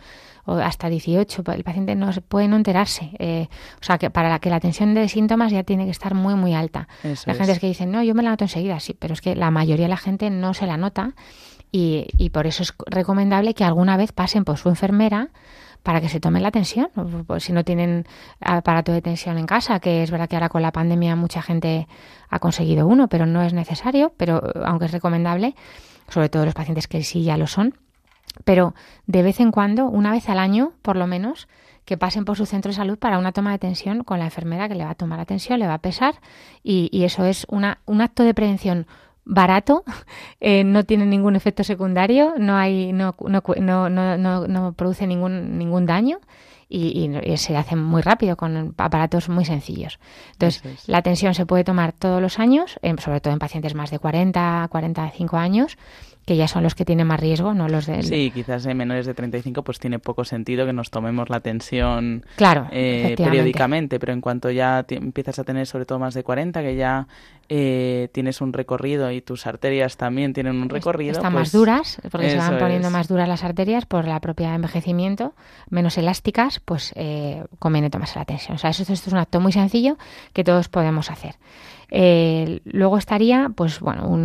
o 0.46 0.54
hasta 0.54 0.88
18, 0.88 1.42
el 1.52 1.64
paciente 1.64 1.94
no 1.94 2.11
puede 2.28 2.48
no 2.48 2.57
enterarse. 2.57 3.11
Eh, 3.18 3.48
o 3.80 3.85
sea, 3.85 3.98
que 3.98 4.11
para 4.11 4.28
la, 4.28 4.38
que 4.38 4.50
la 4.50 4.61
tensión 4.61 4.94
de 4.94 5.09
síntomas 5.09 5.52
ya 5.52 5.62
tiene 5.62 5.85
que 5.85 5.90
estar 5.90 6.14
muy, 6.14 6.35
muy 6.35 6.54
alta. 6.54 6.88
la 7.02 7.35
gente 7.35 7.52
es. 7.52 7.59
que 7.59 7.66
dice, 7.66 7.87
no, 7.87 8.02
yo 8.02 8.14
me 8.14 8.22
la 8.22 8.30
noto 8.30 8.44
enseguida, 8.44 8.80
sí, 8.80 8.94
pero 8.98 9.14
es 9.14 9.20
que 9.20 9.35
la 9.35 9.50
mayoría 9.50 9.87
de 9.87 9.90
la 9.90 9.96
gente 9.96 10.30
no 10.30 10.54
se 10.54 10.66
la 10.66 10.76
nota 10.76 11.14
y, 11.72 12.07
y 12.18 12.30
por 12.30 12.46
eso 12.46 12.62
es 12.62 12.74
recomendable 12.87 13.54
que 13.54 13.64
alguna 13.64 13.96
vez 13.96 14.12
pasen 14.12 14.44
por 14.44 14.59
su 14.59 14.68
enfermera 14.68 15.30
para 15.85 16.00
que 16.00 16.09
se 16.09 16.18
tomen 16.18 16.42
la 16.42 16.50
tensión, 16.50 16.88
pues 17.26 17.44
si 17.44 17.52
no 17.52 17.62
tienen 17.62 18.07
aparato 18.40 18.90
de 18.90 19.02
tensión 19.02 19.37
en 19.37 19.44
casa, 19.44 19.80
que 19.80 20.02
es 20.02 20.11
verdad 20.11 20.28
que 20.28 20.37
ahora 20.37 20.48
con 20.48 20.62
la 20.62 20.72
pandemia 20.72 21.14
mucha 21.14 21.42
gente 21.42 21.87
ha 22.30 22.38
conseguido 22.38 22.87
uno, 22.87 23.09
pero 23.09 23.26
no 23.26 23.42
es 23.42 23.52
necesario, 23.52 24.14
pero 24.16 24.42
aunque 24.64 24.87
es 24.87 24.92
recomendable, 24.92 25.54
sobre 26.09 26.30
todo 26.30 26.46
los 26.46 26.54
pacientes 26.54 26.88
que 26.88 27.02
sí 27.04 27.22
ya 27.22 27.37
lo 27.37 27.46
son, 27.46 27.74
pero 28.44 28.74
de 29.06 29.22
vez 29.22 29.40
en 29.40 29.50
cuando, 29.50 29.87
una 29.87 30.10
vez 30.12 30.28
al 30.28 30.38
año 30.38 30.72
por 30.82 30.96
lo 30.96 31.06
menos, 31.06 31.48
que 31.84 31.98
pasen 31.98 32.24
por 32.24 32.37
su 32.37 32.46
centro 32.46 32.70
de 32.70 32.76
salud 32.76 32.98
para 32.98 33.18
una 33.18 33.32
toma 33.32 33.52
de 33.52 33.58
tensión 33.58 34.04
con 34.04 34.18
la 34.18 34.24
enfermera 34.24 34.68
que 34.68 34.74
le 34.74 34.84
va 34.84 34.90
a 34.90 34.94
tomar 34.94 35.20
atención, 35.20 35.58
le 35.60 35.66
va 35.66 35.74
a 35.74 35.78
pesar 35.78 36.14
y, 36.62 37.04
eso 37.04 37.24
es 37.24 37.46
una, 37.48 37.78
un 37.84 38.00
acto 38.00 38.24
de 38.24 38.34
prevención 38.34 38.87
barato, 39.24 39.84
eh, 40.40 40.64
no 40.64 40.84
tiene 40.84 41.06
ningún 41.06 41.37
efecto 41.37 41.64
secundario, 41.64 42.34
no 42.38 42.56
hay, 42.56 42.92
no, 42.92 43.14
no, 43.20 43.42
no, 43.88 44.18
no, 44.18 44.46
no 44.48 44.72
produce 44.72 45.06
ningún, 45.06 45.58
ningún 45.58 45.87
daño 45.87 46.20
y, 46.68 47.37
se 47.37 47.56
hace 47.56 47.76
muy 47.76 48.02
rápido 48.02 48.37
con 48.37 48.74
aparatos 48.78 49.28
muy 49.28 49.44
sencillos. 49.44 49.98
Entonces, 50.32 50.88
la 50.88 51.02
tensión 51.02 51.34
se 51.34 51.46
puede 51.46 51.64
tomar 51.64 51.92
todos 51.92 52.20
los 52.20 52.38
años, 52.38 52.78
sobre 52.98 53.20
todo 53.20 53.32
en 53.32 53.38
pacientes 53.38 53.74
más 53.74 53.90
de 53.90 53.98
40, 53.98 54.68
45 54.70 55.37
años, 55.37 55.78
que 56.26 56.37
ya 56.37 56.48
son 56.48 56.62
los 56.62 56.74
que 56.74 56.84
tienen 56.84 57.06
más 57.06 57.20
riesgo, 57.20 57.54
no 57.54 57.68
los 57.68 57.87
de... 57.87 58.03
Sí, 58.03 58.30
quizás 58.32 58.64
en 58.66 58.76
menores 58.76 59.07
de 59.07 59.14
35 59.14 59.62
pues 59.62 59.78
tiene 59.78 59.99
poco 59.99 60.24
sentido 60.24 60.64
que 60.66 60.72
nos 60.72 60.90
tomemos 60.90 61.28
la 61.28 61.40
tensión 61.40 62.24
claro, 62.36 62.66
eh, 62.70 63.14
periódicamente, 63.16 63.99
pero 63.99 64.12
en 64.12 64.20
cuanto 64.20 64.51
ya 64.51 64.84
empiezas 64.88 65.38
a 65.38 65.44
tener 65.44 65.66
sobre 65.66 65.84
todo 65.84 65.99
más 65.99 66.14
de 66.14 66.22
40, 66.22 66.62
que 66.62 66.76
ya 66.76 67.07
eh, 67.49 68.09
tienes 68.12 68.40
un 68.40 68.53
recorrido 68.53 69.11
y 69.11 69.20
tus 69.20 69.46
arterias 69.46 69.96
también 69.96 70.32
tienen 70.32 70.57
un 70.57 70.68
recorrido... 70.68 71.12
Están 71.12 71.32
pues 71.32 71.42
más 71.42 71.53
duras, 71.53 72.01
porque 72.11 72.30
se 72.30 72.38
van 72.38 72.59
poniendo 72.59 72.90
más 72.90 73.09
duras 73.09 73.28
las 73.28 73.44
arterias 73.44 73.84
por 73.84 74.07
la 74.07 74.20
propia 74.20 74.55
envejecimiento, 74.55 75.34
menos 75.68 75.99
elásticas 75.99 76.61
pues 76.61 76.92
eh, 76.96 77.44
conviene 77.59 77.90
tomarse 77.90 78.18
la 78.18 78.24
tensión. 78.24 78.57
O 78.57 78.59
sea, 78.59 78.70
esto, 78.70 78.90
es 78.92 79.07
un 79.09 79.18
acto 79.18 79.40
muy 79.40 79.53
sencillo 79.53 79.99
que 80.32 80.44
todos 80.44 80.68
podemos 80.68 81.11
hacer. 81.11 81.34
Eh, 81.91 82.61
luego 82.64 82.99
estaría, 82.99 83.51
pues 83.55 83.80
bueno, 83.80 84.16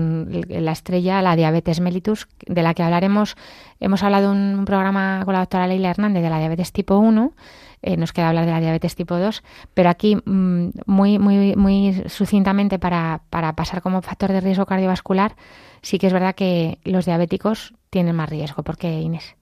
la 0.48 0.72
estrella, 0.72 1.22
la 1.22 1.36
diabetes 1.36 1.80
mellitus, 1.80 2.28
de 2.46 2.64
la 2.64 2.74
que 2.74 2.84
hablaremos. 2.84 3.36
Hemos 3.80 4.04
hablado 4.04 4.34
en 4.34 4.60
un 4.60 4.66
programa 4.66 5.22
con 5.26 5.34
la 5.34 5.42
doctora 5.42 5.68
Leila 5.68 5.90
Hernández 5.90 6.24
de 6.24 6.30
la 6.30 6.40
diabetes 6.40 6.72
tipo 6.72 6.98
1. 6.98 7.34
Eh, 7.82 7.96
nos 7.96 8.12
queda 8.12 8.30
hablar 8.30 8.46
de 8.46 8.52
la 8.52 8.60
diabetes 8.60 8.96
tipo 8.96 9.18
2, 9.18 9.42
pero 9.74 9.90
aquí 9.90 10.18
mm, 10.18 10.70
muy, 10.86 11.18
muy, 11.18 11.56
muy 11.56 12.04
sucintamente 12.08 12.78
para, 12.78 13.22
para 13.30 13.54
pasar 13.54 13.82
como 13.82 14.02
factor 14.02 14.34
de 14.34 14.42
riesgo 14.42 14.66
cardiovascular, 14.66 15.36
sí 15.82 15.98
que 15.98 16.08
es 16.08 16.14
verdad 16.14 16.36
que 16.36 16.80
los 16.84 17.06
diabéticos 17.06 17.74
tienen 17.90 18.16
más 18.16 18.30
riesgo. 18.30 18.64
¿Por 18.64 18.78
qué, 18.78 19.00
Inés? 19.00 19.36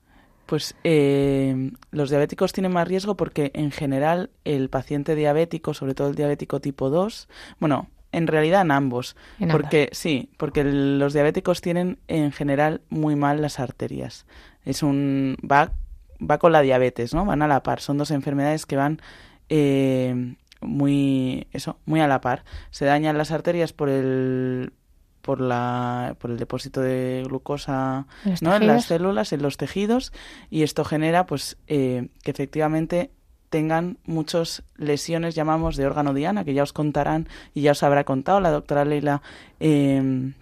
Pues 0.47 0.76
eh, 0.86 1.72
los 1.91 2.09
diabéticos 2.09 2.53
tienen 2.53 2.72
más 2.72 2.88
riesgo 2.88 3.18
porque 3.18 3.51
en 3.53 3.72
general 3.72 4.30
el 4.45 4.70
paciente 4.70 5.13
diabético, 5.13 5.74
sobre 5.74 5.93
todo 5.93 6.07
el 6.07 6.15
diabético 6.15 6.61
tipo 6.61 6.89
2, 6.89 7.28
bueno, 7.59 7.89
en 8.18 8.28
realidad 8.28 8.61
en 8.61 8.72
ambos, 8.72 9.15
porque 9.51 9.89
sí, 9.91 10.30
porque 10.38 10.63
los 10.63 11.13
diabéticos 11.13 11.61
tienen 11.61 11.99
en 12.07 12.32
general 12.32 12.82
muy 12.89 13.15
mal 13.15 13.41
las 13.41 13.59
arterias. 13.59 14.26
Es 14.65 14.84
un 14.84 15.38
va 15.49 15.72
va 16.20 16.39
con 16.39 16.51
la 16.51 16.61
diabetes, 16.61 17.13
¿no? 17.13 17.26
Van 17.26 17.41
a 17.41 17.47
la 17.47 17.63
par. 17.63 17.80
Son 17.80 17.97
dos 17.97 18.11
enfermedades 18.11 18.65
que 18.65 18.76
van 18.76 19.01
eh, 19.49 20.36
muy 20.61 21.47
eso, 21.51 21.80
muy 21.86 22.01
a 22.01 22.07
la 22.07 22.22
par. 22.22 22.43
Se 22.72 22.86
dañan 22.86 23.18
las 23.18 23.32
arterias 23.32 23.74
por 23.74 23.89
el 23.89 24.74
por, 25.22 25.41
la, 25.41 26.15
por 26.20 26.32
el 26.32 26.38
depósito 26.38 26.80
de 26.80 27.24
glucosa 27.28 28.07
¿no? 28.39 28.55
en 28.55 28.65
las 28.65 28.86
células, 28.86 29.34
en 29.34 29.41
los 29.41 29.57
tejidos, 29.57 30.13
y 30.49 30.63
esto 30.63 30.86
genera 30.86 31.26
pues 31.26 31.57
eh, 31.68 32.07
que 32.24 32.32
efectivamente 32.32 33.11
tengan 33.49 33.97
muchas 34.05 34.63
lesiones, 34.75 35.35
llamamos, 35.35 35.75
de 35.75 35.85
órgano 35.85 36.13
diana, 36.13 36.43
que 36.43 36.53
ya 36.53 36.63
os 36.63 36.73
contarán 36.73 37.27
y 37.53 37.61
ya 37.61 37.71
os 37.71 37.83
habrá 37.83 38.03
contado 38.03 38.39
la 38.39 38.51
doctora 38.51 38.85
Leila 38.85 39.21
em, 39.59 40.33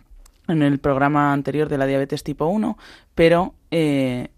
en 0.48 0.62
el 0.62 0.80
programa 0.80 1.34
anterior 1.34 1.70
de 1.70 1.78
la 1.78 1.86
diabetes 1.86 2.24
tipo 2.24 2.46
1, 2.46 2.78
pero 3.14 3.54
eh, 3.72 4.30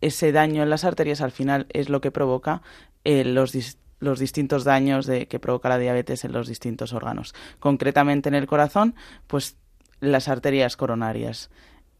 ese 0.00 0.32
daño 0.32 0.62
en 0.62 0.70
las 0.70 0.84
arterias 0.84 1.20
al 1.20 1.30
final 1.30 1.66
es 1.70 1.88
lo 1.88 2.00
que 2.00 2.10
provoca 2.10 2.62
eh, 3.04 3.24
los, 3.24 3.56
los 4.00 4.18
distintos 4.18 4.64
daños 4.64 5.06
de, 5.06 5.26
que 5.26 5.38
provoca 5.38 5.68
la 5.68 5.78
diabetes 5.78 6.24
en 6.24 6.32
los 6.32 6.48
distintos 6.48 6.92
órganos. 6.92 7.34
Concretamente 7.58 8.28
en 8.28 8.34
el 8.34 8.46
corazón, 8.46 8.94
pues 9.26 9.56
las 10.00 10.28
arterias 10.28 10.76
coronarias. 10.76 11.50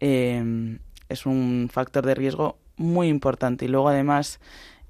Em, 0.01 0.81
es 1.09 1.27
un 1.27 1.69
factor 1.71 2.05
de 2.05 2.15
riesgo 2.15 2.59
muy 2.77 3.09
importante 3.09 3.67
y 3.67 3.69
luego 3.69 3.89
además 3.89 4.41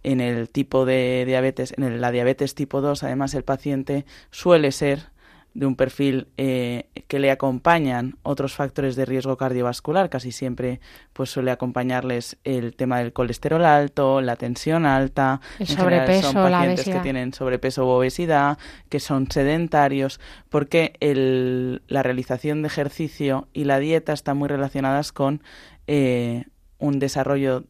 en 0.03 0.21
el 0.21 0.49
tipo 0.49 0.85
de 0.85 1.25
diabetes, 1.27 1.75
en 1.77 2.01
la 2.01 2.11
diabetes 2.11 2.55
tipo 2.55 2.81
2, 2.81 3.03
además 3.03 3.35
el 3.35 3.45
paciente 3.45 4.05
suele 4.31 4.73
ser 4.73 5.13
de 5.55 5.67
un 5.67 5.77
perfil 5.77 6.29
eh, 6.39 6.87
que 7.09 7.19
le 7.19 7.31
acompañan 7.31 8.17
otros 8.23 8.55
factores 8.55 8.97
de 8.97 9.05
riesgo 9.05 9.37
cardiovascular, 9.37 10.09
casi 10.09 10.33
siempre 10.33 10.81
pues 11.13 11.31
suele 11.31 11.51
acompañarles 11.51 12.39
el 12.45 12.75
tema 12.75 12.99
del 12.99 13.13
colesterol 13.13 13.65
alto, 13.65 14.23
la 14.23 14.37
tensión 14.37 14.87
alta, 14.87 15.41
el 15.59 15.67
sobrepeso, 15.67 16.33
son 16.33 16.51
pacientes 16.51 16.85
que 16.87 17.01
tienen 17.01 17.35
sobrepeso 17.35 17.87
o 17.87 17.99
obesidad, 17.99 18.59
que 18.89 18.99
son 19.01 19.31
sedentarios, 19.31 20.21
porque 20.49 20.95
el, 21.01 21.83
la 21.87 22.03
realización 22.03 22.63
de 22.63 22.69
ejercicio 22.69 23.49
y 23.53 23.65
la 23.65 23.79
dieta 23.79 24.13
están 24.13 24.39
muy 24.39 24.49
relacionadas 24.49 25.13
con 25.13 25.43
eh, 25.87 26.45
un 26.79 26.99
desarrollo 26.99 27.65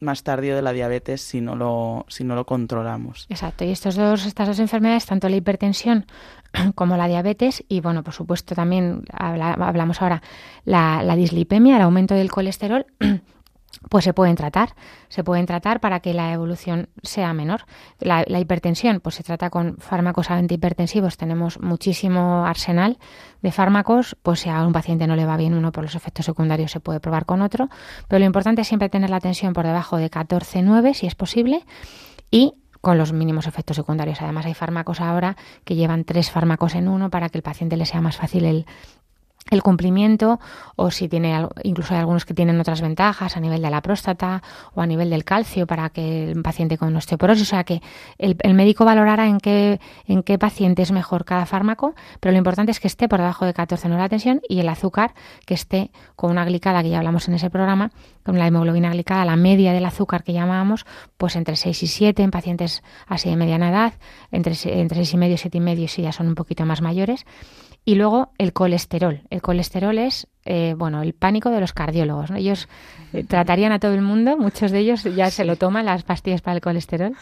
más 0.00 0.22
tardío 0.22 0.56
de 0.56 0.62
la 0.62 0.72
diabetes 0.72 1.20
si 1.20 1.40
no 1.40 1.56
lo, 1.56 2.06
si 2.08 2.24
no 2.24 2.34
lo 2.34 2.46
controlamos. 2.46 3.26
Exacto, 3.28 3.64
y 3.64 3.70
estos 3.70 3.94
dos, 3.96 4.26
estas 4.26 4.48
dos 4.48 4.58
enfermedades, 4.58 5.06
tanto 5.06 5.28
la 5.28 5.36
hipertensión 5.36 6.06
como 6.74 6.96
la 6.96 7.08
diabetes, 7.08 7.64
y 7.68 7.80
bueno, 7.80 8.02
por 8.02 8.14
supuesto 8.14 8.54
también 8.54 9.04
hablamos 9.12 10.02
ahora 10.02 10.22
la, 10.64 11.02
la 11.02 11.16
dislipemia, 11.16 11.76
el 11.76 11.82
aumento 11.82 12.14
del 12.14 12.30
colesterol, 12.30 12.86
pues 13.88 14.04
se 14.04 14.12
pueden 14.12 14.36
tratar, 14.36 14.74
se 15.08 15.24
pueden 15.24 15.46
tratar 15.46 15.80
para 15.80 16.00
que 16.00 16.12
la 16.12 16.32
evolución 16.32 16.88
sea 17.02 17.32
menor. 17.32 17.64
La, 17.98 18.24
hipertensión, 18.38 19.00
pues 19.00 19.14
se 19.14 19.22
trata 19.22 19.50
con 19.50 19.76
fármacos 19.78 20.30
antihipertensivos, 20.30 21.16
tenemos 21.16 21.60
muchísimo 21.60 22.44
arsenal 22.44 22.98
de 23.42 23.52
fármacos, 23.52 24.16
pues 24.22 24.40
si 24.40 24.50
a 24.50 24.62
un 24.66 24.72
paciente 24.72 25.06
no 25.06 25.16
le 25.16 25.24
va 25.24 25.36
bien 25.36 25.54
uno 25.54 25.72
por 25.72 25.84
los 25.84 25.94
efectos 25.94 26.26
secundarios 26.26 26.72
se 26.72 26.80
puede 26.80 27.00
probar 27.00 27.24
con 27.24 27.42
otro, 27.42 27.68
pero 28.08 28.18
lo 28.18 28.26
importante 28.26 28.62
es 28.62 28.68
siempre 28.68 28.88
tener 28.88 29.10
la 29.10 29.20
tensión 29.20 29.52
por 29.52 29.64
debajo 29.64 29.96
de 29.96 30.10
14,9 30.10 30.94
si 30.94 31.06
es 31.06 31.14
posible 31.14 31.64
y 32.30 32.54
con 32.80 32.96
los 32.96 33.12
mínimos 33.12 33.46
efectos 33.46 33.76
secundarios. 33.76 34.22
Además, 34.22 34.46
hay 34.46 34.54
fármacos 34.54 35.00
ahora 35.00 35.36
que 35.64 35.74
llevan 35.74 36.04
tres 36.04 36.30
fármacos 36.30 36.74
en 36.74 36.88
uno 36.88 37.10
para 37.10 37.28
que 37.28 37.36
el 37.36 37.42
paciente 37.42 37.76
le 37.76 37.84
sea 37.84 38.00
más 38.00 38.16
fácil 38.16 38.46
el, 38.46 38.66
el 39.50 39.62
cumplimiento 39.62 40.40
o 40.76 40.90
si 40.90 41.08
tiene 41.08 41.46
incluso 41.64 41.94
hay 41.94 42.00
algunos 42.00 42.24
que 42.24 42.34
tienen 42.34 42.58
otras 42.60 42.80
ventajas 42.80 43.36
a 43.36 43.40
nivel 43.40 43.60
de 43.60 43.70
la 43.70 43.82
próstata 43.82 44.42
o 44.74 44.80
a 44.80 44.86
nivel 44.86 45.10
del 45.10 45.24
calcio 45.24 45.66
para 45.66 45.90
que 45.90 46.30
el 46.30 46.42
paciente 46.42 46.78
con 46.78 46.94
osteoporosis, 46.96 47.42
o 47.42 47.50
sea 47.50 47.64
que 47.64 47.82
el, 48.18 48.36
médico 48.54 48.84
valorará 48.84 49.26
en 49.26 49.38
qué 49.38 49.80
en 50.06 50.22
qué 50.22 50.38
paciente 50.38 50.82
es 50.82 50.92
mejor 50.92 51.24
cada 51.24 51.46
fármaco, 51.46 51.94
pero 52.20 52.32
lo 52.32 52.38
importante 52.38 52.72
es 52.72 52.80
que 52.80 52.88
esté 52.88 53.08
por 53.08 53.18
debajo 53.18 53.44
de 53.44 53.54
14 53.54 53.88
no 53.88 53.98
la 53.98 54.08
tensión 54.08 54.40
y 54.48 54.60
el 54.60 54.68
azúcar 54.68 55.14
que 55.46 55.54
esté 55.54 55.90
con 56.16 56.30
una 56.30 56.44
glicada 56.44 56.82
que 56.82 56.90
ya 56.90 56.98
hablamos 56.98 57.28
en 57.28 57.34
ese 57.34 57.50
programa, 57.50 57.90
con 58.24 58.38
la 58.38 58.46
hemoglobina 58.46 58.90
glicada, 58.90 59.24
la 59.24 59.36
media 59.36 59.72
del 59.72 59.84
azúcar 59.84 60.22
que 60.22 60.32
llamábamos, 60.32 60.86
pues 61.16 61.36
entre 61.36 61.56
6 61.56 61.82
y 61.82 61.86
7 61.86 62.22
en 62.22 62.30
pacientes 62.30 62.82
así 63.06 63.28
de 63.28 63.36
mediana 63.36 63.70
edad, 63.70 63.94
entre 64.30 64.54
entre 64.80 64.98
6 64.98 65.14
y 65.14 65.16
medio 65.16 65.34
y 65.34 65.38
7 65.38 65.58
y 65.58 65.60
medio 65.60 65.88
si 65.88 66.02
ya 66.02 66.12
son 66.12 66.28
un 66.28 66.34
poquito 66.34 66.64
más 66.66 66.82
mayores 66.82 67.24
y 67.84 67.94
luego 67.94 68.32
el 68.38 68.52
colesterol. 68.52 69.22
El 69.30 69.42
colesterol 69.42 69.98
es, 69.98 70.26
eh, 70.44 70.74
bueno, 70.76 71.02
el 71.02 71.14
pánico 71.14 71.50
de 71.50 71.60
los 71.60 71.72
cardiólogos. 71.72 72.30
Ellos 72.30 72.68
eh, 73.12 73.24
tratarían 73.24 73.72
a 73.72 73.78
todo 73.78 73.94
el 73.94 74.02
mundo, 74.02 74.36
muchos 74.36 74.70
de 74.70 74.80
ellos 74.80 75.04
ya 75.04 75.30
se 75.30 75.44
lo 75.44 75.56
toman, 75.56 75.86
las 75.86 76.02
pastillas 76.02 76.42
para 76.42 76.56
el 76.56 76.60
colesterol. 76.60 77.14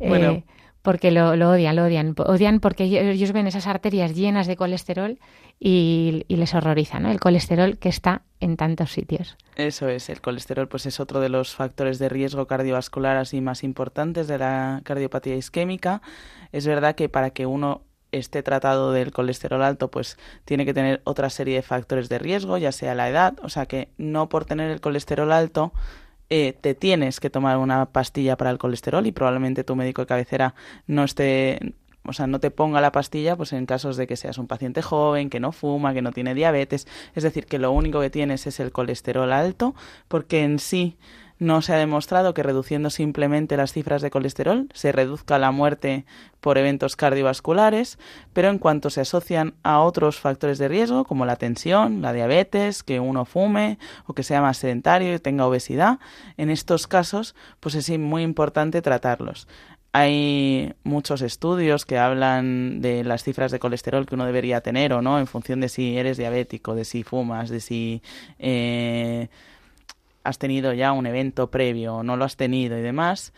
Eh, 0.00 0.42
porque 0.82 1.12
lo, 1.12 1.30
odian, 1.30 1.76
lo 1.76 1.84
odian. 1.84 2.14
Odian 2.18 2.58
porque 2.58 2.84
ellos 2.84 3.32
ven 3.32 3.46
esas 3.46 3.68
arterias 3.68 4.16
llenas 4.16 4.48
de 4.48 4.56
colesterol 4.56 5.18
y, 5.60 6.24
les 6.28 6.54
horroriza, 6.54 6.98
¿no? 6.98 7.08
El 7.08 7.20
colesterol 7.20 7.78
que 7.78 7.88
está 7.88 8.22
en 8.40 8.56
tantos 8.56 8.90
sitios. 8.90 9.36
Eso 9.54 9.88
es, 9.88 10.08
el 10.08 10.20
colesterol 10.20 10.66
pues 10.66 10.86
es 10.86 10.98
otro 10.98 11.20
de 11.20 11.28
los 11.28 11.54
factores 11.54 12.00
de 12.00 12.08
riesgo 12.08 12.48
cardiovascular 12.48 13.16
así 13.16 13.40
más 13.40 13.62
importantes 13.62 14.26
de 14.26 14.38
la 14.38 14.80
cardiopatía 14.82 15.36
isquémica. 15.36 16.02
Es 16.50 16.66
verdad 16.66 16.96
que 16.96 17.08
para 17.08 17.30
que 17.30 17.46
uno 17.46 17.82
esté 18.12 18.42
tratado 18.42 18.92
del 18.92 19.12
colesterol 19.12 19.62
alto, 19.62 19.90
pues 19.90 20.18
tiene 20.44 20.64
que 20.64 20.74
tener 20.74 21.00
otra 21.04 21.30
serie 21.30 21.56
de 21.56 21.62
factores 21.62 22.08
de 22.08 22.18
riesgo, 22.18 22.58
ya 22.58 22.72
sea 22.72 22.94
la 22.94 23.08
edad, 23.08 23.34
o 23.42 23.48
sea 23.48 23.66
que 23.66 23.88
no 23.96 24.28
por 24.28 24.44
tener 24.44 24.70
el 24.70 24.80
colesterol 24.80 25.32
alto 25.32 25.72
eh, 26.30 26.54
te 26.58 26.74
tienes 26.74 27.20
que 27.20 27.30
tomar 27.30 27.58
una 27.58 27.86
pastilla 27.86 28.36
para 28.36 28.50
el 28.50 28.58
colesterol 28.58 29.06
y 29.06 29.12
probablemente 29.12 29.64
tu 29.64 29.76
médico 29.76 30.02
de 30.02 30.06
cabecera 30.06 30.54
no 30.86 31.04
esté 31.04 31.74
o 32.04 32.12
sea, 32.12 32.26
no 32.26 32.40
te 32.40 32.50
ponga 32.50 32.80
la 32.80 32.90
pastilla 32.90 33.36
pues 33.36 33.52
en 33.52 33.66
casos 33.66 33.96
de 33.96 34.06
que 34.06 34.16
seas 34.16 34.38
un 34.38 34.46
paciente 34.46 34.82
joven, 34.82 35.30
que 35.30 35.40
no 35.40 35.52
fuma, 35.52 35.94
que 35.94 36.02
no 36.02 36.12
tiene 36.12 36.34
diabetes, 36.34 36.88
es 37.14 37.22
decir, 37.22 37.46
que 37.46 37.58
lo 37.58 37.70
único 37.70 38.00
que 38.00 38.10
tienes 38.10 38.46
es 38.46 38.60
el 38.60 38.72
colesterol 38.72 39.32
alto, 39.32 39.74
porque 40.08 40.42
en 40.42 40.58
sí 40.58 40.96
no 41.42 41.60
se 41.60 41.74
ha 41.74 41.76
demostrado 41.76 42.34
que 42.34 42.42
reduciendo 42.42 42.88
simplemente 42.88 43.56
las 43.56 43.72
cifras 43.72 44.00
de 44.00 44.10
colesterol 44.10 44.68
se 44.72 44.92
reduzca 44.92 45.38
la 45.38 45.50
muerte 45.50 46.06
por 46.40 46.56
eventos 46.56 46.94
cardiovasculares, 46.94 47.98
pero 48.32 48.48
en 48.48 48.58
cuanto 48.58 48.90
se 48.90 49.00
asocian 49.00 49.54
a 49.64 49.80
otros 49.80 50.20
factores 50.20 50.58
de 50.58 50.68
riesgo 50.68 51.04
como 51.04 51.26
la 51.26 51.36
tensión, 51.36 52.00
la 52.00 52.12
diabetes, 52.12 52.84
que 52.84 53.00
uno 53.00 53.24
fume 53.24 53.78
o 54.06 54.14
que 54.14 54.22
sea 54.22 54.40
más 54.40 54.58
sedentario 54.58 55.14
y 55.14 55.18
tenga 55.18 55.46
obesidad, 55.46 55.98
en 56.36 56.48
estos 56.48 56.86
casos 56.86 57.34
pues 57.58 57.74
es 57.74 57.90
muy 57.98 58.22
importante 58.22 58.80
tratarlos. 58.80 59.48
Hay 59.94 60.72
muchos 60.84 61.20
estudios 61.22 61.84
que 61.84 61.98
hablan 61.98 62.80
de 62.80 63.04
las 63.04 63.24
cifras 63.24 63.50
de 63.50 63.58
colesterol 63.58 64.06
que 64.06 64.14
uno 64.14 64.24
debería 64.24 64.62
tener 64.62 64.92
o 64.92 65.02
no 65.02 65.18
en 65.18 65.26
función 65.26 65.60
de 65.60 65.68
si 65.68 65.98
eres 65.98 66.16
diabético, 66.16 66.74
de 66.74 66.84
si 66.84 67.02
fumas, 67.02 67.50
de 67.50 67.60
si 67.60 68.00
eh, 68.38 69.28
has 70.24 70.38
tenido 70.38 70.72
ya 70.72 70.92
un 70.92 71.06
evento 71.06 71.50
previo 71.50 71.96
o 71.96 72.02
no 72.02 72.16
lo 72.16 72.24
has 72.24 72.36
tenido 72.36 72.78
y 72.78 72.82
demás, 72.82 73.32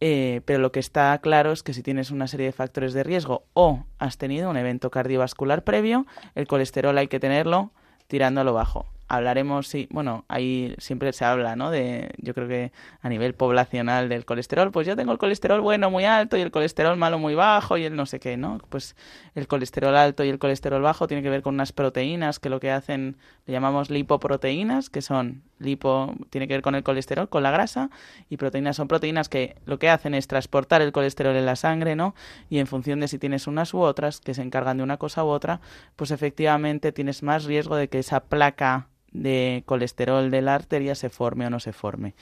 eh, 0.00 0.42
pero 0.44 0.60
lo 0.60 0.70
que 0.70 0.80
está 0.80 1.18
claro 1.18 1.52
es 1.52 1.62
que 1.62 1.74
si 1.74 1.82
tienes 1.82 2.10
una 2.10 2.28
serie 2.28 2.46
de 2.46 2.52
factores 2.52 2.92
de 2.92 3.02
riesgo 3.02 3.44
o 3.54 3.84
has 3.98 4.16
tenido 4.18 4.48
un 4.48 4.56
evento 4.56 4.90
cardiovascular 4.90 5.64
previo, 5.64 6.06
el 6.34 6.46
colesterol 6.46 6.96
hay 6.96 7.08
que 7.08 7.20
tenerlo 7.20 7.72
tirándolo 8.06 8.52
bajo. 8.52 8.86
Hablaremos, 9.08 9.66
sí, 9.66 9.88
bueno, 9.90 10.24
ahí 10.28 10.74
siempre 10.78 11.12
se 11.12 11.24
habla, 11.24 11.56
¿no? 11.56 11.70
De, 11.70 12.10
yo 12.18 12.34
creo 12.34 12.46
que 12.46 12.72
a 13.00 13.08
nivel 13.08 13.34
poblacional 13.34 14.08
del 14.08 14.26
colesterol, 14.26 14.70
pues 14.70 14.86
yo 14.86 14.96
tengo 14.96 15.12
el 15.12 15.18
colesterol 15.18 15.60
bueno 15.62 15.90
muy 15.90 16.04
alto 16.04 16.36
y 16.36 16.42
el 16.42 16.50
colesterol 16.50 16.96
malo 16.98 17.18
muy 17.18 17.34
bajo 17.34 17.78
y 17.78 17.84
el 17.84 17.96
no 17.96 18.04
sé 18.04 18.20
qué, 18.20 18.36
¿no? 18.36 18.58
Pues 18.68 18.96
el 19.34 19.48
colesterol 19.48 19.96
alto 19.96 20.24
y 20.24 20.28
el 20.28 20.38
colesterol 20.38 20.82
bajo 20.82 21.06
tiene 21.06 21.22
que 21.22 21.30
ver 21.30 21.42
con 21.42 21.54
unas 21.54 21.72
proteínas 21.72 22.38
que 22.38 22.50
lo 22.50 22.60
que 22.60 22.70
hacen, 22.70 23.16
le 23.46 23.52
llamamos 23.52 23.88
lipoproteínas, 23.88 24.90
que 24.90 25.00
son 25.00 25.42
lipo, 25.58 26.14
tiene 26.28 26.46
que 26.46 26.54
ver 26.54 26.62
con 26.62 26.74
el 26.74 26.82
colesterol, 26.82 27.30
con 27.30 27.42
la 27.42 27.50
grasa, 27.50 27.90
y 28.28 28.36
proteínas 28.36 28.76
son 28.76 28.88
proteínas 28.88 29.30
que 29.30 29.56
lo 29.64 29.78
que 29.78 29.88
hacen 29.88 30.14
es 30.14 30.28
transportar 30.28 30.82
el 30.82 30.92
colesterol 30.92 31.34
en 31.34 31.46
la 31.46 31.56
sangre, 31.56 31.96
¿no? 31.96 32.14
Y 32.50 32.58
en 32.58 32.66
función 32.66 33.00
de 33.00 33.08
si 33.08 33.18
tienes 33.18 33.46
unas 33.46 33.72
u 33.72 33.80
otras, 33.80 34.20
que 34.20 34.34
se 34.34 34.42
encargan 34.42 34.76
de 34.76 34.82
una 34.82 34.98
cosa 34.98 35.24
u 35.24 35.28
otra, 35.28 35.60
pues 35.96 36.10
efectivamente 36.10 36.92
tienes 36.92 37.22
más 37.22 37.44
riesgo 37.44 37.74
de 37.74 37.88
que 37.88 37.98
esa 37.98 38.20
placa 38.20 38.88
de 39.12 39.62
colesterol 39.66 40.30
de 40.30 40.42
la 40.42 40.54
arteria 40.54 40.94
se 40.94 41.08
forme 41.08 41.46
o 41.46 41.50
no 41.50 41.60
se 41.60 41.72
forme. 41.72 42.14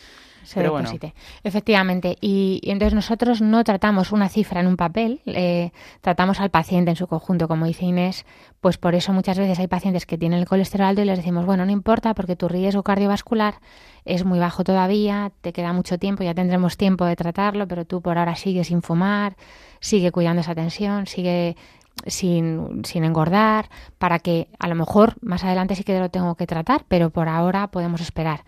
Se 0.45 0.61
Pero 0.61 0.71
bueno. 0.73 0.89
Efectivamente. 1.43 2.17
Y, 2.21 2.61
entonces 2.65 2.95
nosotros 2.95 3.41
no 3.41 3.65
tratamos 3.65 4.13
una 4.13 4.29
cifra 4.29 4.61
en 4.61 4.69
un 4.69 4.77
papel, 4.77 5.21
eh, 5.27 5.73
tratamos 6.01 6.39
al 6.39 6.51
paciente 6.51 6.91
en 6.91 6.97
su 6.97 7.09
conjunto, 7.09 7.49
como 7.49 7.67
dice 7.67 7.85
Inés. 7.85 8.25
Pues 8.61 8.79
por 8.79 8.95
eso 8.95 9.13
muchas 9.13 9.39
veces 9.39 9.59
hay 9.59 9.67
pacientes 9.67 10.07
que 10.07 10.17
tienen 10.17 10.39
el 10.39 10.47
colesterol 10.47 10.87
alto 10.87 11.03
y 11.03 11.05
les 11.05 11.19
decimos, 11.19 11.47
bueno, 11.47 11.67
no 11.67 11.73
importa 11.73 12.15
porque 12.15 12.37
tu 12.37 12.49
riesgo 12.49 12.85
cardiovascular 12.85 13.57
es 14.05 14.25
muy 14.25 14.39
bajo 14.39 14.63
todavía, 14.63 15.33
te 15.41 15.53
queda 15.53 15.73
mucho 15.73 15.99
tiempo, 15.99 16.23
ya 16.23 16.35
tendremos 16.35 16.77
tiempo 16.77 17.05
de 17.05 17.17
tratarlo, 17.17 17.67
pero 17.67 17.85
tú 17.85 18.01
por 18.01 18.19
ahora 18.19 18.37
sigues 18.37 18.69
sin 18.69 18.83
fumar, 18.83 19.37
sigue 19.81 20.13
cuidando 20.13 20.43
esa 20.43 20.55
tensión, 20.55 21.07
sigue 21.09 21.57
sin, 22.07 22.85
sin 22.85 23.05
engordar, 23.05 23.69
para 23.99 24.19
que 24.19 24.49
a 24.59 24.69
lo 24.69 24.75
mejor 24.75 25.15
más 25.21 25.45
adelante 25.45 25.75
sí 25.75 25.85
que 25.85 25.99
lo 25.99 26.11
tengo 26.11 26.35
que 26.35 26.47
tratar, 26.47 26.85
pero 26.89 27.11
por 27.11 27.29
ahora 27.29 27.69
podemos 27.69 28.01
esperar. 28.01 28.45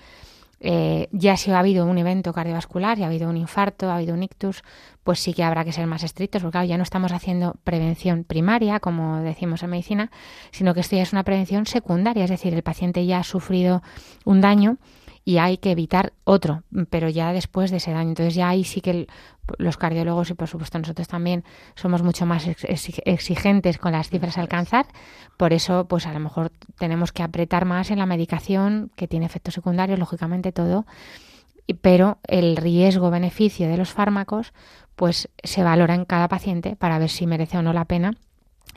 Eh, 0.60 1.08
ya 1.12 1.36
si 1.36 1.52
ha 1.52 1.58
habido 1.60 1.86
un 1.86 1.98
evento 1.98 2.32
cardiovascular, 2.32 2.98
ya 2.98 3.04
ha 3.04 3.08
habido 3.08 3.28
un 3.28 3.36
infarto, 3.36 3.90
ha 3.90 3.96
habido 3.96 4.14
un 4.14 4.24
ictus, 4.24 4.64
pues 5.04 5.20
sí 5.20 5.32
que 5.32 5.44
habrá 5.44 5.64
que 5.64 5.72
ser 5.72 5.86
más 5.86 6.02
estrictos, 6.02 6.42
porque 6.42 6.66
ya 6.66 6.76
no 6.76 6.82
estamos 6.82 7.12
haciendo 7.12 7.54
prevención 7.62 8.24
primaria, 8.24 8.80
como 8.80 9.20
decimos 9.20 9.62
en 9.62 9.70
medicina, 9.70 10.10
sino 10.50 10.74
que 10.74 10.80
esto 10.80 10.96
ya 10.96 11.02
es 11.02 11.12
una 11.12 11.22
prevención 11.22 11.66
secundaria, 11.66 12.24
es 12.24 12.30
decir, 12.30 12.54
el 12.54 12.62
paciente 12.62 13.06
ya 13.06 13.20
ha 13.20 13.24
sufrido 13.24 13.82
un 14.24 14.40
daño 14.40 14.78
y 15.28 15.36
hay 15.36 15.58
que 15.58 15.70
evitar 15.70 16.14
otro, 16.24 16.62
pero 16.88 17.10
ya 17.10 17.34
después 17.34 17.70
de 17.70 17.76
ese 17.76 17.92
daño. 17.92 18.08
Entonces 18.08 18.34
ya 18.34 18.48
ahí 18.48 18.64
sí 18.64 18.80
que 18.80 19.06
los 19.58 19.76
cardiólogos 19.76 20.30
y 20.30 20.34
por 20.34 20.48
supuesto 20.48 20.78
nosotros 20.78 21.06
también 21.06 21.44
somos 21.74 22.02
mucho 22.02 22.24
más 22.24 22.46
exigentes 22.46 23.76
con 23.76 23.92
las 23.92 24.08
cifras 24.08 24.38
a 24.38 24.40
alcanzar. 24.40 24.86
Por 25.36 25.52
eso, 25.52 25.84
pues 25.86 26.06
a 26.06 26.14
lo 26.14 26.20
mejor 26.20 26.50
tenemos 26.78 27.12
que 27.12 27.22
apretar 27.22 27.66
más 27.66 27.90
en 27.90 27.98
la 27.98 28.06
medicación 28.06 28.90
que 28.96 29.06
tiene 29.06 29.26
efectos 29.26 29.52
secundarios, 29.52 29.98
lógicamente 29.98 30.50
todo, 30.50 30.86
pero 31.82 32.20
el 32.26 32.56
riesgo-beneficio 32.56 33.68
de 33.68 33.76
los 33.76 33.90
fármacos 33.90 34.54
pues 34.96 35.28
se 35.44 35.62
valora 35.62 35.94
en 35.94 36.06
cada 36.06 36.28
paciente 36.28 36.74
para 36.74 36.98
ver 36.98 37.10
si 37.10 37.26
merece 37.26 37.58
o 37.58 37.62
no 37.62 37.74
la 37.74 37.84
pena 37.84 38.14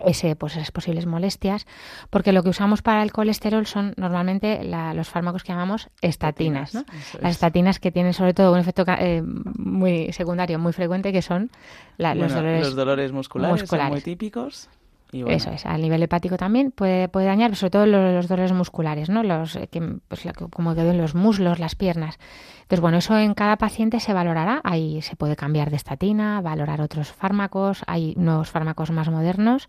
ese, 0.05 0.35
pues 0.35 0.55
esas 0.55 0.71
posibles 0.71 1.05
molestias, 1.05 1.65
porque 2.09 2.31
lo 2.31 2.43
que 2.43 2.49
usamos 2.49 2.81
para 2.81 3.03
el 3.03 3.11
colesterol 3.11 3.65
son 3.65 3.93
normalmente 3.97 4.63
los 4.95 5.09
fármacos 5.09 5.43
que 5.43 5.51
llamamos 5.51 5.89
estatinas, 6.01 6.73
¿no? 6.73 6.85
Las 7.19 7.33
estatinas 7.33 7.79
que 7.79 7.91
tienen 7.91 8.13
sobre 8.13 8.33
todo 8.33 8.53
un 8.53 8.59
efecto 8.59 8.83
eh, 8.87 9.21
muy 9.23 10.11
secundario 10.13 10.59
muy 10.59 10.73
frecuente 10.73 11.11
que 11.11 11.21
son 11.21 11.51
los, 11.97 12.75
dolores 12.75 13.11
musculares, 13.11 13.69
Son 13.69 13.89
muy 13.89 14.01
típicos. 14.01 14.69
Eso 15.11 15.51
es, 15.51 15.65
al 15.65 15.81
nivel 15.81 16.01
hepático 16.03 16.37
también 16.37 16.71
puede, 16.71 17.09
puede 17.09 17.25
dañar, 17.25 17.55
sobre 17.55 17.71
todo 17.71 17.85
los, 17.85 18.27
dolores 18.27 18.53
musculares, 18.53 19.09
¿no? 19.09 19.23
Los, 19.23 19.55
eh, 19.55 19.67
que, 19.67 19.81
pues, 20.07 20.25
como 20.51 20.73
quedó 20.73 20.91
en 20.91 20.97
los 20.97 21.15
muslos, 21.15 21.59
las 21.59 21.75
piernas. 21.75 22.17
Entonces, 22.61 22.79
bueno, 22.79 22.97
eso 22.99 23.17
en 23.17 23.33
cada 23.33 23.57
paciente 23.57 23.99
se 23.99 24.13
valorará. 24.13 24.61
Ahí 24.63 25.01
se 25.01 25.15
puede 25.15 25.35
cambiar 25.35 25.69
de 25.69 25.75
estatina, 25.75 26.41
valorar 26.41 26.81
otros 26.81 27.11
fármacos, 27.11 27.83
hay 27.87 28.13
nuevos 28.15 28.49
fármacos 28.49 28.91
más 28.91 29.09
modernos. 29.09 29.67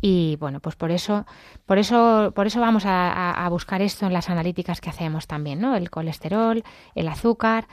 Y 0.00 0.36
bueno, 0.36 0.60
pues 0.60 0.76
por 0.76 0.90
eso, 0.90 1.24
por 1.64 1.78
eso, 1.78 2.32
por 2.34 2.46
eso 2.46 2.60
vamos 2.60 2.84
a, 2.84 3.30
a 3.32 3.48
buscar 3.48 3.80
esto 3.80 4.06
en 4.06 4.12
las 4.12 4.28
analíticas 4.28 4.82
que 4.82 4.90
hacemos 4.90 5.26
también, 5.26 5.60
¿no? 5.60 5.76
El 5.76 5.88
colesterol, 5.88 6.62
el 6.94 7.08
azúcar, 7.08 7.68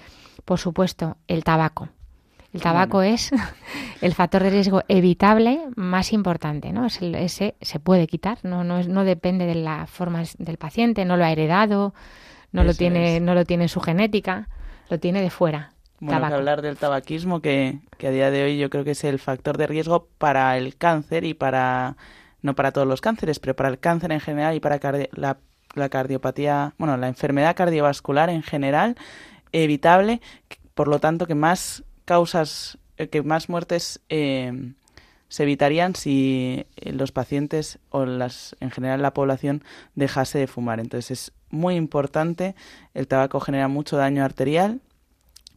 por 0.45 0.59
supuesto, 0.59 1.17
el 1.27 1.43
tabaco. 1.43 1.89
El 2.53 2.61
tabaco 2.61 3.01
es 3.01 3.31
el 4.01 4.13
factor 4.13 4.43
de 4.43 4.49
riesgo 4.49 4.83
evitable 4.87 5.61
más 5.75 6.11
importante, 6.11 6.73
¿no? 6.73 6.85
Es 6.85 7.01
ese 7.01 7.55
se 7.61 7.79
puede 7.79 8.07
quitar, 8.07 8.39
no, 8.43 8.63
no, 8.63 8.83
no 8.83 9.03
depende 9.05 9.45
de 9.45 9.55
la 9.55 9.87
forma 9.87 10.23
del 10.37 10.57
paciente, 10.57 11.05
no 11.05 11.15
lo 11.15 11.23
ha 11.23 11.31
heredado, 11.31 11.93
no 12.51 12.63
lo 12.63 12.73
tiene, 12.73 13.19
no 13.21 13.35
lo 13.35 13.45
tiene 13.45 13.63
en 13.63 13.69
su 13.69 13.79
genética, 13.79 14.49
lo 14.89 14.99
tiene 14.99 15.21
de 15.21 15.29
fuera. 15.29 15.71
Bueno, 16.01 16.27
que 16.27 16.33
hablar 16.33 16.61
del 16.61 16.77
tabaquismo, 16.77 17.41
que, 17.41 17.79
que 17.97 18.07
a 18.07 18.11
día 18.11 18.31
de 18.31 18.43
hoy 18.43 18.57
yo 18.57 18.69
creo 18.69 18.83
que 18.83 18.91
es 18.91 19.03
el 19.03 19.19
factor 19.19 19.57
de 19.57 19.67
riesgo 19.67 20.07
para 20.17 20.57
el 20.57 20.75
cáncer 20.75 21.23
y 21.23 21.35
para, 21.35 21.95
no 22.41 22.55
para 22.55 22.71
todos 22.71 22.87
los 22.87 23.01
cánceres, 23.01 23.39
pero 23.39 23.55
para 23.55 23.69
el 23.69 23.79
cáncer 23.79 24.11
en 24.11 24.19
general 24.19 24.55
y 24.55 24.59
para 24.59 24.79
la, 25.13 25.37
la 25.75 25.89
cardiopatía, 25.89 26.73
bueno, 26.79 26.97
la 26.97 27.07
enfermedad 27.07 27.55
cardiovascular 27.55 28.31
en 28.31 28.41
general, 28.41 28.97
evitable, 29.51 30.21
por 30.73 30.87
lo 30.87 30.99
tanto 30.99 31.27
que 31.27 31.35
más 31.35 31.83
causas, 32.05 32.77
eh, 32.97 33.07
que 33.09 33.21
más 33.23 33.49
muertes 33.49 34.01
eh, 34.09 34.73
se 35.31 35.43
evitarían 35.43 35.95
si 35.95 36.65
eh, 36.75 36.91
los 36.91 37.13
pacientes 37.13 37.79
o 37.89 38.05
las, 38.05 38.55
en 38.59 38.69
general 38.69 39.01
la 39.01 39.13
población 39.13 39.63
dejase 39.95 40.39
de 40.39 40.47
fumar. 40.47 40.81
Entonces 40.81 41.11
es 41.11 41.31
muy 41.49 41.75
importante, 41.75 42.53
el 42.93 43.07
tabaco 43.07 43.39
genera 43.39 43.69
mucho 43.69 43.95
daño 43.95 44.25
arterial 44.25 44.81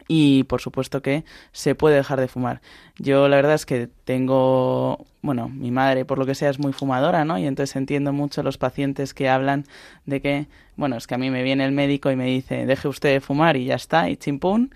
y 0.07 0.45
por 0.45 0.61
supuesto 0.61 1.03
que 1.03 1.24
se 1.51 1.74
puede 1.74 1.97
dejar 1.97 2.20
de 2.20 2.28
fumar. 2.28 2.61
Yo 2.99 3.26
la 3.28 3.34
verdad 3.34 3.55
es 3.55 3.66
que 3.66 3.88
tengo, 4.05 5.07
bueno, 5.22 5.49
mi 5.49 5.72
madre 5.72 6.05
por 6.05 6.18
lo 6.18 6.26
que 6.26 6.36
sea 6.36 6.51
es 6.51 6.61
muy 6.61 6.72
fumadora, 6.72 7.24
¿no? 7.24 7.36
Y 7.38 7.47
entonces 7.47 7.74
entiendo 7.74 8.12
mucho 8.12 8.45
los 8.45 8.59
pacientes 8.59 9.12
que 9.12 9.28
hablan 9.28 9.64
de 10.07 10.20
que, 10.20 10.47
bueno, 10.76 10.97
es 10.97 11.09
que 11.09 11.16
a 11.16 11.18
mí 11.18 11.30
me 11.30 11.42
viene 11.42 11.64
el 11.64 11.72
médico 11.72 12.12
y 12.12 12.16
me 12.16 12.26
dice, 12.26 12.64
deje 12.66 12.86
usted 12.86 13.12
de 13.12 13.20
fumar 13.20 13.57
y 13.57 13.64
ya 13.64 13.74
está, 13.74 14.09
y 14.09 14.16
chimpún. 14.16 14.72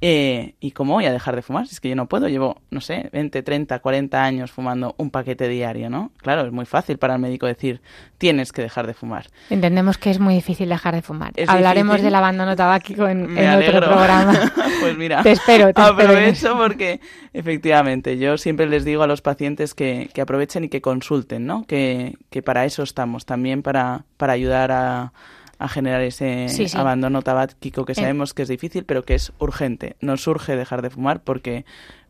Eh, 0.00 0.54
¿Y 0.60 0.70
cómo 0.70 0.94
voy 0.94 1.06
a 1.06 1.12
dejar 1.12 1.34
de 1.34 1.42
fumar? 1.42 1.66
Si 1.66 1.74
es 1.74 1.80
que 1.80 1.88
yo 1.88 1.96
no 1.96 2.06
puedo, 2.06 2.28
llevo, 2.28 2.60
no 2.70 2.80
sé, 2.80 3.10
20, 3.12 3.42
30, 3.42 3.80
40 3.80 4.22
años 4.22 4.52
fumando 4.52 4.94
un 4.96 5.10
paquete 5.10 5.48
diario, 5.48 5.90
¿no? 5.90 6.12
Claro, 6.18 6.46
es 6.46 6.52
muy 6.52 6.66
fácil 6.66 6.98
para 6.98 7.14
el 7.14 7.20
médico 7.20 7.46
decir, 7.46 7.80
tienes 8.16 8.52
que 8.52 8.62
dejar 8.62 8.86
de 8.86 8.94
fumar. 8.94 9.26
Entendemos 9.50 9.98
que 9.98 10.10
es 10.10 10.20
muy 10.20 10.34
difícil 10.34 10.68
dejar 10.68 10.94
de 10.94 11.02
fumar. 11.02 11.32
Hablaremos 11.48 12.00
del 12.00 12.14
abandono 12.14 12.54
tabáquico 12.54 13.08
en, 13.08 13.36
otro 13.36 13.80
programa. 13.80 14.52
pues 14.80 14.96
mira, 14.96 15.22
te 15.24 15.32
espero, 15.32 15.74
te 15.74 15.80
aprovecho 15.80 16.56
porque 16.56 17.00
efectivamente 17.32 18.18
yo 18.18 18.38
siempre 18.38 18.66
les 18.66 18.84
digo 18.84 19.02
a 19.02 19.08
los 19.08 19.20
pacientes 19.20 19.74
que, 19.74 20.10
que 20.14 20.20
aprovechen 20.20 20.62
y 20.64 20.68
que 20.68 20.80
consulten, 20.80 21.44
¿no? 21.44 21.64
Que, 21.66 22.14
que 22.30 22.42
para 22.42 22.64
eso 22.64 22.84
estamos, 22.84 23.26
también 23.26 23.62
para, 23.62 24.04
para 24.16 24.34
ayudar 24.34 24.70
a 24.70 25.12
a 25.58 25.68
generar 25.68 26.00
ese 26.02 26.46
abandono 26.74 27.22
tabáquico 27.22 27.84
que 27.84 27.94
sabemos 27.94 28.32
que 28.34 28.42
es 28.42 28.48
difícil, 28.48 28.84
pero 28.84 29.04
que 29.04 29.14
es 29.14 29.32
urgente. 29.38 29.96
Nos 30.00 30.26
urge 30.26 30.56
dejar 30.56 30.82
de 30.82 30.90
fumar 30.90 31.22
porque, 31.22 31.64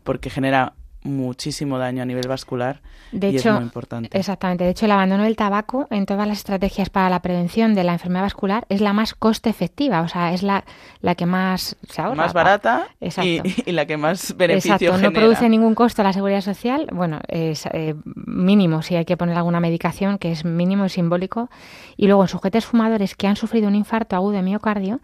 porque 0.04 0.30
genera 0.30 0.74
muchísimo 1.02 1.78
daño 1.78 2.02
a 2.02 2.06
nivel 2.06 2.28
vascular 2.28 2.80
de 3.12 3.30
y 3.30 3.36
hecho, 3.36 3.50
es 3.50 3.54
muy 3.54 3.64
importante. 3.64 4.18
Exactamente. 4.18 4.64
De 4.64 4.70
hecho, 4.70 4.84
el 4.84 4.92
abandono 4.92 5.24
del 5.24 5.36
tabaco 5.36 5.86
en 5.90 6.06
todas 6.06 6.26
las 6.26 6.38
estrategias 6.38 6.90
para 6.90 7.08
la 7.08 7.22
prevención 7.22 7.74
de 7.74 7.84
la 7.84 7.92
enfermedad 7.92 8.22
vascular 8.24 8.66
es 8.68 8.80
la 8.80 8.92
más 8.92 9.14
coste 9.14 9.48
efectiva, 9.48 10.02
o 10.02 10.08
sea, 10.08 10.32
es 10.32 10.42
la, 10.42 10.64
la 11.00 11.14
que 11.14 11.26
más 11.26 11.76
se 11.88 12.02
ahorra. 12.02 12.16
Más 12.16 12.32
barata 12.32 12.88
y, 13.00 13.72
la 13.72 13.86
que 13.86 13.96
más 13.96 14.36
beneficio 14.36 14.74
Exacto. 14.74 14.98
No 14.98 15.12
produce 15.12 15.48
ningún 15.48 15.74
costo 15.74 16.02
a 16.02 16.04
la 16.04 16.12
seguridad 16.12 16.40
social. 16.40 16.88
Bueno, 16.92 17.20
es 17.28 17.66
eh, 17.72 17.94
mínimo 18.04 18.82
si 18.82 18.96
hay 18.96 19.04
que 19.04 19.16
poner 19.16 19.36
alguna 19.36 19.60
medicación, 19.60 20.18
que 20.18 20.32
es 20.32 20.44
mínimo 20.44 20.84
y 20.84 20.88
simbólico. 20.88 21.48
Y 21.96 22.06
luego 22.06 22.22
en 22.22 22.28
sujetos 22.28 22.66
fumadores 22.66 23.14
que 23.14 23.26
han 23.26 23.36
sufrido 23.36 23.68
un 23.68 23.74
infarto 23.74 24.16
agudo 24.16 24.32
de 24.32 24.42
miocardio, 24.42 25.00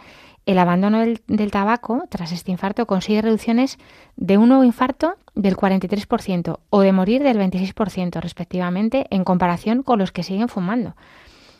el 0.46 0.58
abandono 0.58 1.00
del, 1.00 1.50
tabaco 1.50 2.04
tras 2.08 2.32
este 2.32 2.50
infarto 2.50 2.86
consigue 2.86 3.22
reducciones 3.22 3.78
de 4.16 4.38
un 4.38 4.48
nuevo 4.48 4.64
infarto 4.64 5.16
del 5.34 5.56
43% 5.56 6.58
o 6.70 6.80
de 6.80 6.92
morir 6.92 7.22
del 7.22 7.38
26% 7.38 8.20
respectivamente 8.20 9.06
en 9.10 9.24
comparación 9.24 9.82
con 9.82 9.98
los 9.98 10.12
que 10.12 10.22
siguen 10.22 10.48
fumando. 10.48 10.96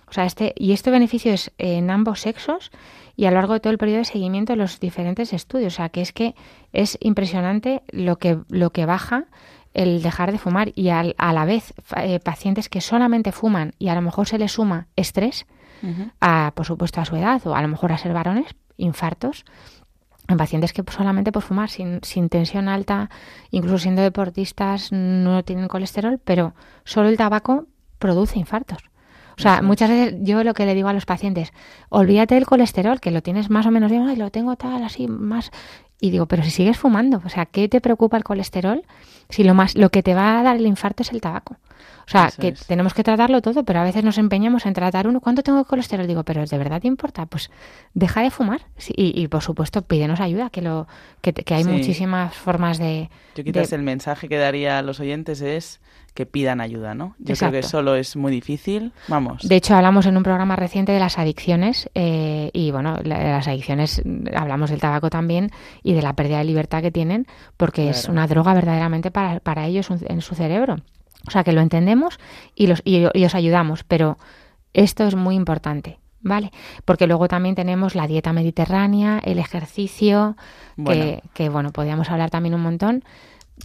O 0.06 0.12
sea, 0.12 0.26
este, 0.26 0.54
y 0.56 0.72
este 0.72 0.90
beneficio 0.90 1.32
es 1.32 1.50
en 1.58 1.90
ambos 1.90 2.20
sexos 2.20 2.70
y 3.16 3.24
a 3.24 3.30
lo 3.30 3.36
largo 3.36 3.54
de 3.54 3.60
todo 3.60 3.72
el 3.72 3.78
periodo 3.78 3.98
de 3.98 4.04
seguimiento 4.04 4.52
de 4.52 4.58
los 4.58 4.78
diferentes 4.78 5.32
estudios. 5.32 5.74
O 5.74 5.76
sea, 5.76 5.88
que 5.88 6.02
es 6.02 6.12
que 6.12 6.34
es 6.72 6.98
impresionante 7.00 7.82
lo 7.90 8.16
que, 8.16 8.38
lo 8.48 8.70
que 8.70 8.86
baja 8.86 9.26
el 9.72 10.02
dejar 10.02 10.30
de 10.30 10.38
fumar 10.38 10.72
y 10.76 10.90
a 10.90 11.02
la 11.02 11.44
vez 11.44 11.74
eh, 11.96 12.20
pacientes 12.20 12.68
que 12.68 12.80
solamente 12.80 13.32
fuman 13.32 13.72
y 13.78 13.88
a 13.88 13.94
lo 13.94 14.02
mejor 14.02 14.28
se 14.28 14.38
les 14.38 14.52
suma 14.52 14.86
estrés, 14.94 15.46
a, 16.20 16.52
por 16.54 16.64
supuesto 16.64 17.00
a 17.00 17.04
su 17.04 17.16
edad 17.16 17.46
o 17.46 17.54
a 17.54 17.60
lo 17.60 17.68
mejor 17.68 17.92
a 17.92 17.98
ser 17.98 18.14
varones, 18.14 18.54
infartos 18.76 19.44
en 20.28 20.36
pacientes 20.36 20.72
que 20.72 20.82
solamente 20.90 21.32
por 21.32 21.42
fumar 21.42 21.68
sin, 21.68 22.00
sin 22.02 22.28
tensión 22.28 22.68
alta, 22.68 23.10
incluso 23.50 23.78
siendo 23.78 24.02
deportistas, 24.02 24.90
no 24.90 25.44
tienen 25.44 25.68
colesterol, 25.68 26.18
pero 26.24 26.54
solo 26.84 27.08
el 27.08 27.16
tabaco 27.16 27.66
produce 27.98 28.38
infartos. 28.38 28.78
O 29.36 29.42
sea, 29.42 29.62
muchas 29.62 29.90
veces 29.90 30.14
yo 30.20 30.44
lo 30.44 30.54
que 30.54 30.64
le 30.64 30.74
digo 30.74 30.88
a 30.88 30.92
los 30.92 31.06
pacientes, 31.06 31.52
olvídate 31.88 32.36
del 32.36 32.46
colesterol, 32.46 33.00
que 33.00 33.10
lo 33.10 33.22
tienes 33.22 33.50
más 33.50 33.66
o 33.66 33.70
menos 33.70 33.90
bien, 33.90 34.06
ay, 34.08 34.16
lo 34.16 34.30
tengo 34.30 34.56
tal, 34.56 34.82
así, 34.84 35.08
más. 35.08 35.50
Y 36.00 36.10
digo, 36.10 36.26
pero 36.26 36.42
si 36.42 36.50
sigues 36.50 36.76
fumando, 36.76 37.22
o 37.24 37.28
sea, 37.28 37.46
¿qué 37.46 37.68
te 37.68 37.80
preocupa 37.80 38.16
el 38.16 38.24
colesterol? 38.24 38.84
Si 39.28 39.44
lo 39.44 39.54
más, 39.54 39.74
lo 39.76 39.90
que 39.90 40.02
te 40.02 40.14
va 40.14 40.38
a 40.38 40.42
dar 40.42 40.56
el 40.56 40.66
infarto 40.66 41.02
es 41.02 41.12
el 41.12 41.20
tabaco. 41.20 41.56
O 42.06 42.10
sea, 42.10 42.30
que 42.38 42.52
tenemos 42.52 42.92
que 42.92 43.02
tratarlo 43.02 43.40
todo, 43.40 43.64
pero 43.64 43.80
a 43.80 43.84
veces 43.84 44.04
nos 44.04 44.18
empeñamos 44.18 44.66
en 44.66 44.74
tratar 44.74 45.08
uno. 45.08 45.20
¿Cuánto 45.20 45.42
tengo 45.42 45.58
de 45.58 45.64
colesterol? 45.64 46.06
Digo, 46.06 46.22
pero 46.22 46.44
¿de 46.44 46.58
verdad 46.58 46.82
te 46.82 46.86
importa? 46.88 47.24
Pues 47.24 47.50
deja 47.94 48.20
de 48.20 48.30
fumar. 48.30 48.66
y, 48.88 49.26
por 49.28 49.42
supuesto, 49.42 49.82
pídenos 49.82 50.20
ayuda, 50.20 50.50
que 50.50 50.60
lo 50.60 50.86
que, 51.22 51.32
hay 51.54 51.64
muchísimas 51.64 52.34
formas 52.34 52.76
de... 52.78 53.08
Yo 53.34 53.42
quizás 53.42 53.72
el 53.72 53.82
mensaje 53.82 54.28
que 54.28 54.36
daría 54.36 54.78
a 54.78 54.82
los 54.82 55.00
oyentes 55.00 55.40
es 55.40 55.80
que 56.14 56.26
pidan 56.26 56.60
ayuda, 56.60 56.94
¿no? 56.94 57.16
Yo 57.18 57.34
creo 57.34 57.50
que 57.50 57.62
solo 57.62 57.96
es 57.96 58.16
muy 58.16 58.30
difícil, 58.30 58.92
vamos. 59.08 59.42
De 59.42 59.56
hecho, 59.56 59.74
hablamos 59.74 60.06
en 60.06 60.16
un 60.16 60.22
programa 60.22 60.56
reciente 60.56 60.92
de 60.92 61.00
las 61.00 61.18
adicciones 61.18 61.90
eh, 61.94 62.50
y, 62.52 62.70
bueno, 62.70 62.98
las 63.02 63.48
adicciones, 63.48 64.02
hablamos 64.34 64.70
del 64.70 64.80
tabaco 64.80 65.10
también 65.10 65.50
y 65.82 65.92
de 65.92 66.02
la 66.02 66.14
pérdida 66.14 66.38
de 66.38 66.44
libertad 66.44 66.82
que 66.82 66.92
tienen 66.92 67.26
porque 67.56 67.90
es 67.90 68.08
una 68.08 68.26
droga 68.26 68.54
verdaderamente 68.54 69.10
para, 69.10 69.40
para 69.40 69.66
ellos 69.66 69.88
en 69.90 70.20
su 70.20 70.34
cerebro. 70.34 70.76
O 71.26 71.30
sea 71.30 71.44
que 71.44 71.52
lo 71.52 71.60
entendemos 71.60 72.18
y, 72.54 72.66
los, 72.66 72.82
y, 72.84 73.04
os 73.06 73.34
ayudamos, 73.34 73.84
pero 73.84 74.18
esto 74.72 75.06
es 75.06 75.14
muy 75.14 75.34
importante. 75.34 75.98
¿vale? 76.20 76.52
Porque 76.86 77.06
luego 77.06 77.28
también 77.28 77.54
tenemos 77.54 77.94
la 77.94 78.06
dieta 78.06 78.32
mediterránea, 78.32 79.18
el 79.18 79.38
ejercicio, 79.38 80.36
Que, 80.76 81.22
que, 81.34 81.48
bueno, 81.50 81.70
podríamos 81.70 82.10
hablar 82.10 82.30
también 82.30 82.54
un 82.54 82.62
montón 82.62 83.04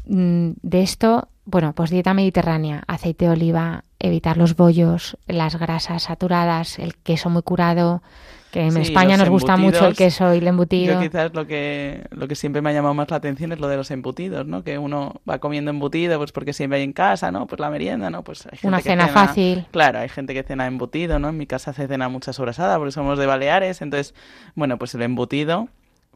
mm, 0.05 0.51
de 0.61 0.81
esto. 0.81 1.29
Bueno, 1.51 1.73
pues 1.73 1.89
dieta 1.89 2.13
mediterránea, 2.13 2.83
aceite 2.85 3.25
de 3.25 3.31
oliva, 3.31 3.83
evitar 3.97 4.37
los 4.37 4.55
bollos, 4.55 5.17
las 5.25 5.57
grasas 5.57 6.03
saturadas, 6.03 6.77
el 6.77 6.95
queso 6.95 7.31
muy 7.31 7.41
curado, 7.41 8.03
que 8.51 8.67
en 8.67 8.77
España 8.77 9.17
nos 9.17 9.29
gusta 9.29 9.57
mucho 9.57 9.87
el 9.87 9.95
queso 9.95 10.31
y 10.35 10.37
el 10.37 10.47
embutido. 10.47 10.93
Yo 10.93 10.99
quizás 10.99 11.33
lo 11.33 11.47
que, 11.47 12.05
lo 12.11 12.27
que 12.27 12.35
siempre 12.35 12.61
me 12.61 12.69
ha 12.69 12.73
llamado 12.73 12.93
más 12.93 13.09
la 13.09 13.17
atención 13.17 13.51
es 13.51 13.59
lo 13.59 13.67
de 13.67 13.77
los 13.77 13.89
embutidos, 13.89 14.45
¿no? 14.45 14.63
Que 14.63 14.77
uno 14.77 15.21
va 15.27 15.39
comiendo 15.39 15.71
embutido 15.71 16.19
pues 16.19 16.31
porque 16.31 16.53
siempre 16.53 16.77
hay 16.77 16.83
en 16.83 16.93
casa, 16.93 17.31
¿no? 17.31 17.47
Pues 17.47 17.59
la 17.59 17.71
merienda, 17.71 18.11
¿no? 18.11 18.23
Pues 18.23 18.45
hay 18.45 18.51
gente 18.51 18.67
Una 18.67 18.81
cena 18.81 19.07
fácil. 19.07 19.65
Claro, 19.71 19.97
hay 19.97 20.09
gente 20.09 20.35
que 20.35 20.43
cena 20.43 20.67
embutido, 20.67 21.17
¿no? 21.17 21.29
En 21.29 21.37
mi 21.37 21.47
casa 21.47 21.73
se 21.73 21.87
cena 21.87 22.09
mucha 22.09 22.31
sobrasada 22.31 22.77
porque 22.77 22.91
somos 22.91 23.17
de 23.17 23.25
Baleares, 23.25 23.81
entonces, 23.81 24.13
bueno, 24.53 24.77
pues 24.77 24.93
el 24.93 25.01
embutido 25.01 25.67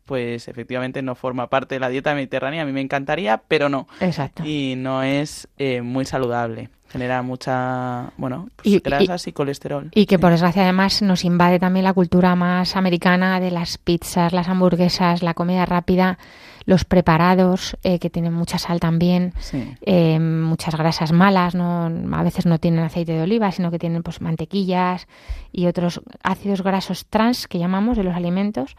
pues 0.06 0.48
efectivamente 0.48 1.02
no 1.02 1.16
forma 1.16 1.50
parte 1.50 1.76
de 1.76 1.80
la 1.80 1.90
dieta 1.90 2.14
mediterránea. 2.14 2.64
A 2.64 2.66
mí 2.66 2.72
me 2.72 2.82
encantaría, 2.82 3.42
pero 3.48 3.70
no. 3.70 3.88
Exacto. 4.00 4.44
Y 4.46 4.76
no 4.78 5.04
es 5.04 5.48
eh, 5.58 5.82
muy 5.82 6.06
saludable 6.06 6.70
genera 6.94 7.24
mucha, 7.24 8.12
bueno, 8.18 8.50
pues 8.56 8.84
grasas 8.84 9.26
y, 9.26 9.32
colesterol. 9.32 9.90
Y 9.96 10.06
que 10.06 10.20
por 10.20 10.30
desgracia 10.30 10.62
además 10.62 11.02
nos 11.02 11.26
invade 11.26 11.58
también 11.58 11.86
la 11.86 11.94
cultura 11.94 12.36
más 12.36 12.76
americana 12.76 13.40
de 13.40 13.50
las 13.50 13.80
pizzas, 13.80 14.32
las 14.32 14.48
hamburguesas, 14.48 15.24
la 15.24 15.34
comida 15.34 15.66
rápida, 15.66 16.20
los 16.66 16.86
preparados 16.86 17.76
eh, 17.84 17.98
que 17.98 18.12
tienen 18.12 18.34
mucha 18.34 18.60
sal 18.60 18.80
también, 18.80 19.34
eh, 19.82 20.20
muchas 20.20 20.76
grasas 20.76 21.12
malas, 21.12 21.56
no, 21.56 21.92
a 22.16 22.24
veces 22.24 22.46
no 22.46 22.60
tienen 22.60 22.82
aceite 22.82 23.14
de 23.14 23.24
oliva, 23.24 23.52
sino 23.52 23.72
que 23.72 23.80
tienen 23.80 24.04
pues 24.04 24.22
mantequillas 24.22 25.08
y 25.52 25.66
otros 25.66 26.00
ácidos 26.22 26.62
grasos 26.62 27.08
trans 27.08 27.48
que 27.48 27.58
llamamos 27.58 27.98
de 27.98 28.04
los 28.04 28.16
alimentos 28.16 28.76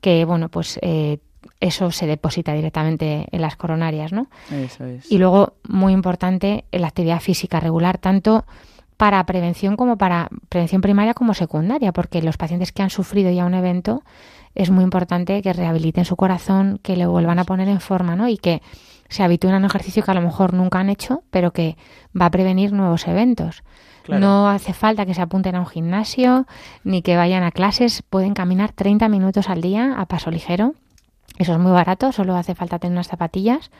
que 0.00 0.24
bueno 0.24 0.48
pues 0.48 0.78
eh, 0.82 1.18
eso 1.60 1.90
se 1.90 2.06
deposita 2.06 2.52
directamente 2.52 3.26
en 3.30 3.40
las 3.40 3.56
coronarias, 3.56 4.12
¿no? 4.12 4.28
Eso 4.50 4.84
es. 4.84 5.10
Y 5.10 5.18
luego, 5.18 5.54
muy 5.68 5.92
importante, 5.92 6.64
la 6.70 6.88
actividad 6.88 7.20
física 7.20 7.60
regular, 7.60 7.98
tanto 7.98 8.44
para 8.96 9.24
prevención 9.26 9.76
como 9.76 9.96
para 9.96 10.28
prevención 10.48 10.80
primaria 10.80 11.14
como 11.14 11.34
secundaria, 11.34 11.92
porque 11.92 12.22
los 12.22 12.36
pacientes 12.36 12.72
que 12.72 12.82
han 12.82 12.90
sufrido 12.90 13.30
ya 13.30 13.44
un 13.44 13.54
evento 13.54 14.02
es 14.54 14.70
muy 14.70 14.84
importante 14.84 15.40
que 15.42 15.52
rehabiliten 15.52 16.04
su 16.04 16.16
corazón, 16.16 16.80
que 16.82 16.96
le 16.96 17.06
vuelvan 17.06 17.38
a 17.38 17.44
poner 17.44 17.68
en 17.68 17.80
forma, 17.80 18.16
¿no? 18.16 18.28
Y 18.28 18.38
que 18.38 18.60
se 19.08 19.22
habitúen 19.22 19.54
a 19.54 19.58
un 19.58 19.64
ejercicio 19.64 20.02
que 20.02 20.10
a 20.10 20.14
lo 20.14 20.20
mejor 20.20 20.52
nunca 20.52 20.80
han 20.80 20.90
hecho, 20.90 21.22
pero 21.30 21.52
que 21.52 21.76
va 22.18 22.26
a 22.26 22.30
prevenir 22.30 22.72
nuevos 22.72 23.06
eventos. 23.06 23.62
No 24.08 24.48
hace 24.48 24.72
falta 24.72 25.06
que 25.06 25.14
se 25.14 25.20
apunten 25.20 25.54
a 25.54 25.60
un 25.60 25.66
gimnasio 25.66 26.46
ni 26.84 27.02
que 27.02 27.16
vayan 27.16 27.42
a 27.42 27.50
clases, 27.50 28.02
pueden 28.02 28.34
caminar 28.34 28.72
30 28.72 29.08
minutos 29.08 29.48
al 29.48 29.60
día 29.60 29.94
a 29.98 30.06
paso 30.06 30.30
ligero. 30.30 30.74
Eso 31.38 31.52
es 31.52 31.58
muy 31.58 31.72
barato, 31.72 32.12
solo 32.12 32.34
hace 32.36 32.54
falta 32.54 32.78
tener 32.78 32.96
unas 32.96 33.08
zapatillas. 33.08 33.70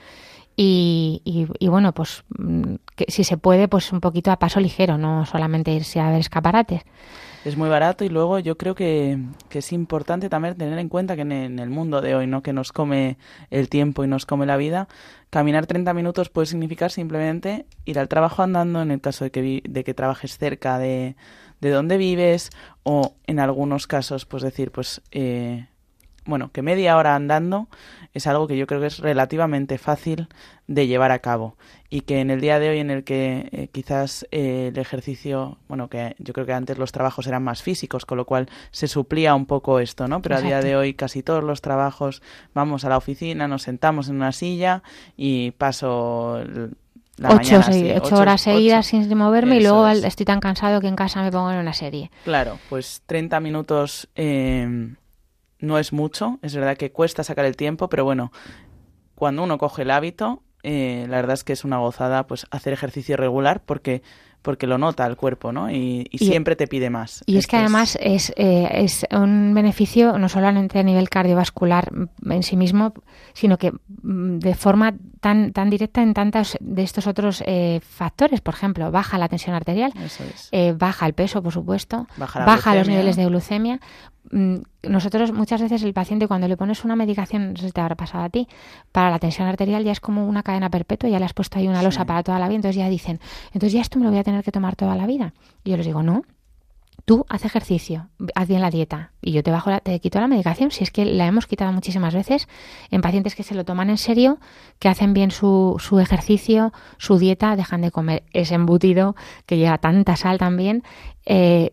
Y, 0.60 1.22
y, 1.24 1.68
bueno, 1.68 1.92
pues 1.92 2.24
mm, 2.36 2.74
que 2.96 3.06
si 3.08 3.22
se 3.22 3.36
puede, 3.36 3.68
pues 3.68 3.92
un 3.92 4.00
poquito 4.00 4.32
a 4.32 4.40
paso 4.40 4.58
ligero, 4.58 4.98
no 4.98 5.24
solamente 5.24 5.70
irse 5.72 6.00
a 6.00 6.10
ver 6.10 6.18
escaparates. 6.18 6.82
Es 7.44 7.56
muy 7.56 7.68
barato 7.68 8.04
y 8.04 8.08
luego 8.08 8.38
yo 8.40 8.58
creo 8.58 8.74
que, 8.74 9.18
que 9.48 9.60
es 9.60 9.72
importante 9.72 10.28
también 10.28 10.56
tener 10.56 10.78
en 10.78 10.88
cuenta 10.88 11.14
que 11.14 11.22
en, 11.22 11.58
el 11.58 11.70
mundo 11.70 12.00
de 12.00 12.14
hoy, 12.14 12.26
¿no? 12.26 12.42
que 12.42 12.52
nos 12.52 12.72
come 12.72 13.16
el 13.50 13.68
tiempo 13.68 14.04
y 14.04 14.08
nos 14.08 14.26
come 14.26 14.44
la 14.44 14.56
vida, 14.56 14.88
caminar 15.30 15.66
30 15.66 15.94
minutos 15.94 16.28
puede 16.28 16.46
significar 16.46 16.90
simplemente 16.90 17.66
ir 17.84 17.98
al 17.98 18.08
trabajo 18.08 18.42
andando 18.42 18.82
en 18.82 18.90
el 18.90 19.00
caso 19.00 19.24
de 19.24 19.30
que, 19.30 19.62
de 19.68 19.84
que 19.84 19.94
trabajes 19.94 20.36
cerca 20.36 20.78
de, 20.78 21.16
de 21.60 21.70
donde 21.70 21.96
vives 21.96 22.50
o 22.82 23.14
en 23.26 23.40
algunos 23.40 23.86
casos, 23.86 24.24
pues 24.26 24.42
decir, 24.42 24.70
pues... 24.72 25.00
Eh, 25.10 25.66
bueno, 26.28 26.50
que 26.52 26.60
media 26.60 26.96
hora 26.98 27.14
andando 27.14 27.68
es 28.12 28.26
algo 28.26 28.46
que 28.46 28.56
yo 28.56 28.66
creo 28.66 28.80
que 28.80 28.86
es 28.86 28.98
relativamente 28.98 29.78
fácil 29.78 30.28
de 30.66 30.86
llevar 30.86 31.10
a 31.10 31.20
cabo 31.20 31.56
y 31.88 32.02
que 32.02 32.20
en 32.20 32.30
el 32.30 32.42
día 32.42 32.58
de 32.58 32.68
hoy 32.68 32.78
en 32.80 32.90
el 32.90 33.02
que 33.02 33.48
eh, 33.50 33.68
quizás 33.72 34.26
eh, 34.30 34.68
el 34.70 34.78
ejercicio, 34.78 35.56
bueno, 35.68 35.88
que 35.88 36.14
yo 36.18 36.34
creo 36.34 36.44
que 36.44 36.52
antes 36.52 36.76
los 36.76 36.92
trabajos 36.92 37.26
eran 37.26 37.42
más 37.42 37.62
físicos, 37.62 38.04
con 38.04 38.18
lo 38.18 38.26
cual 38.26 38.46
se 38.70 38.88
suplía 38.88 39.34
un 39.34 39.46
poco 39.46 39.80
esto, 39.80 40.06
¿no? 40.06 40.20
Pero 40.20 40.36
a 40.36 40.42
día 40.42 40.60
de 40.60 40.76
hoy 40.76 40.92
casi 40.92 41.22
todos 41.22 41.42
los 41.42 41.62
trabajos 41.62 42.22
vamos 42.52 42.84
a 42.84 42.90
la 42.90 42.98
oficina, 42.98 43.48
nos 43.48 43.62
sentamos 43.62 44.10
en 44.10 44.16
una 44.16 44.32
silla 44.32 44.82
y 45.16 45.52
paso 45.52 46.42
la 47.16 47.30
ocho, 47.30 47.60
ocho, 47.96 48.16
horas 48.16 48.42
seguidas 48.42 48.86
sin 48.86 49.16
moverme 49.16 49.56
y 49.56 49.62
luego 49.62 49.88
estoy 49.88 50.26
tan 50.26 50.40
cansado 50.40 50.82
que 50.82 50.88
en 50.88 50.96
casa 50.96 51.22
me 51.22 51.32
pongo 51.32 51.50
en 51.50 51.58
una 51.58 51.72
serie. 51.72 52.10
Claro, 52.24 52.58
pues 52.68 53.02
30 53.06 53.40
minutos 53.40 54.08
eh, 54.14 54.94
no 55.58 55.78
es 55.78 55.92
mucho, 55.92 56.38
es 56.42 56.54
verdad 56.54 56.76
que 56.76 56.92
cuesta 56.92 57.24
sacar 57.24 57.44
el 57.44 57.56
tiempo, 57.56 57.88
pero 57.88 58.04
bueno, 58.04 58.32
cuando 59.14 59.42
uno 59.42 59.58
coge 59.58 59.82
el 59.82 59.90
hábito, 59.90 60.42
eh, 60.62 61.06
la 61.08 61.16
verdad 61.16 61.34
es 61.34 61.44
que 61.44 61.52
es 61.52 61.64
una 61.64 61.78
gozada 61.78 62.26
pues 62.26 62.46
hacer 62.50 62.72
ejercicio 62.72 63.16
regular 63.16 63.62
porque 63.64 64.02
porque 64.42 64.66
lo 64.66 64.78
nota 64.78 65.04
el 65.06 65.16
cuerpo, 65.16 65.52
¿no? 65.52 65.70
Y, 65.70 66.08
siempre 66.16 66.56
te 66.56 66.66
pide 66.66 66.90
más. 66.90 67.22
Y 67.26 67.38
es 67.38 67.46
que 67.46 67.56
además 67.56 67.98
es, 68.00 68.32
eh, 68.36 68.68
es 68.72 69.06
un 69.10 69.52
beneficio 69.54 70.18
no 70.18 70.28
solamente 70.28 70.78
a 70.78 70.82
nivel 70.82 71.08
cardiovascular 71.08 71.90
en 72.24 72.42
sí 72.42 72.56
mismo, 72.56 72.94
sino 73.34 73.58
que 73.58 73.72
mm, 73.72 74.38
de 74.38 74.54
forma 74.54 74.94
tan, 75.20 75.52
tan 75.52 75.70
directa 75.70 76.02
en 76.02 76.14
tantos 76.14 76.56
de 76.60 76.82
estos 76.82 77.06
otros 77.06 77.42
eh, 77.46 77.80
factores. 77.82 78.40
Por 78.40 78.54
ejemplo, 78.54 78.90
baja 78.90 79.18
la 79.18 79.28
tensión 79.28 79.54
arterial, 79.54 79.92
eh, 80.52 80.74
baja 80.76 81.06
el 81.06 81.14
peso, 81.14 81.42
por 81.42 81.52
supuesto, 81.52 82.06
baja, 82.16 82.74
los 82.74 82.88
niveles 82.88 83.16
de 83.16 83.26
glucemia. 83.26 83.80
Mm, 84.30 84.56
nosotros 84.82 85.32
muchas 85.32 85.60
veces 85.62 85.82
el 85.82 85.94
paciente 85.94 86.28
cuando 86.28 86.48
le 86.48 86.56
pones 86.56 86.84
una 86.84 86.96
medicación, 86.96 87.52
no 87.52 87.56
sé 87.56 87.66
si 87.66 87.72
te 87.72 87.80
habrá 87.80 87.94
pasado 87.94 88.24
a 88.24 88.28
ti, 88.28 88.48
para 88.92 89.10
la 89.10 89.18
tensión 89.18 89.48
arterial 89.48 89.84
ya 89.84 89.92
es 89.92 90.00
como 90.00 90.26
una 90.26 90.42
cadena 90.42 90.70
perpetua, 90.70 91.08
ya 91.08 91.18
le 91.18 91.24
has 91.24 91.34
puesto 91.34 91.58
ahí 91.58 91.68
una 91.68 91.82
losa 91.82 92.04
para 92.04 92.22
toda 92.22 92.38
la 92.38 92.48
vida, 92.48 92.56
entonces 92.56 92.76
ya 92.76 92.88
dicen, 92.88 93.20
entonces 93.46 93.72
ya 93.72 93.80
esto 93.80 93.98
me 93.98 94.04
lo 94.04 94.10
voy 94.10 94.20
a 94.20 94.24
tener 94.24 94.44
que 94.44 94.52
tomar 94.52 94.76
toda 94.76 94.96
la 94.96 95.06
vida. 95.06 95.32
Y 95.64 95.70
yo 95.70 95.76
les 95.76 95.86
digo, 95.86 96.02
no, 96.02 96.22
tú 97.04 97.24
haz 97.30 97.44
ejercicio, 97.44 98.08
haz 98.34 98.48
bien 98.48 98.60
la 98.60 98.70
dieta 98.70 99.12
y 99.22 99.32
yo 99.32 99.42
te 99.42 99.50
bajo 99.50 99.70
la, 99.70 99.80
te 99.80 99.98
quito 100.00 100.20
la 100.20 100.26
medicación 100.26 100.70
si 100.70 100.84
es 100.84 100.90
que 100.90 101.06
la 101.06 101.26
hemos 101.26 101.46
quitado 101.46 101.72
muchísimas 101.72 102.14
veces 102.14 102.48
en 102.90 103.00
pacientes 103.00 103.34
que 103.34 103.42
se 103.42 103.54
lo 103.54 103.64
toman 103.64 103.88
en 103.88 103.96
serio, 103.96 104.38
que 104.78 104.88
hacen 104.88 105.14
bien 105.14 105.30
su, 105.30 105.76
su 105.78 106.00
ejercicio, 106.00 106.72
su 106.98 107.18
dieta, 107.18 107.56
dejan 107.56 107.80
de 107.80 107.90
comer 107.90 108.24
ese 108.32 108.56
embutido 108.56 109.16
que 109.46 109.56
lleva 109.56 109.78
tanta 109.78 110.16
sal 110.16 110.38
también. 110.38 110.82
Eh, 111.24 111.72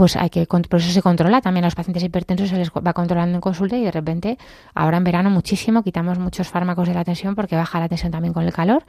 pues 0.00 0.16
hay 0.16 0.30
que 0.30 0.46
por 0.46 0.80
eso 0.80 0.92
se 0.92 1.02
controla 1.02 1.42
también 1.42 1.64
a 1.64 1.66
los 1.66 1.74
pacientes 1.74 2.02
hipertensos 2.02 2.48
se 2.48 2.56
les 2.56 2.70
va 2.70 2.94
controlando 2.94 3.34
en 3.34 3.42
consulta 3.42 3.76
y 3.76 3.84
de 3.84 3.90
repente 3.90 4.38
ahora 4.74 4.96
en 4.96 5.04
verano 5.04 5.28
muchísimo 5.28 5.82
quitamos 5.82 6.18
muchos 6.18 6.48
fármacos 6.48 6.88
de 6.88 6.94
la 6.94 7.04
tensión 7.04 7.34
porque 7.34 7.54
baja 7.54 7.78
la 7.80 7.86
tensión 7.86 8.10
también 8.10 8.32
con 8.32 8.44
el 8.44 8.50
calor 8.50 8.82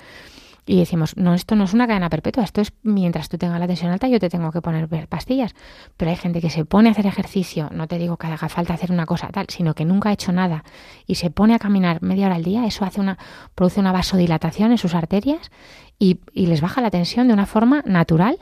y 0.66 0.80
decimos, 0.80 1.18
no, 1.18 1.34
esto 1.34 1.57
no 1.57 1.66
es 1.66 1.74
una 1.74 1.86
cadena 1.86 2.09
perpetua, 2.09 2.45
esto 2.45 2.62
es 2.62 2.72
mientras 2.84 3.28
tú 3.28 3.38
tengas 3.38 3.59
la 3.59 3.68
tensión 3.68 3.91
alta 3.91 4.07
yo 4.07 4.22
te 4.22 4.30
tengo 4.30 4.53
que 4.53 4.62
poner 4.62 4.88
pastillas. 5.09 5.53
Pero 5.97 6.12
hay 6.12 6.16
gente 6.16 6.39
que 6.39 6.49
se 6.49 6.64
pone 6.64 6.88
a 6.88 6.93
hacer 6.93 7.07
ejercicio, 7.07 7.68
no 7.74 7.88
te 7.88 7.97
digo 7.97 8.16
que 8.16 8.28
haga 8.28 8.47
falta 8.47 8.76
hacer 8.76 8.89
una 8.89 9.05
cosa 9.05 9.28
tal, 9.34 9.47
sino 9.49 9.74
que 9.74 9.84
nunca 9.84 10.12
ha 10.12 10.14
hecho 10.14 10.32
nada 10.32 10.64
y 11.07 11.16
se 11.16 11.30
pone 11.30 11.55
a 11.55 11.59
caminar 11.59 12.01
media 12.01 12.28
hora 12.28 12.36
al 12.36 12.43
día, 12.45 12.66
eso 12.66 12.86
hace 12.86 13.01
una, 13.01 13.18
produce 13.53 13.82
una 13.82 13.91
vasodilatación 13.91 14.72
en 14.72 14.78
sus 14.78 14.95
arterias 14.95 15.51
y, 15.99 16.22
y 16.32 16.45
les 16.45 16.62
baja 16.62 16.80
la 16.80 16.89
tensión 16.89 17.28
de 17.28 17.34
una 17.34 17.47
forma 17.47 17.84
natural 17.86 18.38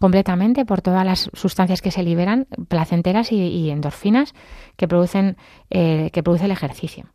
completamente 0.00 0.64
por 0.64 0.82
todas 0.82 1.04
las 1.04 1.30
sustancias 1.32 1.82
que 1.82 1.90
se 1.90 2.02
liberan, 2.02 2.46
placenteras 2.68 3.32
y, 3.32 3.70
endorfinas 3.70 4.34
que 4.76 4.88
producen 4.88 5.36
eh, 5.70 6.10
que 6.12 6.22
produce 6.22 6.44
el 6.44 6.50
ejercicio. 6.50 7.06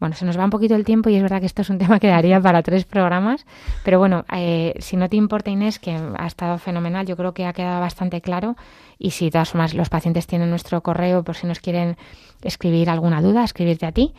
Bueno, 0.00 0.14
se 0.14 0.24
nos 0.24 0.38
va 0.38 0.44
un 0.44 0.50
poquito 0.50 0.76
el 0.76 0.84
tiempo 0.84 1.10
y 1.10 1.16
es 1.16 1.22
verdad 1.22 1.40
que 1.40 1.46
esto 1.46 1.62
es 1.62 1.70
un 1.70 1.78
tema 1.78 1.98
que 1.98 2.08
daría 2.08 2.40
para 2.40 2.62
tres 2.62 2.84
programas, 2.84 3.46
pero 3.84 3.98
bueno, 3.98 4.24
eh, 4.32 4.74
si 4.78 4.96
no 4.96 5.08
te 5.08 5.16
importa 5.16 5.50
Inés, 5.50 5.78
que 5.78 5.92
ha 5.92 6.26
estado 6.26 6.58
fenomenal, 6.58 7.06
yo 7.06 7.16
creo 7.16 7.34
que 7.34 7.46
ha 7.46 7.52
quedado 7.52 7.80
bastante 7.80 8.20
claro 8.20 8.56
y 8.98 9.10
si 9.10 9.26
de 9.26 9.30
todas 9.32 9.50
formas 9.50 9.74
los 9.74 9.88
pacientes 9.88 10.26
tienen 10.26 10.50
nuestro 10.50 10.80
correo 10.82 11.22
por 11.24 11.36
si 11.36 11.46
nos 11.46 11.60
quieren 11.60 11.96
escribir 12.42 12.90
alguna 12.90 13.20
duda, 13.20 13.44
escribirte 13.44 13.86
a 13.86 13.92
ti. 13.92 14.14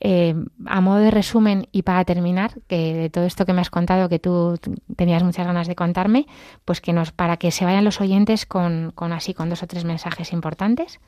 Eh, 0.00 0.34
a 0.66 0.80
modo 0.80 0.98
de 0.98 1.10
resumen 1.10 1.68
y 1.72 1.82
para 1.82 2.04
terminar, 2.04 2.60
que 2.66 2.94
de 2.94 3.10
todo 3.10 3.24
esto 3.24 3.46
que 3.46 3.52
me 3.52 3.60
has 3.60 3.70
contado, 3.70 4.08
que 4.08 4.18
tú 4.18 4.58
tenías 4.96 5.22
muchas 5.22 5.46
ganas 5.46 5.66
de 5.66 5.74
contarme, 5.74 6.26
pues 6.64 6.80
que 6.80 6.92
nos, 6.92 7.12
para 7.12 7.36
que 7.36 7.50
se 7.50 7.64
vayan 7.64 7.84
los 7.84 8.00
oyentes 8.00 8.44
con, 8.46 8.92
así, 8.96 9.34
con 9.34 9.48
dos 9.48 9.62
o 9.62 9.66
tres 9.66 9.84
mensajes 9.84 10.32
importantes. 10.32 11.00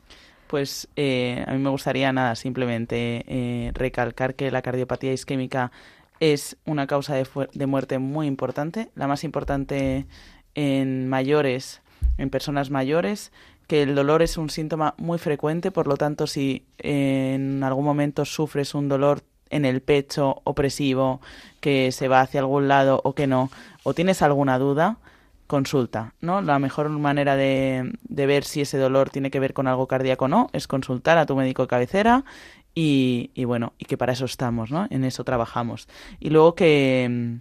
Pues 0.47 0.89
eh, 0.97 1.45
a 1.47 1.53
mí 1.53 1.59
me 1.59 1.70
gustaría 1.70 2.12
nada, 2.12 2.37
simplemente 2.37 3.24
eh, 3.26 3.72
recalcar 3.74 4.34
que 4.34 4.51
la 4.51 4.62
cardiopatía 4.62 5.12
isquémica 5.12 5.72
es 6.20 6.57
una 6.64 6.87
causa 6.87 7.14
de, 7.14 7.26
de, 7.53 7.66
muerte 7.66 7.99
muy 7.99 8.26
importante, 8.26 8.91
la 8.95 9.09
más 9.09 9.24
importante 9.24 10.07
en 10.55 11.09
mayores, 11.09 11.82
en 12.16 12.30
personas 12.30 12.70
mayores, 12.70 13.32
que 13.66 13.82
el 13.82 13.94
dolor 13.94 14.22
es 14.22 14.36
un 14.36 14.50
síntoma 14.50 14.94
muy 14.98 15.18
frecuente, 15.18 15.70
por 15.70 15.86
lo 15.86 15.96
tanto, 15.96 16.26
si 16.26 16.64
en 16.78 17.62
algún 17.64 17.84
momento 17.84 18.24
sufres 18.24 18.74
un 18.74 18.88
dolor 18.88 19.22
en 19.50 19.64
el 19.64 19.80
pecho 19.80 20.40
opresivo, 20.44 21.20
que 21.60 21.92
se 21.92 22.08
va 22.08 22.20
hacia 22.20 22.40
algún 22.40 22.68
lado 22.68 23.00
o 23.04 23.14
que 23.14 23.26
no, 23.26 23.50
o 23.82 23.94
tienes 23.94 24.22
alguna 24.22 24.58
duda, 24.58 24.98
consulta, 25.46 26.14
¿no? 26.20 26.42
La 26.42 26.58
mejor 26.58 26.88
manera 26.88 27.36
de, 27.36 27.92
de, 28.02 28.26
ver 28.26 28.44
si 28.44 28.62
ese 28.62 28.78
dolor 28.78 29.10
tiene 29.10 29.30
que 29.30 29.40
ver 29.40 29.54
con 29.54 29.68
algo 29.68 29.86
cardíaco 29.86 30.24
o 30.24 30.28
no 30.28 30.50
es 30.52 30.66
consultar 30.66 31.18
a 31.18 31.26
tu 31.26 31.36
médico 31.36 31.62
de 31.62 31.68
cabecera 31.68 32.24
y, 32.74 33.30
y 33.34 33.44
bueno, 33.44 33.72
y 33.78 33.84
que 33.84 33.96
para 33.96 34.12
eso 34.12 34.24
estamos, 34.24 34.70
¿no? 34.70 34.86
En 34.90 35.04
eso 35.04 35.24
trabajamos. 35.24 35.88
Y 36.18 36.30
luego 36.30 36.54
que, 36.56 37.38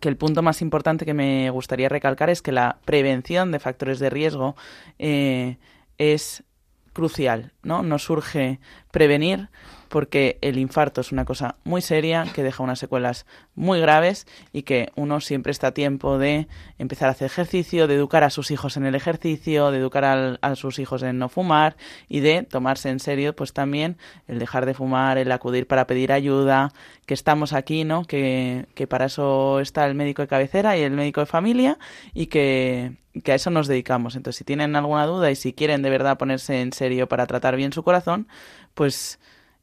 que 0.00 0.08
el 0.08 0.16
punto 0.16 0.42
más 0.42 0.62
importante 0.62 1.04
que 1.04 1.14
me 1.14 1.50
gustaría 1.50 1.88
recalcar 1.88 2.30
es 2.30 2.42
que 2.42 2.52
la 2.52 2.78
prevención 2.84 3.52
de 3.52 3.58
factores 3.58 3.98
de 3.98 4.10
riesgo 4.10 4.56
eh, 4.98 5.58
es 5.98 6.44
crucial, 6.92 7.52
¿no? 7.62 7.82
Nos 7.82 8.04
surge 8.04 8.58
prevenir 8.90 9.50
porque 9.96 10.36
el 10.42 10.58
infarto 10.58 11.00
es 11.00 11.10
una 11.10 11.24
cosa 11.24 11.54
muy 11.64 11.80
seria 11.80 12.26
que 12.34 12.42
deja 12.42 12.62
unas 12.62 12.78
secuelas 12.78 13.24
muy 13.54 13.80
graves 13.80 14.26
y 14.52 14.60
que 14.60 14.92
uno 14.94 15.22
siempre 15.22 15.52
está 15.52 15.68
a 15.68 15.72
tiempo 15.72 16.18
de 16.18 16.48
empezar 16.76 17.08
a 17.08 17.12
hacer 17.12 17.24
ejercicio, 17.24 17.86
de 17.86 17.94
educar 17.94 18.22
a 18.22 18.28
sus 18.28 18.50
hijos 18.50 18.76
en 18.76 18.84
el 18.84 18.94
ejercicio, 18.94 19.70
de 19.70 19.78
educar 19.78 20.38
a 20.38 20.54
sus 20.54 20.78
hijos 20.80 21.02
en 21.02 21.18
no 21.18 21.30
fumar 21.30 21.78
y 22.10 22.20
de 22.20 22.42
tomarse 22.42 22.90
en 22.90 23.00
serio 23.00 23.34
pues 23.34 23.54
también 23.54 23.96
el 24.28 24.38
dejar 24.38 24.66
de 24.66 24.74
fumar, 24.74 25.16
el 25.16 25.32
acudir 25.32 25.66
para 25.66 25.86
pedir 25.86 26.12
ayuda, 26.12 26.74
que 27.06 27.14
estamos 27.14 27.54
aquí, 27.54 27.84
¿no? 27.84 28.04
Que, 28.04 28.66
que 28.74 28.86
para 28.86 29.06
eso 29.06 29.60
está 29.60 29.86
el 29.86 29.94
médico 29.94 30.20
de 30.20 30.28
cabecera 30.28 30.76
y 30.76 30.82
el 30.82 30.90
médico 30.90 31.20
de 31.20 31.26
familia 31.26 31.78
y 32.12 32.26
que, 32.26 32.92
que 33.24 33.32
a 33.32 33.36
eso 33.36 33.48
nos 33.48 33.66
dedicamos. 33.66 34.14
Entonces, 34.14 34.36
si 34.36 34.44
tienen 34.44 34.76
alguna 34.76 35.06
duda 35.06 35.30
y 35.30 35.36
si 35.36 35.54
quieren 35.54 35.80
de 35.80 35.88
verdad 35.88 36.18
ponerse 36.18 36.60
en 36.60 36.74
serio 36.74 37.08
para 37.08 37.26
tratar 37.26 37.56
bien 37.56 37.72
su 37.72 37.82
corazón, 37.82 38.28
pues 38.74 39.18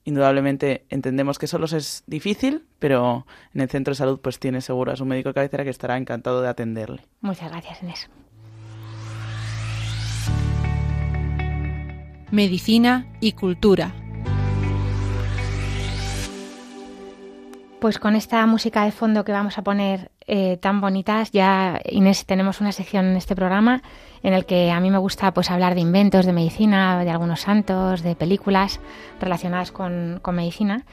indudablemente 0.05 0.85
entendemos 0.89 1.39
que 1.39 1.47
solo 1.47 1.65
es 1.65 2.03
difícil, 2.07 2.65
pero 2.79 3.25
en 3.53 3.61
el 3.61 3.69
centro 3.69 3.91
de 3.91 3.95
salud 3.95 4.19
pues 4.21 4.39
tiene 4.39 4.61
seguro 4.61 4.91
a 4.91 4.95
su 4.95 5.05
médico 5.05 5.29
de 5.29 5.35
cabecera 5.35 5.63
que 5.63 5.69
estará 5.69 5.97
encantado 5.97 6.41
de 6.41 6.49
atenderle. 6.49 7.05
Muchas 7.21 7.49
gracias, 7.51 7.81
Inés. 7.81 8.09
Medicina 12.31 13.07
y 13.19 13.33
cultura. 13.33 13.93
Pues 17.83 17.99
con 17.99 18.15
esta 18.15 18.45
música 18.45 18.85
de 18.85 18.93
fondo 18.93 19.25
que 19.25 19.33
vamos 19.33 19.57
a 19.57 19.61
poner 19.61 20.09
eh, 20.25 20.55
tan 20.55 20.79
bonitas, 20.79 21.31
ya 21.31 21.81
Inés 21.83 22.25
tenemos 22.25 22.61
una 22.61 22.71
sección 22.71 23.07
en 23.07 23.17
este 23.17 23.35
programa 23.35 23.83
en 24.23 24.33
el 24.33 24.45
que 24.45 24.71
a 24.71 24.79
mí 24.79 24.89
me 24.89 24.97
gusta 24.99 25.33
pues 25.33 25.51
hablar 25.51 25.75
de 25.75 25.81
inventos, 25.81 26.25
de 26.25 26.31
medicina, 26.31 27.03
de 27.03 27.09
algunos 27.09 27.41
santos, 27.41 28.01
de 28.01 28.15
películas 28.15 28.79
relacionadas 29.19 29.73
con, 29.73 30.19
con 30.21 30.35
medicina. 30.35 30.85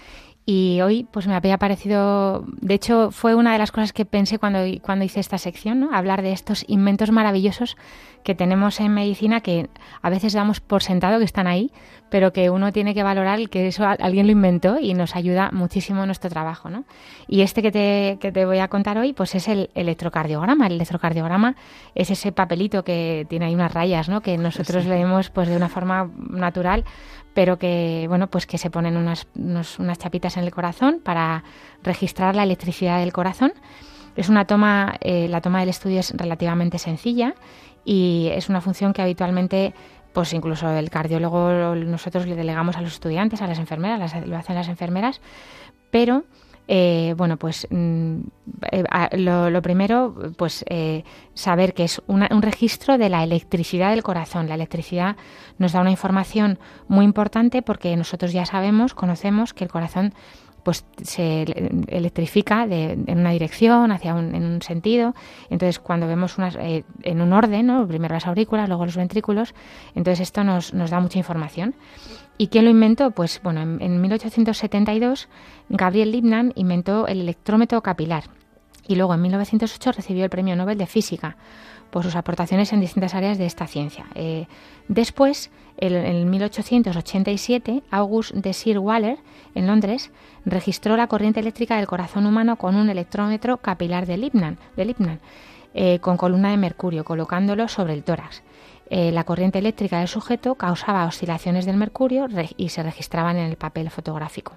Y 0.47 0.81
hoy 0.81 1.07
pues 1.11 1.27
me 1.27 1.35
había 1.35 1.59
parecido, 1.59 2.45
de 2.61 2.75
hecho 2.75 3.11
fue 3.11 3.35
una 3.35 3.53
de 3.53 3.59
las 3.59 3.71
cosas 3.71 3.93
que 3.93 4.05
pensé 4.05 4.39
cuando, 4.39 4.61
cuando 4.83 5.05
hice 5.05 5.21
esta 5.21 5.39
sección, 5.39 5.81
¿no? 5.81 5.95
hablar 5.95 6.23
de 6.23 6.33
estos 6.33 6.65
inventos 6.67 7.11
maravillosos 7.11 7.77
que 8.25 8.35
tenemos 8.35 8.81
en 8.81 8.93
medicina 8.93 9.41
que 9.41 9.69
a 10.03 10.11
veces 10.11 10.33
damos 10.33 10.61
por 10.61 10.83
sentado 10.83 11.19
que 11.19 11.25
están 11.25 11.47
ahí, 11.47 11.71
pero 12.11 12.33
que 12.33 12.51
uno 12.51 12.73
tiene 12.73 12.95
que 12.95 13.03
valorar 13.03 13.49
que 13.49 13.69
eso 13.69 13.87
alguien 13.87 14.27
lo 14.27 14.33
inventó 14.33 14.79
y 14.79 14.95
nos 14.95 15.15
ayuda 15.15 15.51
muchísimo 15.53 16.01
en 16.01 16.07
nuestro 16.07 16.29
trabajo. 16.29 16.69
¿no? 16.69 16.85
Y 17.29 17.43
este 17.43 17.63
que 17.63 17.71
te, 17.71 18.19
que 18.21 18.33
te 18.33 18.45
voy 18.45 18.59
a 18.59 18.69
contar 18.69 18.99
hoy 18.99 19.13
pues 19.13 19.35
es 19.35 19.49
el 19.49 19.71
electrocardiograma. 19.75 20.67
El 20.67 20.75
electrocardiograma 20.75 21.55
es 21.95 22.11
ese 22.11 22.33
papelito 22.33 22.83
que 22.83 23.27
tiene 23.29 23.47
ahí 23.47 23.55
unas 23.55 23.73
rayas 23.73 24.09
¿no? 24.09 24.21
que 24.21 24.37
nosotros 24.37 24.85
leemos 24.87 25.31
pues 25.31 25.49
de 25.49 25.57
una 25.57 25.69
forma 25.69 26.11
natural 26.17 26.85
pero 27.35 27.59
que 27.59 28.07
bueno 28.09 28.29
pues 28.29 28.47
que 28.47 28.59
se 28.59 28.71
ponen 28.71 28.97
unas, 28.97 29.27
unas 29.35 29.99
chapitas 29.99 30.37
en 30.37 30.45
el 30.45 30.51
corazón 30.51 31.01
para 31.03 31.45
registrar 31.83 32.35
la 32.35 32.43
electricidad 32.43 32.99
del 33.01 33.13
corazón. 33.13 33.53
Es 34.17 34.29
una 34.29 34.45
toma, 34.45 34.97
eh, 35.01 35.29
la 35.29 35.41
toma 35.41 35.61
del 35.61 35.69
estudio 35.69 36.01
es 36.01 36.13
relativamente 36.17 36.79
sencilla 36.79 37.35
y 37.85 38.29
es 38.33 38.49
una 38.49 38.61
función 38.61 38.93
que 38.93 39.03
habitualmente 39.03 39.73
pues 40.13 40.33
incluso 40.33 40.69
el 40.71 40.91
cardiólogo 40.91 41.75
nosotros 41.77 42.27
le 42.27 42.35
delegamos 42.35 42.77
a 42.77 42.81
los 42.81 42.95
estudiantes, 42.95 43.43
a 43.43 43.47
las 43.47 43.59
enfermeras, 43.59 44.13
lo 44.27 44.37
hacen 44.37 44.57
las 44.57 44.69
enfermeras, 44.69 45.21
pero 45.91 46.25
eh, 46.69 47.15
bueno, 47.17 47.37
pues 47.37 47.67
mm, 47.71 48.21
eh, 48.71 48.85
lo, 49.17 49.63
primero, 49.63 50.15
pues 50.37 50.65
eh, 50.69 51.05
saber 51.35 51.75
que 51.75 51.85
es 51.85 52.01
un 52.07 52.43
registro 52.43 52.99
de 52.99 53.09
la 53.09 53.25
electricidad 53.25 53.91
del 53.91 54.03
corazón. 54.03 54.49
La 54.49 54.55
electricidad 54.55 55.17
nos 55.59 55.73
da 55.73 55.81
una 55.81 55.91
información 55.91 56.59
muy 56.89 57.05
importante 57.05 57.63
porque 57.63 57.97
nosotros 57.97 58.33
ya 58.33 58.47
sabemos, 58.47 58.95
conocemos 58.95 59.53
que 59.53 59.65
el 59.65 59.71
corazón 59.71 60.15
pues 60.63 60.85
se 61.03 61.43
electrifica 61.89 62.65
en 62.65 63.19
una 63.19 63.31
dirección, 63.31 63.93
hacia 63.93 64.15
un, 64.15 64.35
en 64.35 64.45
un 64.45 64.63
sentido. 64.63 65.15
Entonces, 65.49 65.79
cuando 65.79 66.07
vemos 66.07 66.39
unas, 66.39 66.57
eh, 66.57 66.85
en 67.03 67.21
un 67.21 67.33
orden, 67.33 67.67
¿no? 67.67 67.87
primero 67.87 68.15
las 68.15 68.27
aurículas, 68.27 68.69
luego 68.69 68.85
los 68.85 68.97
ventrículos, 68.97 69.55
entonces 69.95 70.21
esto 70.21 70.45
nos, 70.45 70.75
nos 70.75 70.91
da 70.91 71.01
mucha 71.01 71.19
información. 71.19 71.75
¿Y 72.41 72.47
quién 72.47 72.65
lo 72.65 72.71
inventó? 72.71 73.11
Pues 73.11 73.39
bueno, 73.43 73.61
en, 73.61 73.83
en 73.83 74.01
1872 74.01 75.29
Gabriel 75.69 76.11
Liebman 76.11 76.55
inventó 76.57 77.07
el 77.07 77.21
electrómetro 77.21 77.83
capilar 77.83 78.25
y 78.89 78.95
luego 78.95 79.13
en 79.13 79.21
1908 79.21 79.93
recibió 79.93 80.25
el 80.25 80.31
Premio 80.31 80.57
Nobel 80.57 80.79
de 80.79 80.87
Física 80.87 81.37
por 81.91 82.03
sus 82.03 82.17
aportaciones 82.17 82.73
en 82.73 82.81
distintas 82.81 83.15
áreas 83.15 83.37
de 83.37 83.45
esta 83.45 83.67
ciencia. 83.67 84.07
Eh, 84.15 84.47
después, 84.89 85.51
en 85.77 86.31
1887, 86.31 87.83
August 87.91 88.33
de 88.33 88.55
Sir 88.55 88.79
Waller, 88.79 89.19
en 89.55 89.67
Londres, 89.67 90.11
registró 90.47 90.97
la 90.97 91.09
corriente 91.09 91.41
eléctrica 91.41 91.77
del 91.77 91.89
corazón 91.89 92.25
humano 92.25 92.57
con 92.57 92.75
un 92.75 92.89
electrómetro 92.89 93.59
capilar 93.59 94.07
de 94.07 94.17
Lipman, 94.17 94.57
de 94.79 95.19
eh, 95.75 95.99
con 95.99 96.17
columna 96.17 96.53
de 96.53 96.57
mercurio, 96.57 97.05
colocándolo 97.05 97.69
sobre 97.69 97.93
el 97.93 98.03
tórax. 98.03 98.43
Eh, 98.91 99.13
la 99.13 99.25
corriente 99.25 99.61
eléctrica 99.61 100.01
del 100.01 100.09
sujeto 100.09 100.57
causaba 100.57 101.07
oscilaciones 101.07 101.65
del 101.65 101.77
mercurio 101.77 102.27
y 102.57 102.71
se 102.71 102.83
registraban 102.83 103.37
en 103.37 103.49
el 103.49 103.57
papel 103.57 103.89
fotográfico. 103.89 104.55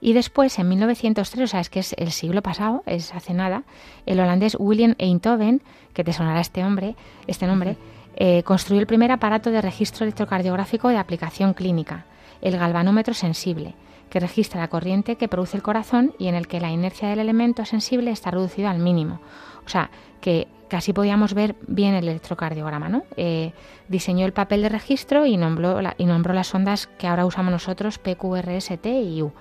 Y 0.00 0.12
después, 0.12 0.58
en 0.58 0.68
1903, 0.68 1.44
o 1.44 1.46
sea, 1.46 1.60
es 1.60 1.70
que 1.70 1.80
es 1.80 1.94
el 1.96 2.10
siglo 2.12 2.42
pasado, 2.42 2.82
es 2.86 3.14
hace 3.14 3.32
nada, 3.32 3.62
el 4.04 4.20
holandés 4.20 4.56
William 4.58 4.94
Einthoven, 4.98 5.62
que 5.94 6.04
te 6.04 6.12
sonará 6.12 6.40
este 6.40 6.64
hombre, 6.64 6.96
este 7.26 7.46
nombre, 7.46 7.76
eh, 8.16 8.42
construyó 8.42 8.80
el 8.80 8.86
primer 8.86 9.12
aparato 9.12 9.50
de 9.50 9.62
registro 9.62 10.04
electrocardiográfico 10.04 10.88
de 10.88 10.98
aplicación 10.98 11.54
clínica, 11.54 12.04
el 12.42 12.58
galvanómetro 12.58 13.14
sensible, 13.14 13.74
que 14.10 14.20
registra 14.20 14.60
la 14.60 14.68
corriente 14.68 15.16
que 15.16 15.28
produce 15.28 15.56
el 15.56 15.62
corazón 15.62 16.12
y 16.18 16.28
en 16.28 16.34
el 16.34 16.46
que 16.46 16.60
la 16.60 16.70
inercia 16.70 17.08
del 17.08 17.20
elemento 17.20 17.64
sensible 17.64 18.10
está 18.10 18.30
reducida 18.30 18.70
al 18.70 18.78
mínimo. 18.78 19.20
O 19.64 19.68
sea, 19.68 19.90
que 20.20 20.48
casi 20.68 20.92
podíamos 20.92 21.34
ver 21.34 21.56
bien 21.66 21.94
el 21.94 22.08
electrocardiograma. 22.08 22.88
¿no? 22.88 23.04
Eh, 23.16 23.52
diseñó 23.88 24.26
el 24.26 24.32
papel 24.32 24.62
de 24.62 24.68
registro 24.68 25.26
y 25.26 25.36
nombró, 25.36 25.80
y 25.98 26.06
nombró 26.06 26.32
las 26.34 26.54
ondas 26.54 26.88
que 26.98 27.06
ahora 27.06 27.26
usamos 27.26 27.52
nosotros, 27.52 27.98
PQRST 27.98 28.86
y 28.86 29.22
U 29.22 29.32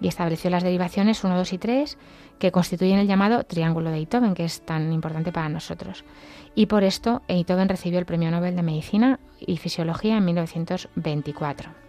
y 0.00 0.08
estableció 0.08 0.50
las 0.50 0.62
derivaciones 0.62 1.22
1, 1.24 1.36
2 1.36 1.52
y 1.52 1.58
3 1.58 1.98
que 2.38 2.52
constituyen 2.52 2.98
el 2.98 3.08
llamado 3.08 3.44
triángulo 3.44 3.90
de 3.90 3.96
Einthoven, 3.96 4.34
que 4.34 4.44
es 4.44 4.60
tan 4.60 4.92
importante 4.92 5.32
para 5.32 5.48
nosotros. 5.48 6.04
Y 6.54 6.66
por 6.66 6.84
esto 6.84 7.22
Einthoven 7.28 7.68
recibió 7.68 7.98
el 7.98 8.06
Premio 8.06 8.30
Nobel 8.30 8.54
de 8.54 8.62
Medicina 8.62 9.18
y 9.40 9.56
Fisiología 9.56 10.16
en 10.16 10.24
1924. 10.24 11.87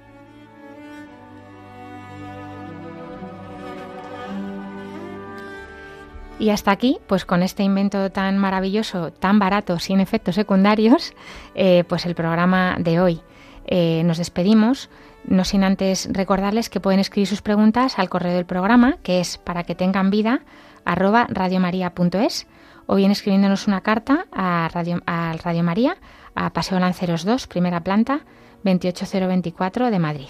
Y 6.40 6.52
hasta 6.52 6.72
aquí, 6.72 7.00
pues 7.06 7.26
con 7.26 7.44
este 7.44 7.64
invento 7.64 8.12
tan 8.12 8.38
maravilloso, 8.38 9.12
tan 9.12 9.40
barato, 9.40 9.78
sin 9.78 10.00
efectos 10.00 10.36
secundarios, 10.36 11.14
eh, 11.54 11.84
pues 11.88 12.06
el 12.06 12.16
programa 12.16 12.78
de 12.80 13.02
hoy. 13.02 13.22
Eh, 13.68 14.04
nos 14.06 14.18
despedimos, 14.18 14.90
no 15.26 15.44
sin 15.44 15.66
antes 15.66 16.08
recordarles 16.12 16.70
que 16.70 16.80
pueden 16.80 17.02
escribir 17.02 17.28
sus 17.28 17.42
preguntas 17.42 18.00
al 18.00 18.08
correo 18.08 18.34
del 18.34 18.46
programa, 18.46 18.98
que 19.04 19.20
es 19.20 19.38
para 19.38 19.64
que 19.64 19.76
tengan 19.76 20.12
vida, 20.12 20.42
arroba 20.86 21.28
radiomaria.es, 21.30 22.48
o 22.88 22.96
bien 22.96 23.12
escribiéndonos 23.12 23.68
una 23.68 23.82
carta 23.82 24.26
a 24.32 24.70
Radio, 24.72 25.64
María, 25.64 25.98
a 26.36 26.52
Paseo 26.52 26.80
Lanceros 26.80 27.26
2, 27.26 27.48
primera 27.48 27.84
planta, 27.84 28.22
28024 28.64 29.92
de 29.92 30.00
Madrid. 30.00 30.30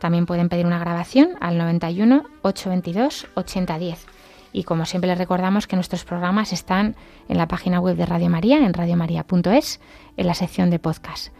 También 0.00 0.24
pueden 0.26 0.48
pedir 0.48 0.66
una 0.66 0.80
grabación 0.80 1.36
al 1.40 1.58
91 1.58 2.24
822 2.42 3.28
8010. 3.34 4.11
Y 4.52 4.64
como 4.64 4.84
siempre 4.84 5.08
les 5.08 5.18
recordamos 5.18 5.66
que 5.66 5.76
nuestros 5.76 6.04
programas 6.04 6.52
están 6.52 6.94
en 7.28 7.38
la 7.38 7.48
página 7.48 7.80
web 7.80 7.96
de 7.96 8.06
Radio 8.06 8.28
María, 8.28 8.58
en 8.58 8.74
radiomaria.es, 8.74 9.80
en 10.16 10.26
la 10.26 10.34
sección 10.34 10.70
de 10.70 10.78
podcast, 10.78 11.32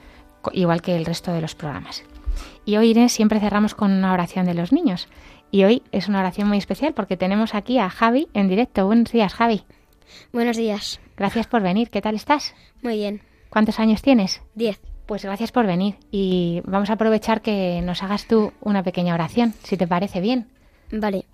igual 0.53 0.83
que 0.83 0.97
el 0.97 1.05
resto 1.05 1.33
de 1.33 1.41
los 1.41 1.55
programas. 1.55 2.05
Y 2.65 2.77
hoy, 2.77 2.91
Irene, 2.91 3.09
siempre 3.09 3.41
cerramos 3.41 3.75
con 3.75 3.93
una 3.93 4.13
oración 4.13 4.47
de 4.47 4.55
los 4.55 4.73
niños. 4.73 5.09
Y 5.51 5.65
hoy 5.65 5.83
es 5.93 6.09
una 6.09 6.21
oración 6.21 6.49
muy 6.49 6.59
especial 6.59 6.95
porque 6.95 7.17
tenemos 7.17 7.55
aquí 7.55 7.79
a 7.79 7.91
Javi 7.91 8.29
en 8.33 8.49
directo. 8.49 8.87
Buenos 8.87 9.13
días, 9.13 9.35
Javi. 9.35 9.65
Buenos 10.33 10.57
días. 10.57 11.01
Gracias 11.17 11.47
por 11.47 11.63
venir. 11.63 11.91
¿Qué 11.91 12.01
tal 12.01 12.15
estás? 12.15 12.55
Muy 12.83 12.97
bien. 12.97 13.21
¿Cuántos 13.51 13.79
años 13.79 14.01
tienes? 14.01 14.41
Diez. 14.55 14.81
Pues 15.07 15.25
gracias 15.25 15.53
por 15.53 15.67
venir 15.67 15.97
y 16.11 16.63
vamos 16.65 16.89
a 16.89 16.95
aprovechar 16.95 17.43
que 17.43 17.83
nos 17.83 18.03
hagas 18.03 18.27
tú 18.27 18.53
una 18.61 18.83
pequeña 18.83 19.15
oración, 19.15 19.53
si 19.63 19.77
te 19.77 19.87
parece 19.87 20.21
bien. 20.21 20.49
Vale. 20.91 21.27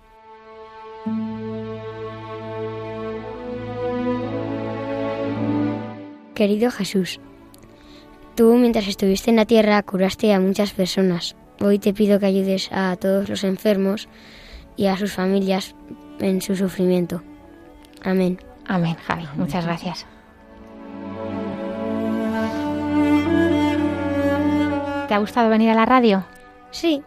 Querido 6.39 6.71
Jesús, 6.71 7.19
tú 8.37 8.53
mientras 8.55 8.87
estuviste 8.87 9.29
en 9.29 9.35
la 9.35 9.43
tierra 9.43 9.83
curaste 9.83 10.33
a 10.33 10.39
muchas 10.39 10.71
personas. 10.71 11.35
Hoy 11.59 11.79
te 11.79 11.93
pido 11.93 12.17
que 12.17 12.27
ayudes 12.27 12.69
a 12.71 12.95
todos 12.95 13.27
los 13.27 13.43
enfermos 13.43 14.07
y 14.77 14.85
a 14.85 14.95
sus 14.95 15.11
familias 15.11 15.75
en 16.21 16.41
su 16.41 16.55
sufrimiento. 16.55 17.21
Amén. 18.05 18.39
Amén, 18.65 18.95
Javi. 19.05 19.27
Muchas 19.35 19.65
gracias. 19.65 20.05
¿Te 25.09 25.13
ha 25.13 25.17
gustado 25.17 25.49
venir 25.49 25.71
a 25.71 25.75
la 25.75 25.85
radio? 25.85 26.23
Sí. 26.71 27.03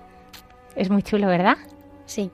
Es 0.76 0.90
muy 0.90 1.02
chulo, 1.02 1.26
¿verdad? 1.26 1.56
Sí. 2.04 2.30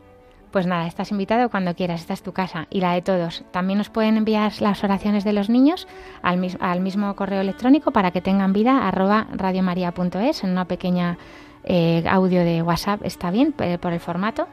Pues 0.51 0.67
nada, 0.67 0.87
estás 0.87 1.11
invitado 1.11 1.51
cuando 1.51 1.75
quieras, 1.75 2.01
esta 2.01 2.15
es 2.15 2.23
tu 2.23 2.33
casa 2.33 2.67
y 2.71 2.81
la 2.81 2.95
de 2.95 3.03
todos. 3.03 3.45
También 3.51 3.79
nos 3.79 3.91
pueden 3.91 4.17
enviar 4.17 4.53
las 4.61 4.83
oraciones 4.83 5.23
de 5.25 5.35
los 5.35 5.51
niños 5.51 5.87
al, 6.23 6.81
mismo 6.81 7.15
correo 7.17 7.43
electrónico 7.43 7.91
para 7.91 8.13
que 8.13 8.23
tengan 8.23 8.55
vida 8.55 8.89
arroba 8.89 9.27
radiomaria.es 9.33 10.45
en 10.45 10.51
una 10.51 10.65
pequeña 10.65 11.19
eh, 11.65 12.03
audio 12.09 12.45
de 12.45 12.63
WhatsApp, 12.63 13.03
está 13.05 13.31
bien 13.31 13.53
por 13.53 13.93
el 13.93 14.01
formato 14.01 14.49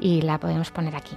y 0.00 0.22
la 0.22 0.38
podemos 0.38 0.70
poner 0.70 0.96
aquí. 0.96 1.16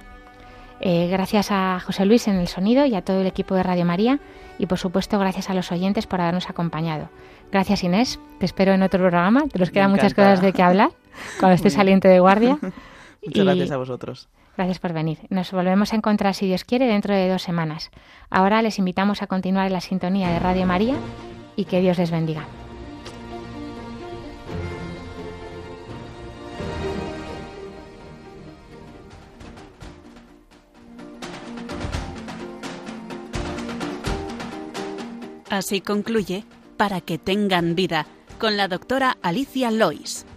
Eh, 0.80 1.08
gracias 1.10 1.50
a 1.50 1.80
José 1.80 2.04
Luis 2.04 2.28
en 2.28 2.36
el 2.36 2.48
sonido 2.48 2.84
y 2.84 2.94
a 2.94 3.02
todo 3.02 3.22
el 3.22 3.26
equipo 3.26 3.54
de 3.54 3.62
Radio 3.62 3.84
María 3.84 4.20
y 4.58 4.66
por 4.66 4.78
supuesto 4.78 5.18
gracias 5.18 5.50
a 5.50 5.54
los 5.54 5.72
oyentes 5.72 6.06
por 6.06 6.20
habernos 6.20 6.50
acompañado. 6.50 7.08
Gracias 7.50 7.82
Inés, 7.82 8.20
te 8.38 8.44
espero 8.44 8.74
en 8.74 8.82
otro 8.82 9.00
programa, 9.00 9.44
te 9.50 9.58
nos 9.58 9.70
quedan 9.70 9.90
muchas 9.90 10.12
cosas 10.12 10.42
de 10.42 10.52
que 10.52 10.62
hablar 10.62 10.90
cuando 11.40 11.54
estés 11.56 11.72
saliente 11.72 12.08
de 12.08 12.20
guardia. 12.20 12.58
Muchas 13.28 13.44
gracias 13.44 13.70
a 13.70 13.76
vosotros. 13.76 14.28
Gracias 14.56 14.78
por 14.78 14.92
venir. 14.92 15.18
Nos 15.30 15.52
volvemos 15.52 15.92
a 15.92 15.96
encontrar, 15.96 16.34
si 16.34 16.46
Dios 16.46 16.64
quiere, 16.64 16.86
dentro 16.86 17.14
de 17.14 17.28
dos 17.28 17.42
semanas. 17.42 17.90
Ahora 18.30 18.60
les 18.62 18.78
invitamos 18.78 19.22
a 19.22 19.26
continuar 19.26 19.66
en 19.66 19.72
la 19.72 19.80
sintonía 19.80 20.30
de 20.30 20.38
Radio 20.38 20.66
María 20.66 20.96
y 21.54 21.64
que 21.64 21.80
Dios 21.80 21.98
les 21.98 22.10
bendiga. 22.10 22.44
Así 35.50 35.80
concluye 35.80 36.44
Para 36.76 37.00
que 37.00 37.18
tengan 37.18 37.74
vida 37.74 38.06
con 38.38 38.56
la 38.56 38.68
doctora 38.68 39.16
Alicia 39.22 39.70
Lois. 39.70 40.27